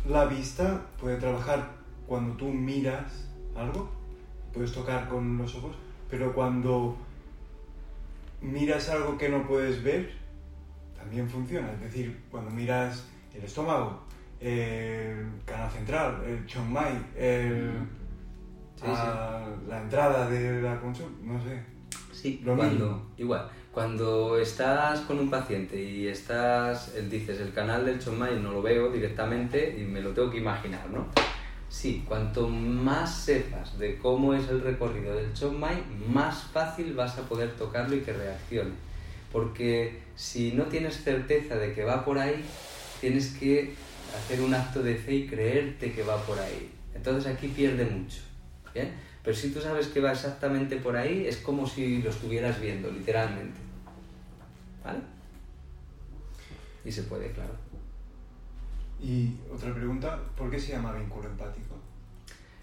la 0.08 0.24
vista 0.24 0.86
puede 1.00 1.16
trabajar 1.16 1.72
cuando 2.06 2.34
tú 2.36 2.46
miras 2.46 3.28
algo, 3.54 3.90
puedes 4.52 4.72
tocar 4.72 5.08
con 5.08 5.38
los 5.38 5.54
ojos, 5.54 5.76
pero 6.10 6.34
cuando 6.34 6.96
miras 8.40 8.88
algo 8.88 9.16
que 9.18 9.28
no 9.28 9.46
puedes 9.46 9.82
ver, 9.82 10.12
también 11.01 11.28
funciona. 11.28 11.72
Es 11.72 11.80
decir, 11.80 12.20
cuando 12.30 12.51
miras 12.51 13.07
el 13.34 13.42
estómago, 13.42 14.03
el 14.38 15.26
canal 15.44 15.70
central, 15.70 16.22
el 16.26 16.46
Chiang 16.46 16.70
Mai, 16.70 16.94
el, 17.16 17.72
Sí, 18.76 18.86
a 18.86 19.46
la 19.68 19.82
entrada 19.82 20.28
de 20.30 20.62
la 20.62 20.80
consulta, 20.80 21.12
no 21.22 21.38
sé. 21.42 21.62
Sí, 22.12 22.40
Lo 22.42 22.57
cuando, 22.57 22.86
mismo. 22.86 23.07
igual, 23.18 23.46
cuando 23.72 24.38
estás 24.38 25.01
con 25.01 25.18
un 25.18 25.28
paciente 25.28 25.78
y 25.78 26.09
estás, 26.09 26.94
dices, 27.11 27.40
el 27.40 27.53
canal 27.53 27.84
del 27.84 27.98
Chomai 27.98 28.40
no 28.40 28.53
lo 28.53 28.62
veo 28.62 28.90
directamente 28.90 29.76
y 29.78 29.84
me 29.84 30.01
lo 30.01 30.12
tengo 30.12 30.30
que 30.30 30.38
imaginar, 30.38 30.88
¿no? 30.88 31.07
Sí, 31.68 32.05
cuanto 32.09 32.48
más 32.48 33.14
sepas 33.14 33.78
de 33.78 33.98
cómo 33.98 34.32
es 34.34 34.48
el 34.48 34.62
recorrido 34.62 35.14
del 35.14 35.32
Chomai, 35.34 35.82
más 36.09 36.44
fácil 36.44 36.94
vas 36.94 37.18
a 37.18 37.22
poder 37.28 37.53
tocarlo 37.57 37.94
y 37.96 38.01
que 38.01 38.14
reaccione. 38.14 38.72
Porque 39.33 40.01
si 40.16 40.53
no 40.53 40.64
tienes 40.64 41.03
certeza 41.03 41.57
de 41.57 41.72
que 41.72 41.85
va 41.85 42.05
por 42.05 42.18
ahí, 42.18 42.45
tienes 43.01 43.28
que 43.35 43.74
hacer 44.16 44.41
un 44.41 44.55
acto 44.55 44.83
de 44.83 44.97
fe 44.97 45.14
y 45.14 45.26
creerte 45.26 45.93
que 45.93 46.03
va 46.03 46.16
por 46.24 46.39
ahí. 46.39 46.70
Entonces 46.95 47.33
aquí 47.33 47.49
pierde 47.49 47.85
mucho. 47.85 48.20
¿bien? 48.74 48.93
Pero 49.22 49.37
si 49.37 49.51
tú 49.51 49.61
sabes 49.61 49.89
que 49.89 50.01
va 50.01 50.12
exactamente 50.12 50.76
por 50.76 50.97
ahí, 50.97 51.26
es 51.26 51.39
como 51.39 51.66
si 51.66 52.03
lo 52.03 52.11
estuvieras 52.11 52.61
viendo, 52.61 52.91
literalmente. 52.91 53.59
¿vale? 54.85 55.01
Y 56.85 56.91
se 56.91 57.03
puede, 57.05 57.31
claro. 57.33 57.55
Y 59.03 59.35
otra 59.53 59.74
pregunta, 59.74 60.18
¿por 60.37 60.51
qué 60.51 60.59
se 60.59 60.72
llama 60.72 60.93
vínculo 60.93 61.28
empático? 61.28 61.80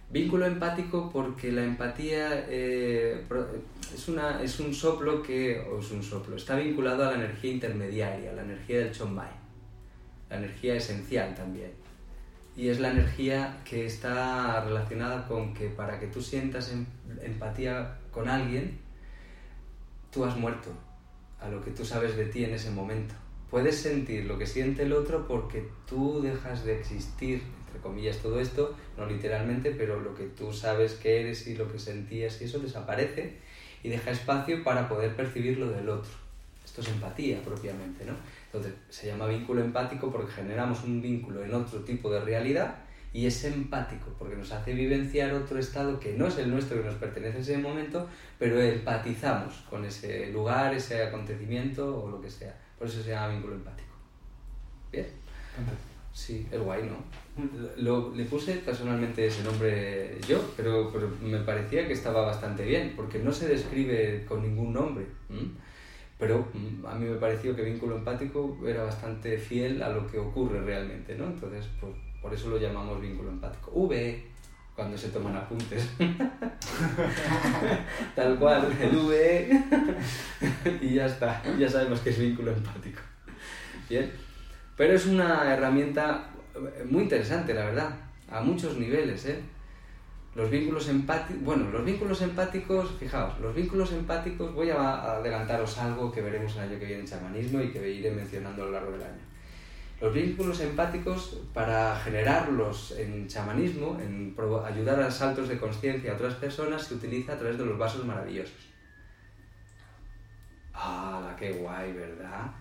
Vínculo 0.10 0.46
empático 0.46 1.10
porque 1.12 1.52
la 1.52 1.64
empatía 1.64 2.46
eh, 2.48 3.26
es, 3.94 4.08
una, 4.08 4.42
es 4.42 4.58
un 4.62 4.74
soplo 4.74 5.22
que, 5.22 5.60
o 5.60 5.80
es 5.80 5.92
un 5.92 6.02
soplo, 6.02 6.38
está 6.38 6.56
vinculado 6.56 7.04
a 7.04 7.12
la 7.12 7.16
energía 7.16 7.52
intermediaria, 7.52 8.32
la 8.32 8.44
energía 8.44 8.80
del 8.80 8.94
Chonmai, 8.94 9.32
la 10.30 10.38
energía 10.38 10.76
esencial 10.76 11.36
también. 11.36 11.72
Y 12.56 12.70
es 12.70 12.80
la 12.80 12.92
energía 12.92 13.62
que 13.66 13.86
está 13.86 14.64
relacionada 14.64 15.28
con 15.28 15.54
que 15.54 15.68
para 15.68 16.00
que 16.00 16.08
tú 16.08 16.22
sientas 16.22 16.72
em, 16.72 16.86
empatía 17.22 18.00
con 18.10 18.30
alguien, 18.30 18.80
tú 20.10 20.24
has 20.24 20.38
muerto 20.38 20.72
a 21.42 21.50
lo 21.50 21.62
que 21.62 21.72
tú 21.72 21.86
sabes 21.86 22.16
de 22.16 22.26
ti 22.26 22.46
en 22.46 22.54
ese 22.54 22.72
momento. 22.72 23.14
Puedes 23.52 23.78
sentir 23.78 24.26
lo 24.26 24.38
que 24.38 24.48
siente 24.48 24.84
el 24.84 24.94
otro 24.94 25.28
porque 25.28 25.70
tú 25.86 26.22
dejas 26.22 26.64
de 26.64 26.80
existir, 26.80 27.42
entre 27.78 27.82
comillas, 27.82 28.18
todo 28.18 28.40
esto, 28.40 28.76
no 28.98 29.06
literalmente, 29.06 29.72
pero 29.72 30.00
lo 30.00 30.16
que 30.16 30.26
tú 30.26 30.52
sabes 30.52 30.94
que 30.94 31.22
eres 31.22 31.48
y 31.48 31.56
lo 31.56 31.72
que 31.72 31.78
sentías 31.78 32.42
y 32.42 32.46
eso 32.46 32.60
desaparece 32.60 33.38
y 33.84 33.90
deja 33.90 34.12
espacio 34.12 34.64
para 34.64 34.90
poder 34.90 35.16
percibir 35.16 35.58
lo 35.60 35.70
del 35.70 35.88
otro. 35.90 36.12
Esto 36.66 36.82
es 36.82 36.90
empatía 36.90 37.42
propiamente, 37.42 38.06
¿no? 38.06 38.14
Entonces, 38.46 38.74
se 38.90 39.08
llama 39.08 39.28
vínculo 39.28 39.62
empático 39.62 40.12
porque 40.12 40.32
generamos 40.32 40.84
un 40.84 41.02
vínculo 41.02 41.44
en 41.44 41.54
otro 41.54 41.80
tipo 41.82 42.12
de 42.12 42.20
realidad 42.22 42.76
y 43.14 43.26
es 43.26 43.44
empático 43.46 44.14
porque 44.18 44.36
nos 44.36 44.52
hace 44.52 44.74
vivenciar 44.74 45.34
otro 45.34 45.60
estado 45.60 46.00
que 46.00 46.14
no 46.14 46.28
es 46.28 46.38
el 46.38 46.50
nuestro, 46.50 46.82
que 46.82 46.88
nos 46.88 46.96
pertenece 46.96 47.38
en 47.38 47.42
ese 47.42 47.58
momento, 47.58 48.08
pero 48.40 48.60
empatizamos 48.60 49.54
con 49.70 49.86
ese 49.86 50.32
lugar, 50.32 50.74
ese 50.74 51.04
acontecimiento 51.04 52.04
o 52.04 52.10
lo 52.10 52.22
que 52.22 52.30
sea. 52.30 52.56
Por 52.78 52.88
eso 52.88 53.02
se 53.02 53.12
llama 53.12 53.34
vínculo 53.34 53.56
empático. 53.56 53.94
¿Bien? 54.92 55.08
Sí, 56.18 56.46
es 56.52 56.60
guay, 56.60 56.82
¿no? 56.82 56.98
Lo, 57.78 58.12
le 58.16 58.26
puse 58.26 58.56
personalmente 58.56 59.28
ese 59.28 59.44
nombre 59.44 60.18
yo, 60.28 60.42
pero, 60.58 60.90
pero, 60.92 61.12
me 61.22 61.38
parecía 61.42 61.86
que 61.86 61.94
estaba 61.94 62.22
bastante 62.22 62.66
bien, 62.66 62.94
porque 62.96 63.20
no 63.20 63.32
se 63.32 63.48
describe 63.48 64.26
con 64.28 64.42
ningún 64.42 64.74
nombre. 64.74 65.06
Pero 66.18 66.48
a 66.88 66.96
mí 66.96 67.06
me 67.06 67.18
pareció 67.18 67.56
que 67.56 67.62
vínculo 67.62 67.98
empático 67.98 68.58
era 68.66 68.82
bastante 68.82 69.38
fiel 69.38 69.84
a 69.84 69.90
lo 69.90 70.08
que 70.08 70.18
ocurre 70.18 70.60
realmente, 70.60 71.16
¿no? 71.16 71.28
Entonces, 71.28 71.68
pues, 71.80 71.94
por 72.20 72.34
eso 72.34 72.50
lo 72.50 72.58
llamamos 72.58 73.00
vínculo 73.00 73.30
empático. 73.30 73.70
V, 73.76 74.24
cuando 74.76 74.98
se 74.98 75.10
toman 75.10 75.36
apuntes. 75.36 75.88
Tal 78.16 78.40
cual, 78.40 78.76
el 78.82 78.98
V. 78.98 79.64
y 80.82 80.96
ya 80.96 81.06
está, 81.06 81.44
ya 81.60 81.70
sabemos 81.70 82.00
que 82.00 82.10
es 82.10 82.18
vínculo 82.18 82.54
empático. 82.54 83.02
Bien. 83.88 84.27
Pero 84.78 84.94
es 84.94 85.08
una 85.08 85.52
herramienta 85.52 86.30
muy 86.90 87.04
interesante, 87.04 87.54
la 87.54 87.66
verdad, 87.66 87.90
a 88.30 88.42
muchos 88.42 88.78
niveles, 88.78 89.26
¿eh? 89.26 89.40
Los 90.36 90.52
vínculos 90.52 90.88
empáticos, 90.88 91.44
bueno, 91.44 91.72
los 91.72 91.84
vínculos 91.84 92.22
empáticos, 92.22 92.92
fijaos, 93.00 93.40
los 93.40 93.56
vínculos 93.56 93.92
empáticos, 93.92 94.54
voy 94.54 94.70
a 94.70 95.02
adelantaros 95.14 95.80
algo 95.80 96.12
que 96.12 96.22
veremos 96.22 96.56
el 96.56 96.62
año 96.62 96.80
que 96.80 96.86
viene 96.86 97.02
en 97.02 97.08
chamanismo 97.08 97.60
y 97.60 97.72
que 97.72 97.90
iré 97.90 98.12
mencionando 98.12 98.62
a 98.62 98.66
lo 98.68 98.72
largo 98.74 98.92
del 98.92 99.02
año. 99.02 99.28
Los 100.00 100.14
vínculos 100.14 100.60
empáticos, 100.60 101.42
para 101.56 101.96
generarlos 101.96 102.92
en 103.00 103.28
chamanismo, 103.28 103.98
en 104.00 104.36
ayudar 104.64 105.02
a 105.02 105.10
saltos 105.10 105.50
de 105.50 105.58
conciencia 105.58 106.12
a 106.12 106.16
otras 106.16 106.36
personas, 106.36 106.84
se 106.84 106.94
utiliza 106.94 107.34
a 107.34 107.38
través 107.40 107.58
de 107.58 107.66
los 107.66 107.80
vasos 107.80 108.06
maravillosos. 108.06 108.68
¡Ah, 110.72 111.36
qué 111.40 111.54
guay, 111.54 111.94
¿verdad? 111.94 112.52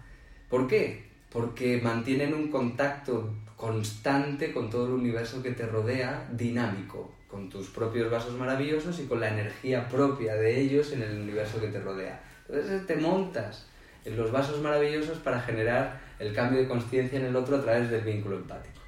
¿Por 0.49 0.67
qué? 0.67 1.06
Porque 1.37 1.83
mantienen 1.83 2.33
un 2.33 2.51
contacto 2.51 3.29
constante 3.57 4.55
con 4.55 4.71
todo 4.71 4.87
el 4.87 4.93
universo 4.93 5.43
que 5.43 5.51
te 5.51 5.67
rodea, 5.67 6.27
dinámico, 6.33 7.13
con 7.29 7.51
tus 7.51 7.69
propios 7.69 8.11
vasos 8.11 8.33
maravillosos 8.33 8.99
y 9.01 9.05
con 9.05 9.21
la 9.21 9.29
energía 9.29 9.87
propia 9.87 10.35
de 10.35 10.59
ellos 10.59 10.93
en 10.93 11.03
el 11.03 11.21
universo 11.21 11.61
que 11.61 11.67
te 11.69 11.79
rodea. 11.79 12.25
Entonces 12.49 12.87
te 12.87 12.97
montas 12.97 13.67
en 14.07 14.17
los 14.17 14.33
vasos 14.33 14.63
maravillosos 14.63 15.19
para 15.19 15.39
generar 15.43 16.01
el 16.19 16.33
cambio 16.33 16.59
de 16.59 16.69
conciencia 16.69 17.19
en 17.19 17.27
el 17.27 17.37
otro 17.37 17.57
a 17.57 17.63
través 17.63 17.91
del 17.91 18.01
vínculo 18.01 18.37
empático. 18.37 18.81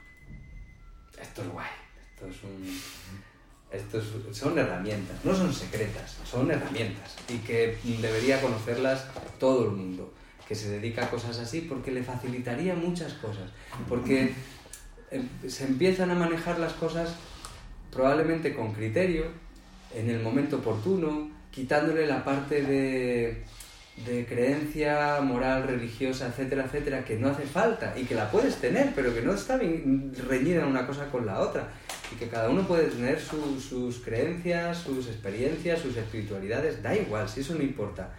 Esto 1.20 1.42
es 1.42 1.48
guay, 1.48 1.70
esto 3.70 3.98
es 3.98 4.06
son 4.34 4.58
herramientas, 4.58 5.22
no 5.22 5.34
son 5.34 5.52
secretas, 5.52 6.16
son 6.24 6.50
herramientas 6.50 7.14
y 7.28 7.36
que 7.40 7.76
debería 8.00 8.40
conocerlas 8.40 9.06
todo 9.38 9.66
el 9.66 9.72
mundo 9.72 10.14
que 10.48 10.54
se 10.54 10.70
dedica 10.70 11.04
a 11.04 11.10
cosas 11.10 11.38
así 11.38 11.60
porque 11.60 11.92
le 11.92 12.02
facilitaría 12.02 12.74
muchas 12.74 13.12
cosas, 13.14 13.50
porque 13.88 14.32
em, 15.10 15.28
se 15.46 15.66
empiezan 15.66 16.10
a 16.10 16.14
manejar 16.14 16.58
las 16.58 16.72
cosas 16.72 17.14
probablemente 17.92 18.54
con 18.54 18.72
criterio, 18.72 19.26
en 19.94 20.08
el 20.10 20.20
momento 20.20 20.56
oportuno, 20.56 21.30
quitándole 21.50 22.06
la 22.06 22.24
parte 22.24 22.62
de 22.62 23.44
de 24.06 24.24
creencia 24.26 25.20
moral, 25.20 25.64
religiosa, 25.64 26.28
etcétera, 26.28 26.64
etcétera, 26.66 27.04
que 27.04 27.16
no 27.16 27.28
hace 27.28 27.44
falta 27.44 27.94
y 27.98 28.04
que 28.04 28.14
la 28.14 28.30
puedes 28.30 28.56
tener, 28.56 28.92
pero 28.94 29.12
que 29.14 29.22
no 29.22 29.34
está 29.34 29.56
bien 29.56 30.12
reñida 30.28 30.66
una 30.66 30.86
cosa 30.86 31.06
con 31.10 31.26
la 31.26 31.40
otra. 31.40 31.68
Y 32.12 32.16
que 32.16 32.28
cada 32.28 32.48
uno 32.48 32.66
puede 32.66 32.84
tener 32.84 33.20
sus 33.20 33.98
creencias, 33.98 34.78
sus 34.78 35.08
experiencias, 35.08 35.80
sus 35.80 35.96
espiritualidades, 35.96 36.82
da 36.82 36.94
igual, 36.94 37.28
si 37.28 37.40
eso 37.40 37.54
no 37.54 37.62
importa. 37.62 38.10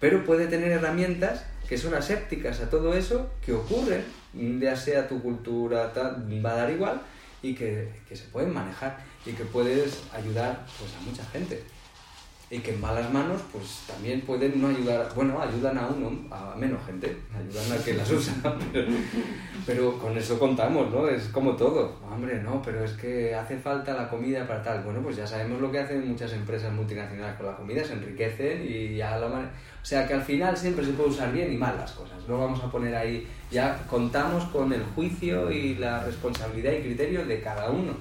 Pero 0.00 0.24
puede 0.24 0.46
tener 0.46 0.72
herramientas 0.72 1.44
que 1.68 1.76
son 1.76 1.94
asépticas 1.94 2.60
a 2.60 2.70
todo 2.70 2.94
eso, 2.94 3.30
que 3.44 3.52
ocurren, 3.52 4.04
ya 4.32 4.74
sea 4.76 5.06
tu 5.06 5.20
cultura, 5.20 5.92
va 5.94 6.52
a 6.52 6.56
dar 6.56 6.70
igual, 6.70 7.02
y 7.42 7.54
que, 7.54 7.92
que 8.08 8.16
se 8.16 8.24
pueden 8.24 8.52
manejar 8.52 8.98
y 9.26 9.32
que 9.32 9.44
puedes 9.44 10.00
ayudar 10.12 10.66
pues, 10.78 10.90
a 10.94 11.00
mucha 11.00 11.24
gente 11.26 11.62
y 12.50 12.60
que 12.60 12.72
en 12.72 12.80
malas 12.80 13.12
manos 13.12 13.42
pues 13.52 13.82
también 13.86 14.22
pueden 14.22 14.60
no 14.60 14.68
ayudar, 14.68 15.12
bueno, 15.14 15.38
ayudan 15.40 15.76
a 15.76 15.86
uno, 15.86 16.12
a 16.30 16.54
menos 16.56 16.82
gente, 16.86 17.14
ayudan 17.36 17.78
a 17.78 17.84
que 17.84 17.92
las 17.92 18.10
usa, 18.10 18.32
pero, 19.66 19.98
con 19.98 20.16
eso 20.16 20.38
contamos, 20.38 20.90
¿no? 20.90 21.08
Es 21.08 21.24
como 21.28 21.54
todo, 21.56 21.96
hombre, 22.10 22.40
no, 22.42 22.62
pero 22.62 22.82
es 22.84 22.92
que 22.92 23.34
hace 23.34 23.58
falta 23.58 23.92
la 23.92 24.08
comida 24.08 24.46
para 24.46 24.62
tal, 24.62 24.82
bueno, 24.82 25.00
pues 25.02 25.16
ya 25.16 25.26
sabemos 25.26 25.60
lo 25.60 25.70
que 25.70 25.80
hacen 25.80 26.08
muchas 26.08 26.32
empresas 26.32 26.72
multinacionales 26.72 27.36
con 27.36 27.46
la 27.46 27.56
comida, 27.56 27.84
se 27.84 27.92
enriquecen 27.92 28.64
y 28.66 28.96
ya 28.96 29.18
la 29.18 29.28
manera... 29.28 29.52
O 29.82 29.86
sea 29.88 30.06
que 30.06 30.14
al 30.14 30.22
final 30.22 30.56
siempre 30.56 30.84
se 30.84 30.92
puede 30.92 31.10
usar 31.10 31.32
bien 31.32 31.52
y 31.52 31.56
mal 31.56 31.76
las 31.76 31.92
cosas, 31.92 32.16
no 32.26 32.38
vamos 32.38 32.62
a 32.64 32.70
poner 32.70 32.94
ahí, 32.94 33.26
ya 33.50 33.78
contamos 33.88 34.44
con 34.44 34.72
el 34.72 34.82
juicio 34.94 35.50
y 35.50 35.74
la 35.74 36.02
responsabilidad 36.02 36.72
y 36.72 36.82
criterio 36.82 37.26
de 37.26 37.40
cada 37.40 37.70
uno. 37.70 37.92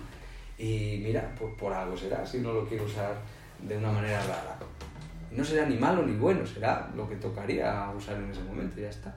Y 0.58 1.02
mira, 1.04 1.34
pues 1.38 1.54
por 1.54 1.72
algo 1.72 1.95
será, 1.95 2.26
si 2.26 2.39
no 2.39 2.52
lo 2.52 2.66
quiero 2.66 2.86
usar 2.86 3.14
de 3.62 3.78
una 3.78 3.91
manera 3.91 4.22
rara. 4.22 4.58
No 5.32 5.43
será 5.43 5.66
ni 5.66 5.76
malo 5.76 6.03
ni 6.03 6.16
bueno, 6.16 6.45
será 6.45 6.91
lo 6.95 7.08
que 7.08 7.16
tocaría 7.18 7.91
usar 7.95 8.16
en 8.18 8.32
ese 8.32 8.43
momento 8.43 8.80
ya 8.80 8.89
está. 8.89 9.16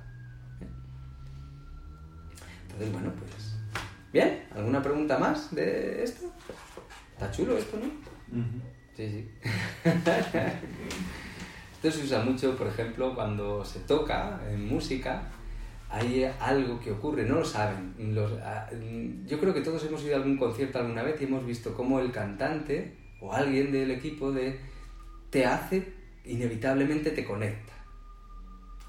Entonces, 2.63 2.93
bueno, 2.93 3.13
pues. 3.19 3.57
¿Bien? 4.13 4.45
¿Alguna 4.55 4.83
pregunta 4.83 5.19
más 5.19 5.55
de 5.55 6.03
esto? 6.03 6.27
Está 7.13 7.31
chulo 7.31 7.57
esto, 7.57 7.79
¿no? 7.79 7.87
Sí, 8.97 9.09
sí. 9.09 9.31
esto 11.75 11.91
se 11.91 12.05
usa 12.05 12.23
mucho, 12.23 12.57
por 12.57 12.67
ejemplo, 12.67 13.15
cuando 13.15 13.65
se 13.65 13.81
toca 13.81 14.41
en 14.51 14.67
música, 14.67 15.23
hay 15.89 16.25
algo 16.41 16.81
que 16.81 16.93
ocurre, 16.93 17.25
no 17.25 17.37
lo 17.37 17.45
saben. 17.45 17.95
Ah, 18.43 18.69
yo 19.27 19.39
creo 19.39 19.55
que 19.55 19.61
todos 19.61 19.85
hemos 19.85 20.03
ido 20.03 20.15
a 20.15 20.19
algún 20.19 20.37
concierto 20.37 20.79
alguna 20.79 21.03
vez 21.03 21.21
y 21.21 21.25
hemos 21.25 21.45
visto 21.47 21.75
cómo 21.75 22.01
el 22.01 22.11
cantante 22.11 23.00
o 23.21 23.33
alguien 23.33 23.71
del 23.73 23.91
equipo 23.91 24.33
de 24.33 24.59
te 25.31 25.47
hace, 25.47 25.93
inevitablemente 26.25 27.11
te 27.11 27.25
conecta. 27.25 27.73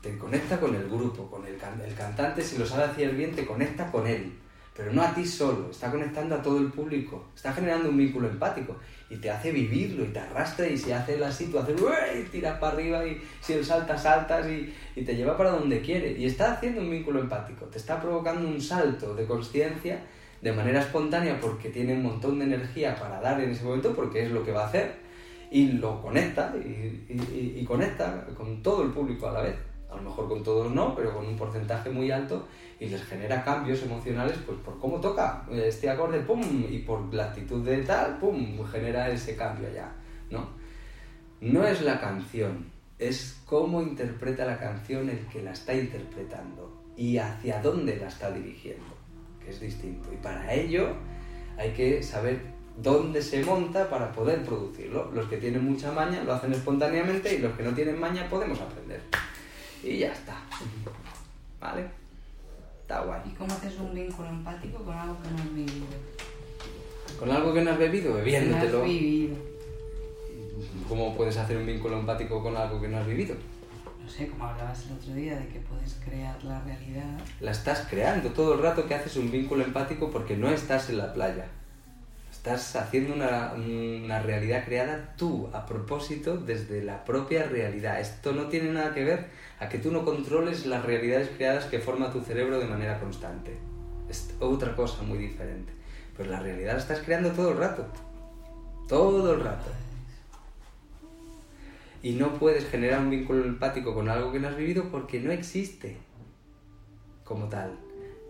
Te 0.02 0.18
conecta 0.18 0.60
con 0.60 0.74
el 0.74 0.90
grupo, 0.90 1.30
con 1.30 1.46
el, 1.46 1.54
el 1.54 1.96
cantante, 1.96 2.42
si 2.42 2.58
lo 2.58 2.66
sabe 2.66 2.86
hacer 2.86 3.14
bien, 3.16 3.36
te 3.36 3.46
conecta 3.46 3.92
con 3.92 4.08
él. 4.08 4.34
Pero 4.76 4.94
no 4.94 5.02
a 5.02 5.14
ti 5.14 5.26
solo, 5.26 5.70
está 5.70 5.92
conectando 5.92 6.34
a 6.34 6.42
todo 6.42 6.58
el 6.58 6.72
público, 6.72 7.28
está 7.36 7.54
generando 7.54 7.90
un 7.90 7.98
vínculo 7.98 8.30
empático 8.30 8.78
y 9.10 9.18
te 9.18 9.30
hace 9.30 9.52
vivirlo 9.52 10.06
y 10.06 10.08
te 10.08 10.20
arrastra 10.20 10.66
y 10.66 10.78
si 10.78 10.94
hace 10.94 11.18
tú 11.18 11.60
haces 11.60 11.76
y 12.18 12.30
tiras 12.30 12.58
para 12.58 12.74
arriba 12.74 13.06
y 13.06 13.22
si 13.42 13.54
él 13.54 13.66
salta, 13.66 13.98
saltas 13.98 14.48
y, 14.48 14.74
y 14.96 15.04
te 15.04 15.14
lleva 15.14 15.38
para 15.38 15.52
donde 15.52 15.82
quiere. 15.82 16.14
Y 16.18 16.26
está 16.26 16.54
haciendo 16.54 16.82
un 16.82 16.90
vínculo 16.90 17.20
empático, 17.20 17.66
te 17.66 17.78
está 17.78 18.02
provocando 18.02 18.48
un 18.48 18.62
salto 18.62 19.14
de 19.14 19.26
conciencia 19.26 20.02
de 20.42 20.52
manera 20.52 20.82
espontánea 20.82 21.40
porque 21.40 21.70
tiene 21.70 21.94
un 21.94 22.04
montón 22.04 22.40
de 22.40 22.46
energía 22.46 22.96
para 22.96 23.22
dar 23.22 23.40
en 23.42 23.52
ese 23.52 23.64
momento 23.64 23.94
porque 23.94 24.24
es 24.24 24.32
lo 24.32 24.44
que 24.44 24.52
va 24.52 24.64
a 24.64 24.68
hacer 24.68 24.96
y 25.52 25.74
lo 25.74 26.02
conecta 26.02 26.54
y, 26.58 27.64
conecta 27.66 28.26
con 28.36 28.64
todo 28.64 28.84
el 28.84 28.92
público 28.92 29.28
a 29.28 29.34
la 29.34 29.42
vez. 29.42 29.56
A 29.90 29.98
lo 29.98 30.04
mejor 30.04 30.30
con 30.30 30.42
todos 30.42 30.74
no, 30.74 30.96
pero 30.96 31.14
con 31.14 31.26
un 31.26 31.36
porcentaje 31.36 31.90
muy 31.90 32.12
alto 32.12 32.48
y 32.80 32.88
les 32.88 33.04
genera 33.04 33.44
cambios 33.44 33.84
emocionales 33.84 34.38
pues 34.46 34.58
por 34.60 34.80
cómo 34.80 35.02
toca 35.02 35.46
este 35.52 35.90
acorde, 35.90 36.22
pum, 36.22 36.42
y 36.70 36.80
por 36.80 37.14
la 37.14 37.26
actitud 37.26 37.64
de 37.66 37.84
tal, 37.84 38.18
pum, 38.18 38.66
genera 38.66 39.10
ese 39.10 39.36
cambio 39.36 39.68
allá, 39.68 39.92
¿no? 40.30 40.50
No 41.42 41.66
es 41.66 41.82
la 41.82 42.00
canción, 42.00 42.72
es 42.98 43.42
cómo 43.46 43.82
interpreta 43.82 44.46
la 44.46 44.58
canción 44.58 45.10
el 45.10 45.28
que 45.28 45.42
la 45.42 45.52
está 45.52 45.74
interpretando 45.74 46.84
y 46.96 47.18
hacia 47.18 47.62
dónde 47.62 47.98
la 47.98 48.08
está 48.08 48.32
dirigiendo, 48.32 48.91
que 49.44 49.52
es 49.52 49.60
distinto. 49.60 50.10
Y 50.14 50.18
para 50.18 50.54
ello 50.54 50.90
hay 51.58 51.72
que 51.72 52.02
saber 52.02 52.42
dónde 52.82 53.22
se 53.22 53.44
monta 53.44 53.90
para 53.90 54.12
poder 54.12 54.44
producirlo. 54.44 55.12
Los 55.12 55.28
que 55.28 55.38
tienen 55.38 55.64
mucha 55.64 55.92
maña 55.92 56.24
lo 56.24 56.34
hacen 56.34 56.54
espontáneamente 56.54 57.36
y 57.36 57.40
los 57.40 57.54
que 57.56 57.64
no 57.64 57.74
tienen 57.74 58.00
maña 58.00 58.30
podemos 58.30 58.60
aprender. 58.60 59.02
Y 59.84 59.98
ya 59.98 60.12
está. 60.12 60.38
¿Vale? 61.60 61.86
Está 62.82 63.02
guay. 63.02 63.22
¿Y 63.26 63.30
cómo 63.32 63.54
haces 63.54 63.78
un 63.80 63.94
vínculo 63.94 64.30
empático 64.30 64.84
con 64.84 64.96
algo 64.96 65.18
que 65.22 65.30
no 65.30 65.38
has 65.38 65.56
vivido? 65.56 65.86
¿Con 67.20 67.32
algo 67.32 67.54
que 67.54 67.62
no 67.62 67.72
has 67.72 67.78
bebido? 67.78 68.14
Bebiéndotelo. 68.14 68.78
No 68.80 68.84
has 68.84 68.90
vivido. 68.90 69.36
¿Cómo 70.88 71.16
puedes 71.16 71.38
hacer 71.38 71.58
un 71.58 71.66
vínculo 71.66 72.00
empático 72.00 72.42
con 72.42 72.56
algo 72.56 72.82
que 72.82 72.88
no 72.88 72.98
has 72.98 73.08
vivido? 73.08 73.36
Sé, 74.12 74.28
como 74.28 74.46
hablabas 74.46 74.86
el 74.88 74.98
otro 74.98 75.14
día 75.14 75.38
de 75.38 75.48
que 75.48 75.60
puedes 75.60 75.94
crear 76.04 76.44
la 76.44 76.60
realidad. 76.62 77.18
La 77.40 77.52
estás 77.52 77.88
creando 77.90 78.30
todo 78.32 78.56
el 78.56 78.62
rato 78.62 78.86
que 78.86 78.94
haces 78.94 79.16
un 79.16 79.32
vínculo 79.32 79.64
empático 79.64 80.12
porque 80.12 80.36
no 80.36 80.50
estás 80.50 80.90
en 80.90 80.98
la 80.98 81.14
playa. 81.14 81.46
Estás 82.30 82.76
haciendo 82.76 83.14
una, 83.14 83.54
una 83.54 84.22
realidad 84.22 84.66
creada 84.66 85.14
tú, 85.16 85.50
a 85.54 85.66
propósito, 85.66 86.36
desde 86.36 86.84
la 86.84 87.06
propia 87.06 87.44
realidad. 87.44 88.02
Esto 88.02 88.34
no 88.34 88.48
tiene 88.48 88.72
nada 88.72 88.94
que 88.94 89.06
ver 89.06 89.28
a 89.60 89.70
que 89.70 89.78
tú 89.78 89.92
no 89.92 90.04
controles 90.04 90.66
las 90.66 90.84
realidades 90.84 91.30
creadas 91.30 91.66
que 91.66 91.80
forma 91.80 92.12
tu 92.12 92.22
cerebro 92.22 92.60
de 92.60 92.66
manera 92.66 93.00
constante. 93.00 93.56
Es 94.10 94.34
otra 94.42 94.76
cosa 94.76 95.04
muy 95.04 95.20
diferente. 95.20 95.72
Pues 96.18 96.28
la 96.28 96.40
realidad 96.40 96.74
la 96.74 96.80
estás 96.80 97.00
creando 97.00 97.30
todo 97.32 97.52
el 97.52 97.58
rato. 97.58 97.86
Todo 98.90 99.36
el 99.36 99.42
rato. 99.42 99.72
Y 102.04 102.14
no 102.14 102.34
puedes 102.34 102.68
generar 102.68 103.00
un 103.00 103.10
vínculo 103.10 103.44
empático 103.44 103.94
con 103.94 104.10
algo 104.10 104.32
que 104.32 104.40
no 104.40 104.48
has 104.48 104.58
vivido 104.58 104.90
porque 104.92 105.20
no 105.20 105.32
existe 105.32 105.98
como 107.24 107.48
tal. 107.48 107.78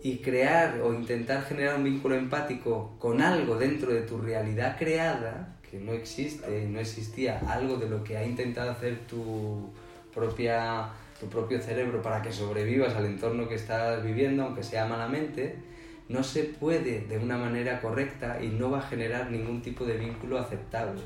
Y 0.02 0.18
crear 0.18 0.80
o 0.80 0.92
intentar 0.92 1.44
generar 1.44 1.76
un 1.76 1.84
vínculo 1.84 2.16
empático 2.16 2.96
con 2.98 3.20
algo 3.22 3.56
dentro 3.56 3.92
de 3.92 4.02
tu 4.02 4.18
realidad 4.18 4.76
creada, 4.78 5.56
que 5.70 5.78
no 5.78 5.92
existe, 5.92 6.66
no 6.68 6.80
existía, 6.80 7.40
algo 7.48 7.76
de 7.76 7.88
lo 7.88 8.02
que 8.04 8.16
ha 8.16 8.24
intentado 8.24 8.70
hacer 8.70 8.98
tu 9.06 9.70
propia 10.12 10.90
tu 11.22 11.28
propio 11.28 11.60
cerebro 11.60 12.02
para 12.02 12.20
que 12.20 12.32
sobrevivas 12.32 12.96
al 12.96 13.06
entorno 13.06 13.48
que 13.48 13.54
estás 13.54 14.02
viviendo, 14.02 14.42
aunque 14.42 14.64
sea 14.64 14.86
malamente, 14.86 15.54
no 16.08 16.24
se 16.24 16.42
puede 16.42 17.02
de 17.02 17.16
una 17.16 17.38
manera 17.38 17.80
correcta 17.80 18.42
y 18.42 18.48
no 18.48 18.72
va 18.72 18.78
a 18.78 18.82
generar 18.82 19.30
ningún 19.30 19.62
tipo 19.62 19.84
de 19.84 19.98
vínculo 19.98 20.36
aceptable. 20.36 21.00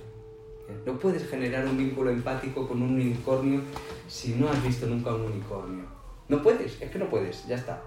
No 0.85 0.99
puedes 0.99 1.29
generar 1.29 1.67
un 1.67 1.77
vínculo 1.77 2.11
empático 2.11 2.67
con 2.67 2.83
un 2.83 2.95
unicornio 2.95 3.61
si 4.09 4.35
no 4.35 4.49
has 4.49 4.63
visto 4.63 4.87
nunca 4.87 5.15
un 5.15 5.23
unicornio. 5.23 5.85
No 6.29 6.43
puedes, 6.43 6.81
es 6.81 6.91
que 6.91 6.99
no 6.99 7.09
puedes, 7.09 7.47
ya 7.47 7.57
está. 7.57 7.83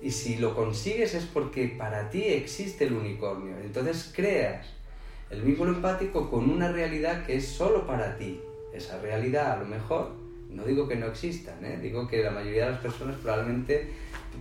Y 0.00 0.10
si 0.10 0.36
lo 0.36 0.54
consigues 0.54 1.14
es 1.14 1.24
porque 1.24 1.68
para 1.68 2.10
ti 2.10 2.24
existe 2.24 2.86
el 2.86 2.94
unicornio. 2.94 3.56
Entonces 3.62 4.12
creas 4.14 4.66
el 5.30 5.42
vínculo 5.42 5.72
empático 5.72 6.28
con 6.28 6.50
una 6.50 6.70
realidad 6.70 7.24
que 7.24 7.36
es 7.36 7.46
solo 7.46 7.86
para 7.86 8.16
ti. 8.16 8.40
Esa 8.74 9.00
realidad 9.00 9.52
a 9.52 9.56
lo 9.58 9.66
mejor, 9.66 10.10
no 10.50 10.64
digo 10.64 10.88
que 10.88 10.96
no 10.96 11.06
existan, 11.06 11.64
¿eh? 11.64 11.78
digo 11.80 12.08
que 12.08 12.22
la 12.22 12.30
mayoría 12.30 12.66
de 12.66 12.72
las 12.72 12.80
personas 12.80 13.16
probablemente 13.16 13.90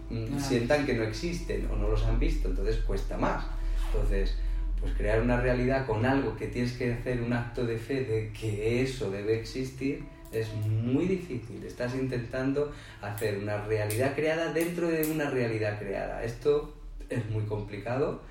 mm, 0.09 0.39
sientan 0.39 0.85
que 0.85 0.93
no 0.93 1.03
existen 1.03 1.69
o 1.71 1.75
no 1.75 1.89
los 1.89 2.03
han 2.05 2.19
visto, 2.19 2.49
entonces 2.49 2.77
cuesta 2.77 3.17
más. 3.17 3.45
Entonces, 3.87 4.35
pues 4.81 4.93
crear 4.93 5.21
una 5.21 5.39
realidad 5.39 5.85
con 5.85 6.05
algo 6.05 6.35
que 6.35 6.47
tienes 6.47 6.73
que 6.73 6.91
hacer 6.91 7.21
un 7.21 7.31
acto 7.33 7.65
de 7.65 7.77
fe 7.77 8.03
de 8.03 8.31
que 8.33 8.81
eso 8.81 9.11
debe 9.11 9.39
existir 9.39 10.03
es 10.31 10.53
muy 10.53 11.05
difícil. 11.05 11.63
Estás 11.63 11.93
intentando 11.93 12.71
hacer 13.01 13.37
una 13.37 13.65
realidad 13.65 14.15
creada 14.15 14.51
dentro 14.53 14.87
de 14.87 15.05
una 15.11 15.29
realidad 15.29 15.77
creada. 15.77 16.23
Esto 16.23 16.73
es 17.09 17.29
muy 17.29 17.43
complicado 17.43 18.21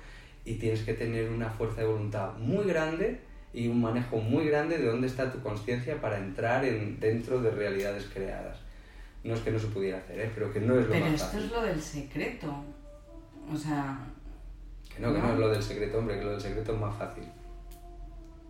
y 0.43 0.55
tienes 0.55 0.81
que 0.81 0.93
tener 0.93 1.29
una 1.29 1.49
fuerza 1.51 1.81
de 1.81 1.87
voluntad 1.87 2.33
muy 2.37 2.65
grande 2.65 3.19
y 3.53 3.67
un 3.67 3.81
manejo 3.81 4.17
muy 4.17 4.47
grande 4.47 4.77
de 4.77 4.85
dónde 4.87 5.07
está 5.07 5.31
tu 5.31 5.41
conciencia 5.41 5.99
para 6.01 6.17
entrar 6.17 6.65
en, 6.65 6.99
dentro 6.99 7.41
de 7.41 7.51
realidades 7.51 8.09
creadas. 8.13 8.57
No 9.23 9.35
es 9.35 9.41
que 9.41 9.51
no 9.51 9.59
se 9.59 9.67
pudiera 9.67 9.99
hacer, 9.99 10.19
¿eh? 10.19 10.31
pero 10.33 10.51
que 10.51 10.59
no 10.59 10.79
es 10.79 10.85
lo 10.85 10.91
Pero 10.91 11.05
más 11.05 11.13
esto 11.13 11.25
fácil. 11.25 11.43
es 11.43 11.51
lo 11.51 11.61
del 11.61 11.81
secreto. 11.81 12.63
O 13.53 13.57
sea, 13.57 13.99
Que 14.95 15.01
no, 15.01 15.13
que 15.13 15.19
no 15.19 15.33
es 15.33 15.39
lo 15.39 15.49
del 15.49 15.63
secreto, 15.63 15.97
hombre, 15.99 16.17
que 16.19 16.25
lo 16.25 16.31
del 16.31 16.41
secreto 16.41 16.73
es 16.73 16.79
más 16.79 16.95
fácil. 16.97 17.23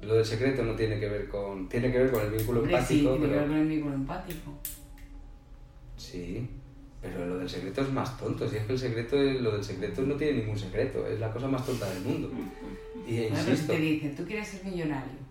Lo 0.01 0.15
del 0.15 0.25
secreto 0.25 0.63
no 0.63 0.73
tiene 0.75 0.99
que 0.99 1.07
ver 1.07 1.27
con... 1.29 1.69
Tiene 1.69 1.91
que 1.91 1.99
ver 1.99 2.11
con 2.11 2.23
el 2.25 2.31
vínculo 2.31 2.61
hombre, 2.61 2.81
sí, 2.81 2.99
empático, 3.05 3.11
tiene 3.11 3.27
que 3.27 3.31
ver 3.33 3.39
pero... 3.43 3.51
con 3.51 3.61
el 3.61 3.67
vínculo 3.67 3.95
empático. 3.95 4.51
Sí, 5.97 6.49
pero 7.01 7.25
lo 7.27 7.37
del 7.37 7.49
secreto 7.49 7.81
es 7.81 7.91
más 7.91 8.17
tonto. 8.17 8.47
Si 8.49 8.57
es 8.57 8.65
que 8.65 8.73
el 8.73 8.79
secreto, 8.79 9.15
lo 9.15 9.51
del 9.51 9.63
secreto 9.63 10.01
no 10.01 10.15
tiene 10.15 10.39
ningún 10.39 10.57
secreto, 10.57 11.05
es 11.07 11.19
la 11.19 11.31
cosa 11.31 11.47
más 11.47 11.65
tonta 11.65 11.87
del 11.89 12.03
mundo. 12.03 12.31
Y 13.07 13.19
Bueno, 13.21 13.37
insisto, 13.37 13.73
te 13.73 13.79
dice, 13.79 14.09
tú 14.09 14.25
quieres 14.25 14.47
ser 14.47 14.65
millonario. 14.65 15.21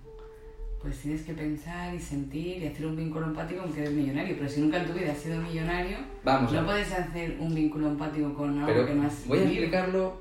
Pues 0.81 0.99
tienes 0.99 1.23
que 1.23 1.35
pensar 1.35 1.95
y 1.95 2.01
sentir 2.01 2.63
y 2.63 2.67
hacer 2.69 2.87
un 2.87 2.97
vínculo 2.97 3.27
empático 3.27 3.63
con 3.63 3.73
que 3.73 3.81
eres 3.81 3.93
millonario. 3.93 4.35
Pero 4.39 4.49
si 4.49 4.61
nunca 4.63 4.81
en 4.81 4.87
tu 4.87 4.95
vida 4.95 5.13
has 5.13 5.19
sido 5.19 5.41
millonario, 5.43 5.99
Vamos 6.25 6.53
a 6.53 6.61
no 6.61 6.67
puedes 6.67 6.91
hacer 6.93 7.37
un 7.39 7.55
vínculo 7.55 7.89
empático 7.89 8.33
con 8.33 8.51
algo 8.59 8.67
pero 8.67 8.87
que 8.87 8.95
no 8.95 9.03
has 9.07 9.27
voy 9.27 9.39
a 9.39 9.43
vivido. 9.43 9.63
explicarlo, 9.65 10.21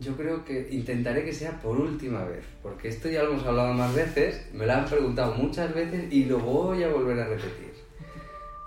yo 0.00 0.16
creo 0.16 0.44
que 0.44 0.68
intentaré 0.70 1.24
que 1.24 1.32
sea 1.32 1.60
por 1.60 1.78
última 1.78 2.24
vez, 2.24 2.44
porque 2.62 2.88
esto 2.88 3.08
ya 3.08 3.22
lo 3.22 3.32
hemos 3.32 3.46
hablado 3.46 3.74
más 3.74 3.94
veces, 3.94 4.46
me 4.52 4.66
lo 4.66 4.72
han 4.72 4.86
preguntado 4.86 5.34
muchas 5.34 5.74
veces 5.74 6.10
y 6.10 6.24
lo 6.24 6.38
voy 6.38 6.82
a 6.82 6.88
volver 6.88 7.20
a 7.20 7.28
repetir. 7.28 7.72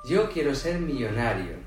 Yo 0.07 0.29
quiero 0.29 0.53
ser 0.53 0.79
millonario. 0.79 1.63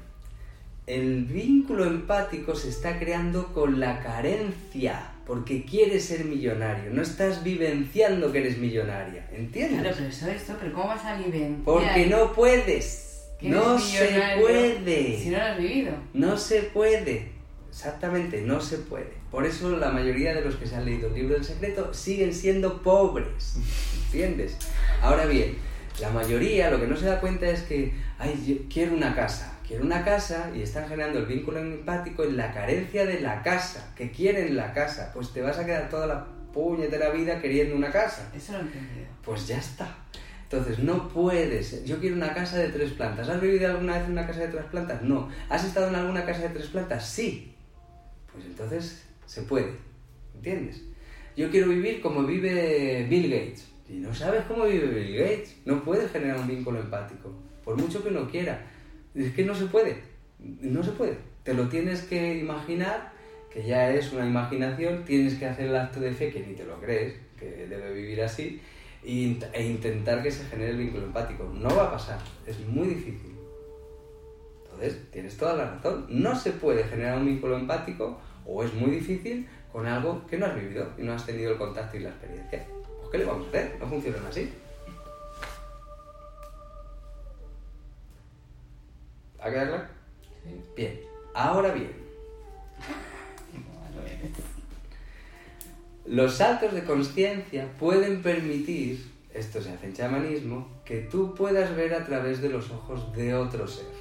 El 0.87 1.25
vínculo 1.25 1.85
empático 1.85 2.55
se 2.55 2.69
está 2.69 2.99
creando 2.99 3.53
con 3.53 3.81
la 3.81 4.03
carencia, 4.05 5.15
porque 5.27 5.65
quieres 5.65 6.05
ser 6.05 6.25
millonario, 6.25 6.93
no 6.93 7.03
estás 7.03 7.43
vivenciando 7.43 8.31
que 8.31 8.39
eres 8.39 8.59
millonaria, 8.59 9.29
¿entiendes? 9.33 9.81
Claro, 9.81 9.97
pero 9.97 10.09
eso, 10.11 10.29
esto, 10.29 10.55
pero 10.61 10.73
¿cómo 10.73 10.87
vas 10.87 11.05
a 11.05 11.17
vivenciar? 11.17 11.65
Porque 11.65 12.07
no 12.07 12.33
puedes. 12.33 13.03
No 13.41 13.79
se 13.79 14.21
puede. 14.41 15.19
Si 15.19 15.29
no 15.29 15.39
lo 15.39 15.45
has 15.45 15.59
vivido. 15.59 15.93
No 16.15 16.37
se 16.39 16.63
puede. 16.63 17.36
Exactamente, 17.77 18.41
no 18.41 18.59
se 18.59 18.79
puede. 18.79 19.13
Por 19.31 19.45
eso 19.45 19.77
la 19.77 19.91
mayoría 19.91 20.35
de 20.35 20.41
los 20.41 20.57
que 20.57 20.67
se 20.67 20.77
han 20.77 20.87
leído 20.87 21.09
el 21.09 21.15
libro 21.15 21.35
del 21.35 21.45
secreto 21.45 21.93
siguen 21.93 22.33
siendo 22.33 22.81
pobres. 22.81 23.59
¿Entiendes? 24.07 24.57
Ahora 25.03 25.27
bien, 25.27 25.59
la 26.01 26.09
mayoría 26.09 26.71
lo 26.71 26.81
que 26.81 26.87
no 26.87 26.97
se 26.97 27.05
da 27.05 27.21
cuenta 27.21 27.47
es 27.47 27.65
que, 27.65 27.93
ay, 28.19 28.43
yo 28.47 28.67
quiero 28.73 28.95
una 28.95 29.15
casa. 29.15 29.59
Quiero 29.69 29.85
una 29.85 30.03
casa 30.07 30.51
y 30.55 30.63
están 30.63 30.89
generando 30.89 31.19
el 31.19 31.27
vínculo 31.27 31.59
empático 31.59 32.25
en 32.25 32.39
la 32.39 32.51
carencia 32.51 33.05
de 33.05 33.21
la 33.21 33.43
casa. 33.43 33.93
Que 33.95 34.11
quieren 34.11 34.57
la 34.57 34.73
casa. 34.73 35.11
Pues 35.13 35.35
te 35.35 35.43
vas 35.43 35.59
a 35.59 35.67
quedar 35.67 35.91
toda 35.91 36.07
la 36.07 36.27
puñetera 36.55 37.11
vida 37.11 37.43
queriendo 37.43 37.77
una 37.77 37.93
casa. 37.93 38.31
Eso 38.35 38.53
lo 38.53 38.59
he 38.61 38.63
entendido. 38.63 39.07
Pues 39.23 39.49
ya 39.49 39.59
está. 39.59 39.99
Entonces, 40.45 40.79
no 40.79 41.09
puedes. 41.09 41.85
Yo 41.85 42.01
quiero 42.01 42.17
una 42.17 42.33
casa 42.33 42.57
de 42.57 42.71
tres 42.71 42.93
plantas. 42.93 43.29
¿Has 43.29 43.39
vivido 43.39 43.71
alguna 43.71 43.99
vez 43.99 44.07
en 44.07 44.13
una 44.13 44.27
casa 44.27 44.41
de 44.41 44.49
tres 44.49 44.65
plantas? 44.71 45.03
No. 45.03 45.29
¿Has 45.51 45.63
estado 45.63 45.89
en 45.89 45.97
alguna 45.97 46.25
casa 46.25 46.41
de 46.41 46.49
tres 46.49 46.69
plantas? 46.69 47.07
Sí. 47.07 47.53
Pues 48.37 48.47
entonces 48.47 49.05
se 49.27 49.43
puede. 49.43 49.73
¿Entiendes? 50.35 50.83
Yo 51.37 51.51
quiero 51.51 51.69
vivir 51.69 52.01
como 52.01 52.25
vive 52.25 53.07
Bill 53.11 53.31
Gates. 53.31 53.67
Y 53.89 53.95
no 53.95 54.15
sabes 54.15 54.45
cómo 54.47 54.67
vive 54.67 54.87
Bill 54.87 55.17
Gates. 55.17 55.57
No 55.65 55.83
puedes 55.83 56.13
generar 56.13 56.39
un 56.39 56.47
vínculo 56.47 56.79
empático. 56.79 57.33
Por 57.65 57.77
mucho 57.77 58.03
que 58.03 58.11
uno 58.11 58.31
quiera. 58.31 58.65
Es 59.15 59.33
que 59.33 59.45
no 59.45 59.55
se 59.55 59.67
puede. 59.67 59.97
No 60.39 60.83
se 60.85 60.93
puede. 60.93 61.17
Te 61.43 61.55
lo 61.55 61.69
tienes 61.69 62.03
que 62.03 62.39
imaginar, 62.39 63.13
que 63.53 63.67
ya 63.67 63.91
es 63.91 64.13
una 64.13 64.27
imaginación. 64.27 65.05
Tienes 65.05 65.35
que 65.35 65.47
hacer 65.47 65.67
el 65.67 65.77
acto 65.77 65.99
de 65.99 66.13
fe, 66.13 66.31
que 66.31 66.41
ni 66.41 66.55
te 66.55 66.65
lo 66.65 66.81
crees, 66.81 67.15
que 67.39 67.67
debe 67.67 67.93
vivir 67.93 68.23
así 68.23 68.61
e 69.07 69.39
e 69.53 69.63
intentar 69.65 70.23
que 70.23 70.31
se 70.31 70.45
genere 70.47 70.73
el 70.73 70.79
vínculo 70.79 71.05
empático. 71.07 71.45
No 71.55 71.69
va 71.75 71.85
a 71.85 71.93
pasar, 71.93 72.19
es 72.47 72.59
muy 72.67 72.89
difícil. 72.89 73.26
Entonces, 74.79 75.11
tienes 75.11 75.37
toda 75.39 75.55
la 75.55 75.71
razón. 75.71 76.07
No 76.09 76.39
se 76.39 76.53
puede 76.53 76.85
generar 76.85 77.19
un 77.19 77.27
vínculo 77.27 77.57
empático 77.57 78.21
o 78.45 78.63
es 78.63 78.73
muy 78.75 78.91
difícil 78.91 79.49
con 79.73 79.87
algo 79.87 80.27
que 80.27 80.37
no 80.37 80.47
has 80.47 80.55
vivido 80.55 80.87
y 80.99 81.03
no 81.03 81.15
has 81.15 81.25
tenido 81.25 81.53
el 81.53 81.59
contacto 81.59 81.97
y 81.97 82.01
la 82.01 82.11
experiencia. 82.11 82.67
Pues, 82.99 83.11
¿qué 83.11 83.19
le 83.19 83.25
vamos 83.25 83.47
a 83.47 83.49
hacer? 83.49 83.77
No 83.81 83.87
funcionan 83.87 84.27
así. 84.27 84.53
¿Ha 89.41 89.51
quedado 89.51 89.69
claro? 89.69 89.85
Bien. 90.77 91.01
Ahora 91.35 91.73
bien, 91.73 92.07
Los 96.07 96.37
saltos 96.37 96.73
de 96.73 96.85
conciencia 96.85 97.69
pueden 97.81 98.23
permitir, 98.23 99.11
esto 99.35 99.61
se 99.61 99.71
hace 99.71 99.87
en 99.87 99.93
chamanismo, 99.93 100.69
que 100.85 101.01
tú 101.01 101.35
puedas 101.35 101.75
ver 101.75 101.95
a 101.95 102.05
través 102.05 102.41
de 102.41 102.49
los 102.49 102.71
ojos 102.71 103.13
de 103.15 103.35
otro 103.35 103.67
ser. 103.67 103.96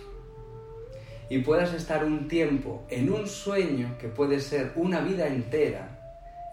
Y 1.30 1.40
puedas 1.40 1.74
estar 1.74 2.06
un 2.06 2.28
tiempo 2.28 2.86
en 2.90 3.12
un 3.12 3.28
sueño 3.28 3.98
que 4.00 4.08
puede 4.08 4.40
ser 4.40 4.72
una 4.76 5.02
vida 5.02 5.28
entera 5.28 5.96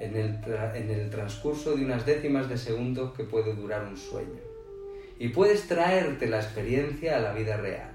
en 0.01 0.17
el, 0.17 0.39
en 0.75 0.91
el 0.91 1.11
transcurso 1.11 1.77
de 1.77 1.85
unas 1.85 2.05
décimas 2.07 2.49
de 2.49 2.57
segundo 2.59 3.13
que 3.13 3.25
puede 3.25 3.55
durar 3.55 3.85
un 3.85 3.97
sueño. 3.97 4.41
y 5.19 5.29
puedes 5.29 5.69
traerte 5.69 6.27
la 6.27 6.41
experiencia 6.41 7.17
a 7.17 7.21
la 7.21 7.33
vida 7.33 7.57
real. 7.57 7.93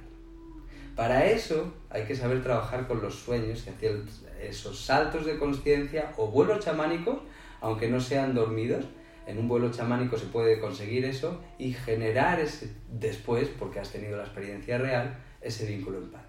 Para 0.96 1.26
eso 1.26 1.74
hay 1.90 2.06
que 2.06 2.16
saber 2.16 2.42
trabajar 2.42 2.88
con 2.88 3.02
los 3.02 3.16
sueños 3.16 3.66
y 3.66 3.70
hacer 3.70 4.02
esos 4.42 4.80
saltos 4.80 5.26
de 5.26 5.38
conciencia 5.38 6.14
o 6.18 6.28
vuelos 6.28 6.64
chamánicos, 6.64 7.20
aunque 7.62 7.88
no 7.90 8.00
sean 8.00 8.34
dormidos. 8.34 8.86
En 9.28 9.38
un 9.40 9.48
vuelo 9.48 9.72
chamánico 9.72 10.18
se 10.18 10.28
puede 10.28 10.60
conseguir 10.60 11.04
eso 11.06 11.42
y 11.60 11.74
generar 11.74 12.40
ese, 12.40 12.72
después, 12.90 13.50
porque 13.60 13.80
has 13.82 13.92
tenido 13.92 14.16
la 14.16 14.24
experiencia 14.24 14.78
real, 14.78 15.18
ese 15.42 15.66
vínculo 15.66 15.98
empático. 15.98 16.27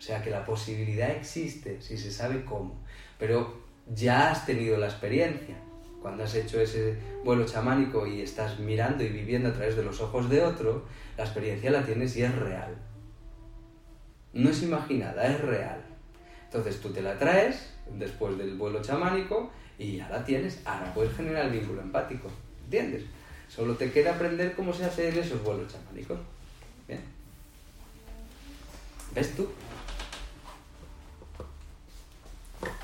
O 0.00 0.02
sea 0.02 0.22
que 0.22 0.30
la 0.30 0.46
posibilidad 0.46 1.10
existe 1.10 1.82
si 1.82 1.98
se 1.98 2.10
sabe 2.10 2.42
cómo, 2.46 2.82
pero 3.18 3.60
ya 3.94 4.30
has 4.30 4.46
tenido 4.46 4.78
la 4.78 4.86
experiencia. 4.86 5.54
Cuando 6.00 6.24
has 6.24 6.34
hecho 6.34 6.58
ese 6.58 6.96
vuelo 7.22 7.44
chamánico 7.44 8.06
y 8.06 8.22
estás 8.22 8.58
mirando 8.58 9.04
y 9.04 9.10
viviendo 9.10 9.50
a 9.50 9.52
través 9.52 9.76
de 9.76 9.82
los 9.82 10.00
ojos 10.00 10.30
de 10.30 10.42
otro, 10.42 10.86
la 11.18 11.24
experiencia 11.24 11.70
la 11.70 11.84
tienes 11.84 12.16
y 12.16 12.22
es 12.22 12.34
real. 12.34 12.74
No 14.32 14.48
es 14.48 14.62
imaginada, 14.62 15.26
es 15.26 15.38
real. 15.38 15.82
Entonces 16.44 16.80
tú 16.80 16.88
te 16.94 17.02
la 17.02 17.18
traes 17.18 17.74
después 17.98 18.38
del 18.38 18.56
vuelo 18.56 18.80
chamánico 18.80 19.50
y 19.78 19.98
ya 19.98 20.08
la 20.08 20.24
tienes. 20.24 20.62
Ahora 20.64 20.94
puedes 20.94 21.14
generar 21.14 21.44
el 21.44 21.52
vínculo 21.52 21.82
empático. 21.82 22.30
¿Entiendes? 22.64 23.02
Solo 23.50 23.74
te 23.74 23.92
queda 23.92 24.14
aprender 24.14 24.54
cómo 24.54 24.72
se 24.72 24.86
hacen 24.86 25.14
esos 25.18 25.42
vuelos 25.42 25.70
chamánicos. 25.70 26.18
¿Ves 29.14 29.34
tú? 29.34 29.46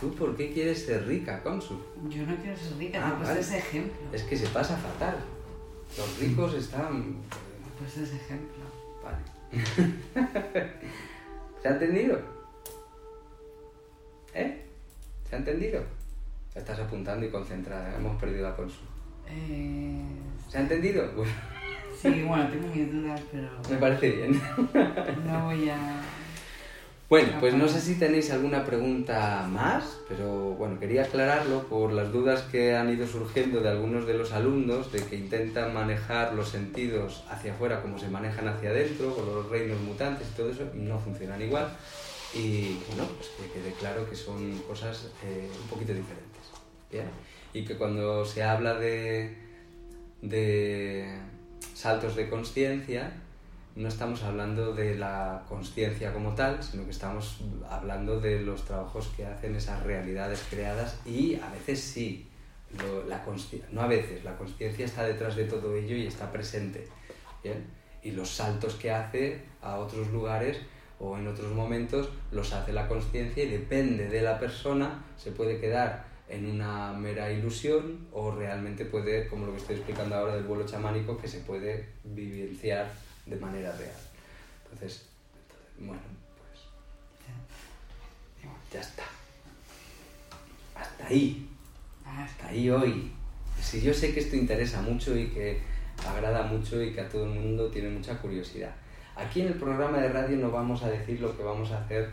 ¿Tú 0.01 0.15
por 0.15 0.37
qué 0.37 0.53
quieres 0.53 0.85
ser 0.87 1.07
rica, 1.07 1.43
Consul? 1.43 1.79
Yo 2.09 2.27
no 2.27 2.35
quiero 2.37 2.57
ser 2.57 2.77
rica, 2.79 3.01
Ah, 3.07 3.19
te 3.19 3.25
vale. 3.27 3.41
ese 3.41 3.59
ejemplo. 3.59 3.95
Es 4.13 4.23
que 4.23 4.37
se 4.37 4.47
pasa 4.49 4.77
fatal. 4.77 5.17
Los 5.97 6.19
ricos 6.19 6.55
están... 6.55 7.17
Puesto 7.79 8.01
ese 8.03 8.17
ejemplo. 8.17 8.65
Vale. 9.05 9.19
¿Se 11.63 11.69
ha 11.69 11.73
entendido? 11.73 12.19
¿Eh? 14.35 14.63
¿Se 15.29 15.37
ha 15.37 15.39
entendido? 15.39 15.83
Estás 16.55 16.79
apuntando 16.81 17.27
y 17.27 17.31
concentrada. 17.31 17.95
Hemos 17.97 18.19
perdido 18.21 18.49
la 18.49 18.57
consulta. 18.57 18.91
Eh, 19.29 20.01
¿Se 20.49 20.59
ha 20.59 20.61
entendido? 20.63 21.11
Bueno, 21.15 21.33
sí, 22.01 22.23
bueno, 22.23 22.49
tengo 22.49 22.69
mis 22.75 22.91
dudas, 22.93 23.21
pero 23.31 23.49
me 23.71 23.77
parece 23.77 24.11
bien. 24.11 24.41
no 25.27 25.45
voy 25.45 25.69
a... 25.69 26.03
Bueno, 27.09 27.35
pues 27.39 27.55
no 27.55 27.69
sé 27.69 27.81
si 27.81 27.95
tenéis 27.95 28.33
alguna 28.33 28.65
pregunta 28.65 29.47
más, 29.49 29.99
pero 30.09 30.55
bueno, 30.55 30.81
quería 30.81 31.05
aclararlo 31.05 31.63
por 31.69 31.93
las 31.93 32.11
dudas 32.11 32.43
que 32.51 32.75
han 32.75 32.91
ido 32.93 33.07
surgiendo 33.07 33.61
de 33.61 33.69
algunos 33.69 34.09
de 34.09 34.15
los 34.15 34.33
alumnos 34.33 34.91
de 34.91 35.05
que 35.05 35.15
intentan 35.15 35.73
manejar 35.73 36.35
los 36.35 36.49
sentidos 36.49 37.23
hacia 37.31 37.53
afuera 37.53 37.81
como 37.81 37.97
se 37.97 38.09
manejan 38.09 38.49
hacia 38.49 38.71
adentro, 38.71 39.15
con 39.15 39.25
los 39.25 39.49
reinos 39.49 39.81
mutantes 39.83 40.27
y 40.33 40.37
todo 40.37 40.51
eso, 40.51 40.65
y 40.75 40.79
no 40.79 40.99
funcionan 40.99 41.41
igual. 41.41 41.69
Y 42.35 42.81
bueno, 42.89 43.09
pues 43.17 43.31
que 43.39 43.61
quede 43.61 43.73
claro 43.75 44.11
que 44.11 44.17
son 44.17 44.59
cosas 44.67 45.13
eh, 45.25 45.49
un 45.63 45.69
poquito 45.69 45.95
diferentes. 45.95 46.43
¿bien? 46.91 47.07
Y 47.53 47.65
que 47.65 47.77
cuando 47.77 48.25
se 48.25 48.43
habla 48.43 48.75
de, 48.75 49.37
de 50.23 51.21
saltos 51.73 52.17
de 52.17 52.29
conciencia, 52.29 53.13
no 53.77 53.89
estamos 53.89 54.23
hablando 54.23 54.73
de 54.73 54.97
la 54.97 55.45
conciencia 55.49 56.13
como 56.13 56.35
tal, 56.35 56.63
sino 56.63 56.85
que 56.85 56.91
estamos 56.91 57.41
hablando 57.69 58.19
de 58.21 58.41
los 58.41 58.65
trabajos 58.65 59.09
que 59.15 59.27
hacen 59.27 59.55
esas 59.55 59.83
realidades 59.83 60.43
creadas 60.49 60.99
y 61.05 61.35
a 61.37 61.51
veces 61.51 61.81
sí, 61.81 62.27
lo- 62.79 63.05
la 63.05 63.23
no 63.73 63.83
a 63.83 63.87
veces, 63.87 64.25
la 64.25 64.37
conciencia 64.37 64.87
está 64.87 65.05
detrás 65.05 65.37
de 65.37 65.45
todo 65.45 65.77
ello 65.77 65.95
y 65.95 66.07
está 66.07 66.33
presente. 66.33 66.89
¿bien? 67.45 67.67
Y 68.03 68.13
los 68.13 68.31
saltos 68.31 68.75
que 68.77 68.91
hace 68.91 69.43
a 69.61 69.77
otros 69.77 70.09
lugares 70.09 70.59
o 70.99 71.19
en 71.19 71.29
otros 71.29 71.53
momentos 71.53 72.09
los 72.33 72.55
hace 72.55 72.73
la 72.73 72.89
conciencia 72.89 73.45
y 73.45 73.51
depende 73.51 74.09
de 74.09 74.23
la 74.23 74.39
persona, 74.39 75.05
se 75.19 75.33
puede 75.33 75.61
quedar 75.61 76.07
en 76.31 76.47
una 76.47 76.93
mera 76.95 77.31
ilusión 77.31 78.09
o 78.13 78.31
realmente 78.33 78.87
puede, 78.87 79.29
como 79.29 79.47
lo 79.47 79.53
que 79.53 79.59
estoy 79.59 79.77
explicando 79.77 80.17
ahora 80.17 80.35
del 80.35 80.45
vuelo 80.45 80.65
chamánico, 80.65 81.19
que 81.19 81.29
se 81.29 81.41
puede 81.41 81.91
vivenciar 82.05 82.91
de 83.27 83.37
manera 83.37 83.73
real. 83.77 83.97
Entonces, 84.65 85.07
bueno, 85.79 86.01
pues 86.39 86.63
ya 88.73 88.81
está. 88.81 89.05
Hasta 90.75 91.07
ahí. 91.07 91.49
Hasta 92.05 92.49
ahí 92.49 92.71
hoy. 92.71 93.13
Si 93.61 93.81
yo 93.81 93.93
sé 93.93 94.13
que 94.15 94.21
esto 94.21 94.37
interesa 94.37 94.81
mucho 94.83 95.17
y 95.17 95.29
que 95.29 95.61
agrada 96.07 96.43
mucho 96.45 96.83
y 96.83 96.93
que 96.93 97.01
a 97.01 97.09
todo 97.09 97.25
el 97.25 97.31
mundo 97.31 97.69
tiene 97.71 97.89
mucha 97.89 98.19
curiosidad. 98.19 98.75
Aquí 99.17 99.41
en 99.41 99.49
el 99.49 99.55
programa 99.55 99.99
de 99.99 100.11
radio 100.11 100.37
no 100.37 100.51
vamos 100.51 100.83
a 100.83 100.91
decir 100.91 101.21
lo 101.21 101.37
que 101.37 101.43
vamos 101.43 101.73
a 101.73 101.83
hacer 101.83 102.11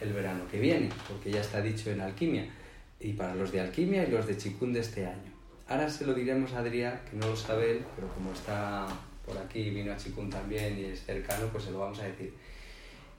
el 0.00 0.12
verano 0.12 0.42
que 0.50 0.58
viene, 0.58 0.90
porque 1.08 1.30
ya 1.30 1.40
está 1.40 1.62
dicho 1.62 1.90
en 1.90 2.00
Alquimia. 2.00 2.50
Y 2.98 3.12
para 3.12 3.34
los 3.34 3.52
de 3.52 3.60
Alquimia 3.60 4.04
y 4.04 4.10
los 4.10 4.26
de 4.26 4.36
Chikun 4.36 4.72
de 4.72 4.80
este 4.80 5.06
año. 5.06 5.32
Ahora 5.68 5.88
se 5.88 6.04
lo 6.04 6.14
diremos 6.14 6.52
a 6.52 6.58
Adrián, 6.58 7.00
que 7.08 7.16
no 7.16 7.28
lo 7.28 7.36
sabe 7.36 7.72
él, 7.72 7.84
pero 7.94 8.08
como 8.08 8.32
está 8.32 8.86
por 9.26 9.38
aquí, 9.38 9.70
vino 9.70 9.92
a 9.92 9.96
Chikun 9.96 10.30
también 10.30 10.78
y 10.78 10.84
es 10.84 11.04
cercano, 11.04 11.46
pues 11.52 11.64
se 11.64 11.70
lo 11.70 11.80
vamos 11.80 11.98
a 12.00 12.04
decir. 12.04 12.32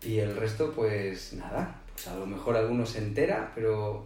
Y 0.02 0.20
el 0.20 0.36
resto, 0.36 0.74
pues 0.74 1.34
nada, 1.34 1.82
pues 1.94 2.08
a 2.08 2.16
lo 2.16 2.26
mejor 2.26 2.58
alguno 2.58 2.86
se 2.86 3.00
entera, 3.00 3.52
pero 3.56 4.06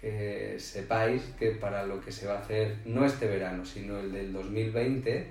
que 0.00 0.56
sepáis 0.58 1.22
que 1.38 1.52
para 1.52 1.86
lo 1.86 2.00
que 2.00 2.12
se 2.12 2.26
va 2.26 2.34
a 2.34 2.40
hacer, 2.40 2.78
no 2.84 3.04
este 3.04 3.26
verano, 3.26 3.64
sino 3.64 3.98
el 3.98 4.12
del 4.12 4.32
2020, 4.32 5.26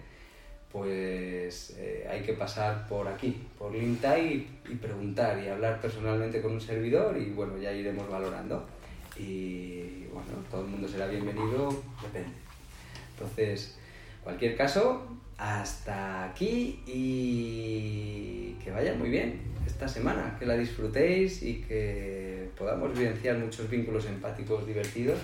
pues 0.71 1.75
eh, 1.77 2.07
hay 2.09 2.21
que 2.21 2.33
pasar 2.33 2.87
por 2.87 3.07
aquí, 3.07 3.47
por 3.57 3.73
Lintai 3.73 4.25
y, 4.25 4.71
y 4.71 4.75
preguntar 4.75 5.41
y 5.43 5.49
hablar 5.49 5.81
personalmente 5.81 6.41
con 6.41 6.53
un 6.53 6.61
servidor 6.61 7.17
y 7.17 7.31
bueno, 7.31 7.57
ya 7.57 7.71
iremos 7.73 8.09
valorando. 8.09 8.65
Y 9.17 10.05
bueno, 10.05 10.29
todo 10.49 10.61
el 10.61 10.67
mundo 10.67 10.87
será 10.87 11.07
bienvenido, 11.07 11.69
depende. 12.01 12.31
Entonces, 13.13 13.77
cualquier 14.23 14.55
caso, 14.55 15.05
hasta 15.41 16.25
aquí 16.25 16.83
y 16.85 18.53
que 18.63 18.69
vaya 18.69 18.93
muy 18.93 19.09
bien 19.09 19.41
esta 19.65 19.87
semana, 19.87 20.35
que 20.37 20.45
la 20.45 20.55
disfrutéis 20.55 21.41
y 21.41 21.63
que 21.63 22.51
podamos 22.55 22.95
vivenciar 22.95 23.39
muchos 23.39 23.67
vínculos 23.67 24.05
empáticos 24.05 24.67
divertidos 24.67 25.17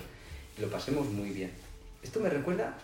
y 0.57 0.61
lo 0.61 0.69
pasemos 0.69 1.07
muy 1.09 1.29
bien. 1.29 1.51
Esto 2.01 2.19
me 2.19 2.29
recuerda 2.29 2.75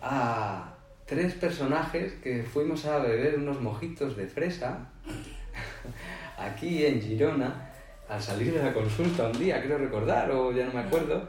a 0.00 0.76
tres 1.06 1.34
personajes 1.34 2.12
que 2.22 2.44
fuimos 2.44 2.86
a 2.86 2.98
beber 3.00 3.38
unos 3.38 3.60
mojitos 3.60 4.16
de 4.16 4.28
fresa 4.28 4.90
aquí 6.38 6.86
en 6.86 7.02
Girona 7.02 7.68
al 8.08 8.22
salir 8.22 8.52
de 8.52 8.62
la 8.62 8.72
consulta 8.72 9.24
un 9.26 9.38
día, 9.40 9.60
creo 9.60 9.78
recordar, 9.78 10.30
o 10.30 10.52
ya 10.52 10.66
no 10.66 10.74
me 10.74 10.80
acuerdo. 10.80 11.28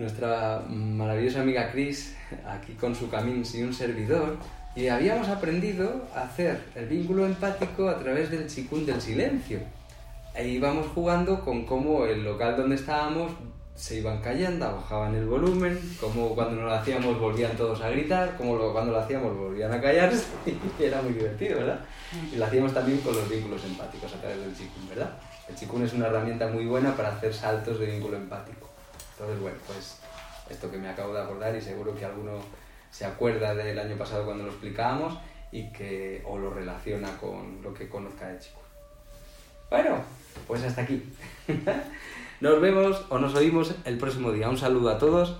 Nuestra 0.00 0.62
maravillosa 0.66 1.42
amiga 1.42 1.70
Chris, 1.70 2.16
aquí 2.48 2.72
con 2.72 2.94
su 2.94 3.10
camino 3.10 3.44
y 3.52 3.62
un 3.62 3.74
servidor, 3.74 4.38
y 4.74 4.88
habíamos 4.88 5.28
aprendido 5.28 6.06
a 6.14 6.22
hacer 6.22 6.58
el 6.74 6.86
vínculo 6.86 7.26
empático 7.26 7.86
a 7.86 7.98
través 7.98 8.30
del 8.30 8.46
chikun 8.46 8.86
del 8.86 8.98
silencio. 8.98 9.58
E 10.34 10.48
íbamos 10.48 10.86
jugando 10.94 11.44
con 11.44 11.66
cómo 11.66 12.06
el 12.06 12.24
local 12.24 12.56
donde 12.56 12.76
estábamos 12.76 13.32
se 13.74 13.98
iban 13.98 14.22
callando, 14.22 14.72
bajaban 14.72 15.14
el 15.16 15.26
volumen, 15.26 15.78
como 16.00 16.34
cuando 16.34 16.62
no 16.62 16.68
lo 16.68 16.72
hacíamos 16.72 17.20
volvían 17.20 17.54
todos 17.54 17.82
a 17.82 17.90
gritar, 17.90 18.38
como 18.38 18.56
cuando 18.72 18.92
lo 18.92 19.00
hacíamos 19.00 19.36
volvían 19.36 19.70
a 19.70 19.82
callarse, 19.82 20.24
y 20.80 20.82
era 20.82 21.02
muy 21.02 21.12
divertido, 21.12 21.58
¿verdad? 21.58 21.80
Y 22.32 22.36
lo 22.36 22.46
hacíamos 22.46 22.72
también 22.72 23.00
con 23.00 23.14
los 23.14 23.28
vínculos 23.28 23.62
empáticos 23.66 24.14
a 24.14 24.16
través 24.16 24.40
del 24.40 24.56
chikun, 24.56 24.88
¿verdad? 24.88 25.10
El 25.46 25.56
chikun 25.56 25.84
es 25.84 25.92
una 25.92 26.06
herramienta 26.06 26.48
muy 26.48 26.64
buena 26.64 26.96
para 26.96 27.10
hacer 27.10 27.34
saltos 27.34 27.78
de 27.78 27.84
vínculo 27.84 28.16
empático. 28.16 28.69
Entonces, 29.20 29.42
bueno, 29.42 29.58
pues 29.66 29.98
esto 30.48 30.70
que 30.70 30.78
me 30.78 30.88
acabo 30.88 31.12
de 31.12 31.20
acordar 31.20 31.54
y 31.54 31.60
seguro 31.60 31.94
que 31.94 32.06
alguno 32.06 32.40
se 32.90 33.04
acuerda 33.04 33.54
del 33.54 33.78
año 33.78 33.96
pasado 33.96 34.24
cuando 34.24 34.44
lo 34.44 34.50
explicábamos 34.50 35.18
y 35.52 35.70
que 35.72 36.22
o 36.26 36.38
lo 36.38 36.48
relaciona 36.48 37.14
con 37.18 37.60
lo 37.62 37.74
que 37.74 37.86
conozca 37.86 38.28
de 38.28 38.38
chikun. 38.38 38.62
Bueno, 39.68 40.02
pues 40.46 40.64
hasta 40.64 40.82
aquí. 40.82 41.02
Nos 42.40 42.62
vemos 42.62 43.04
o 43.10 43.18
nos 43.18 43.34
oímos 43.34 43.74
el 43.84 43.98
próximo 43.98 44.32
día. 44.32 44.48
Un 44.48 44.56
saludo 44.56 44.88
a 44.88 44.96
todos. 44.96 45.36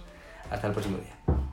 Hasta 0.50 0.66
el 0.66 0.74
próximo 0.74 0.98
día. 0.98 1.49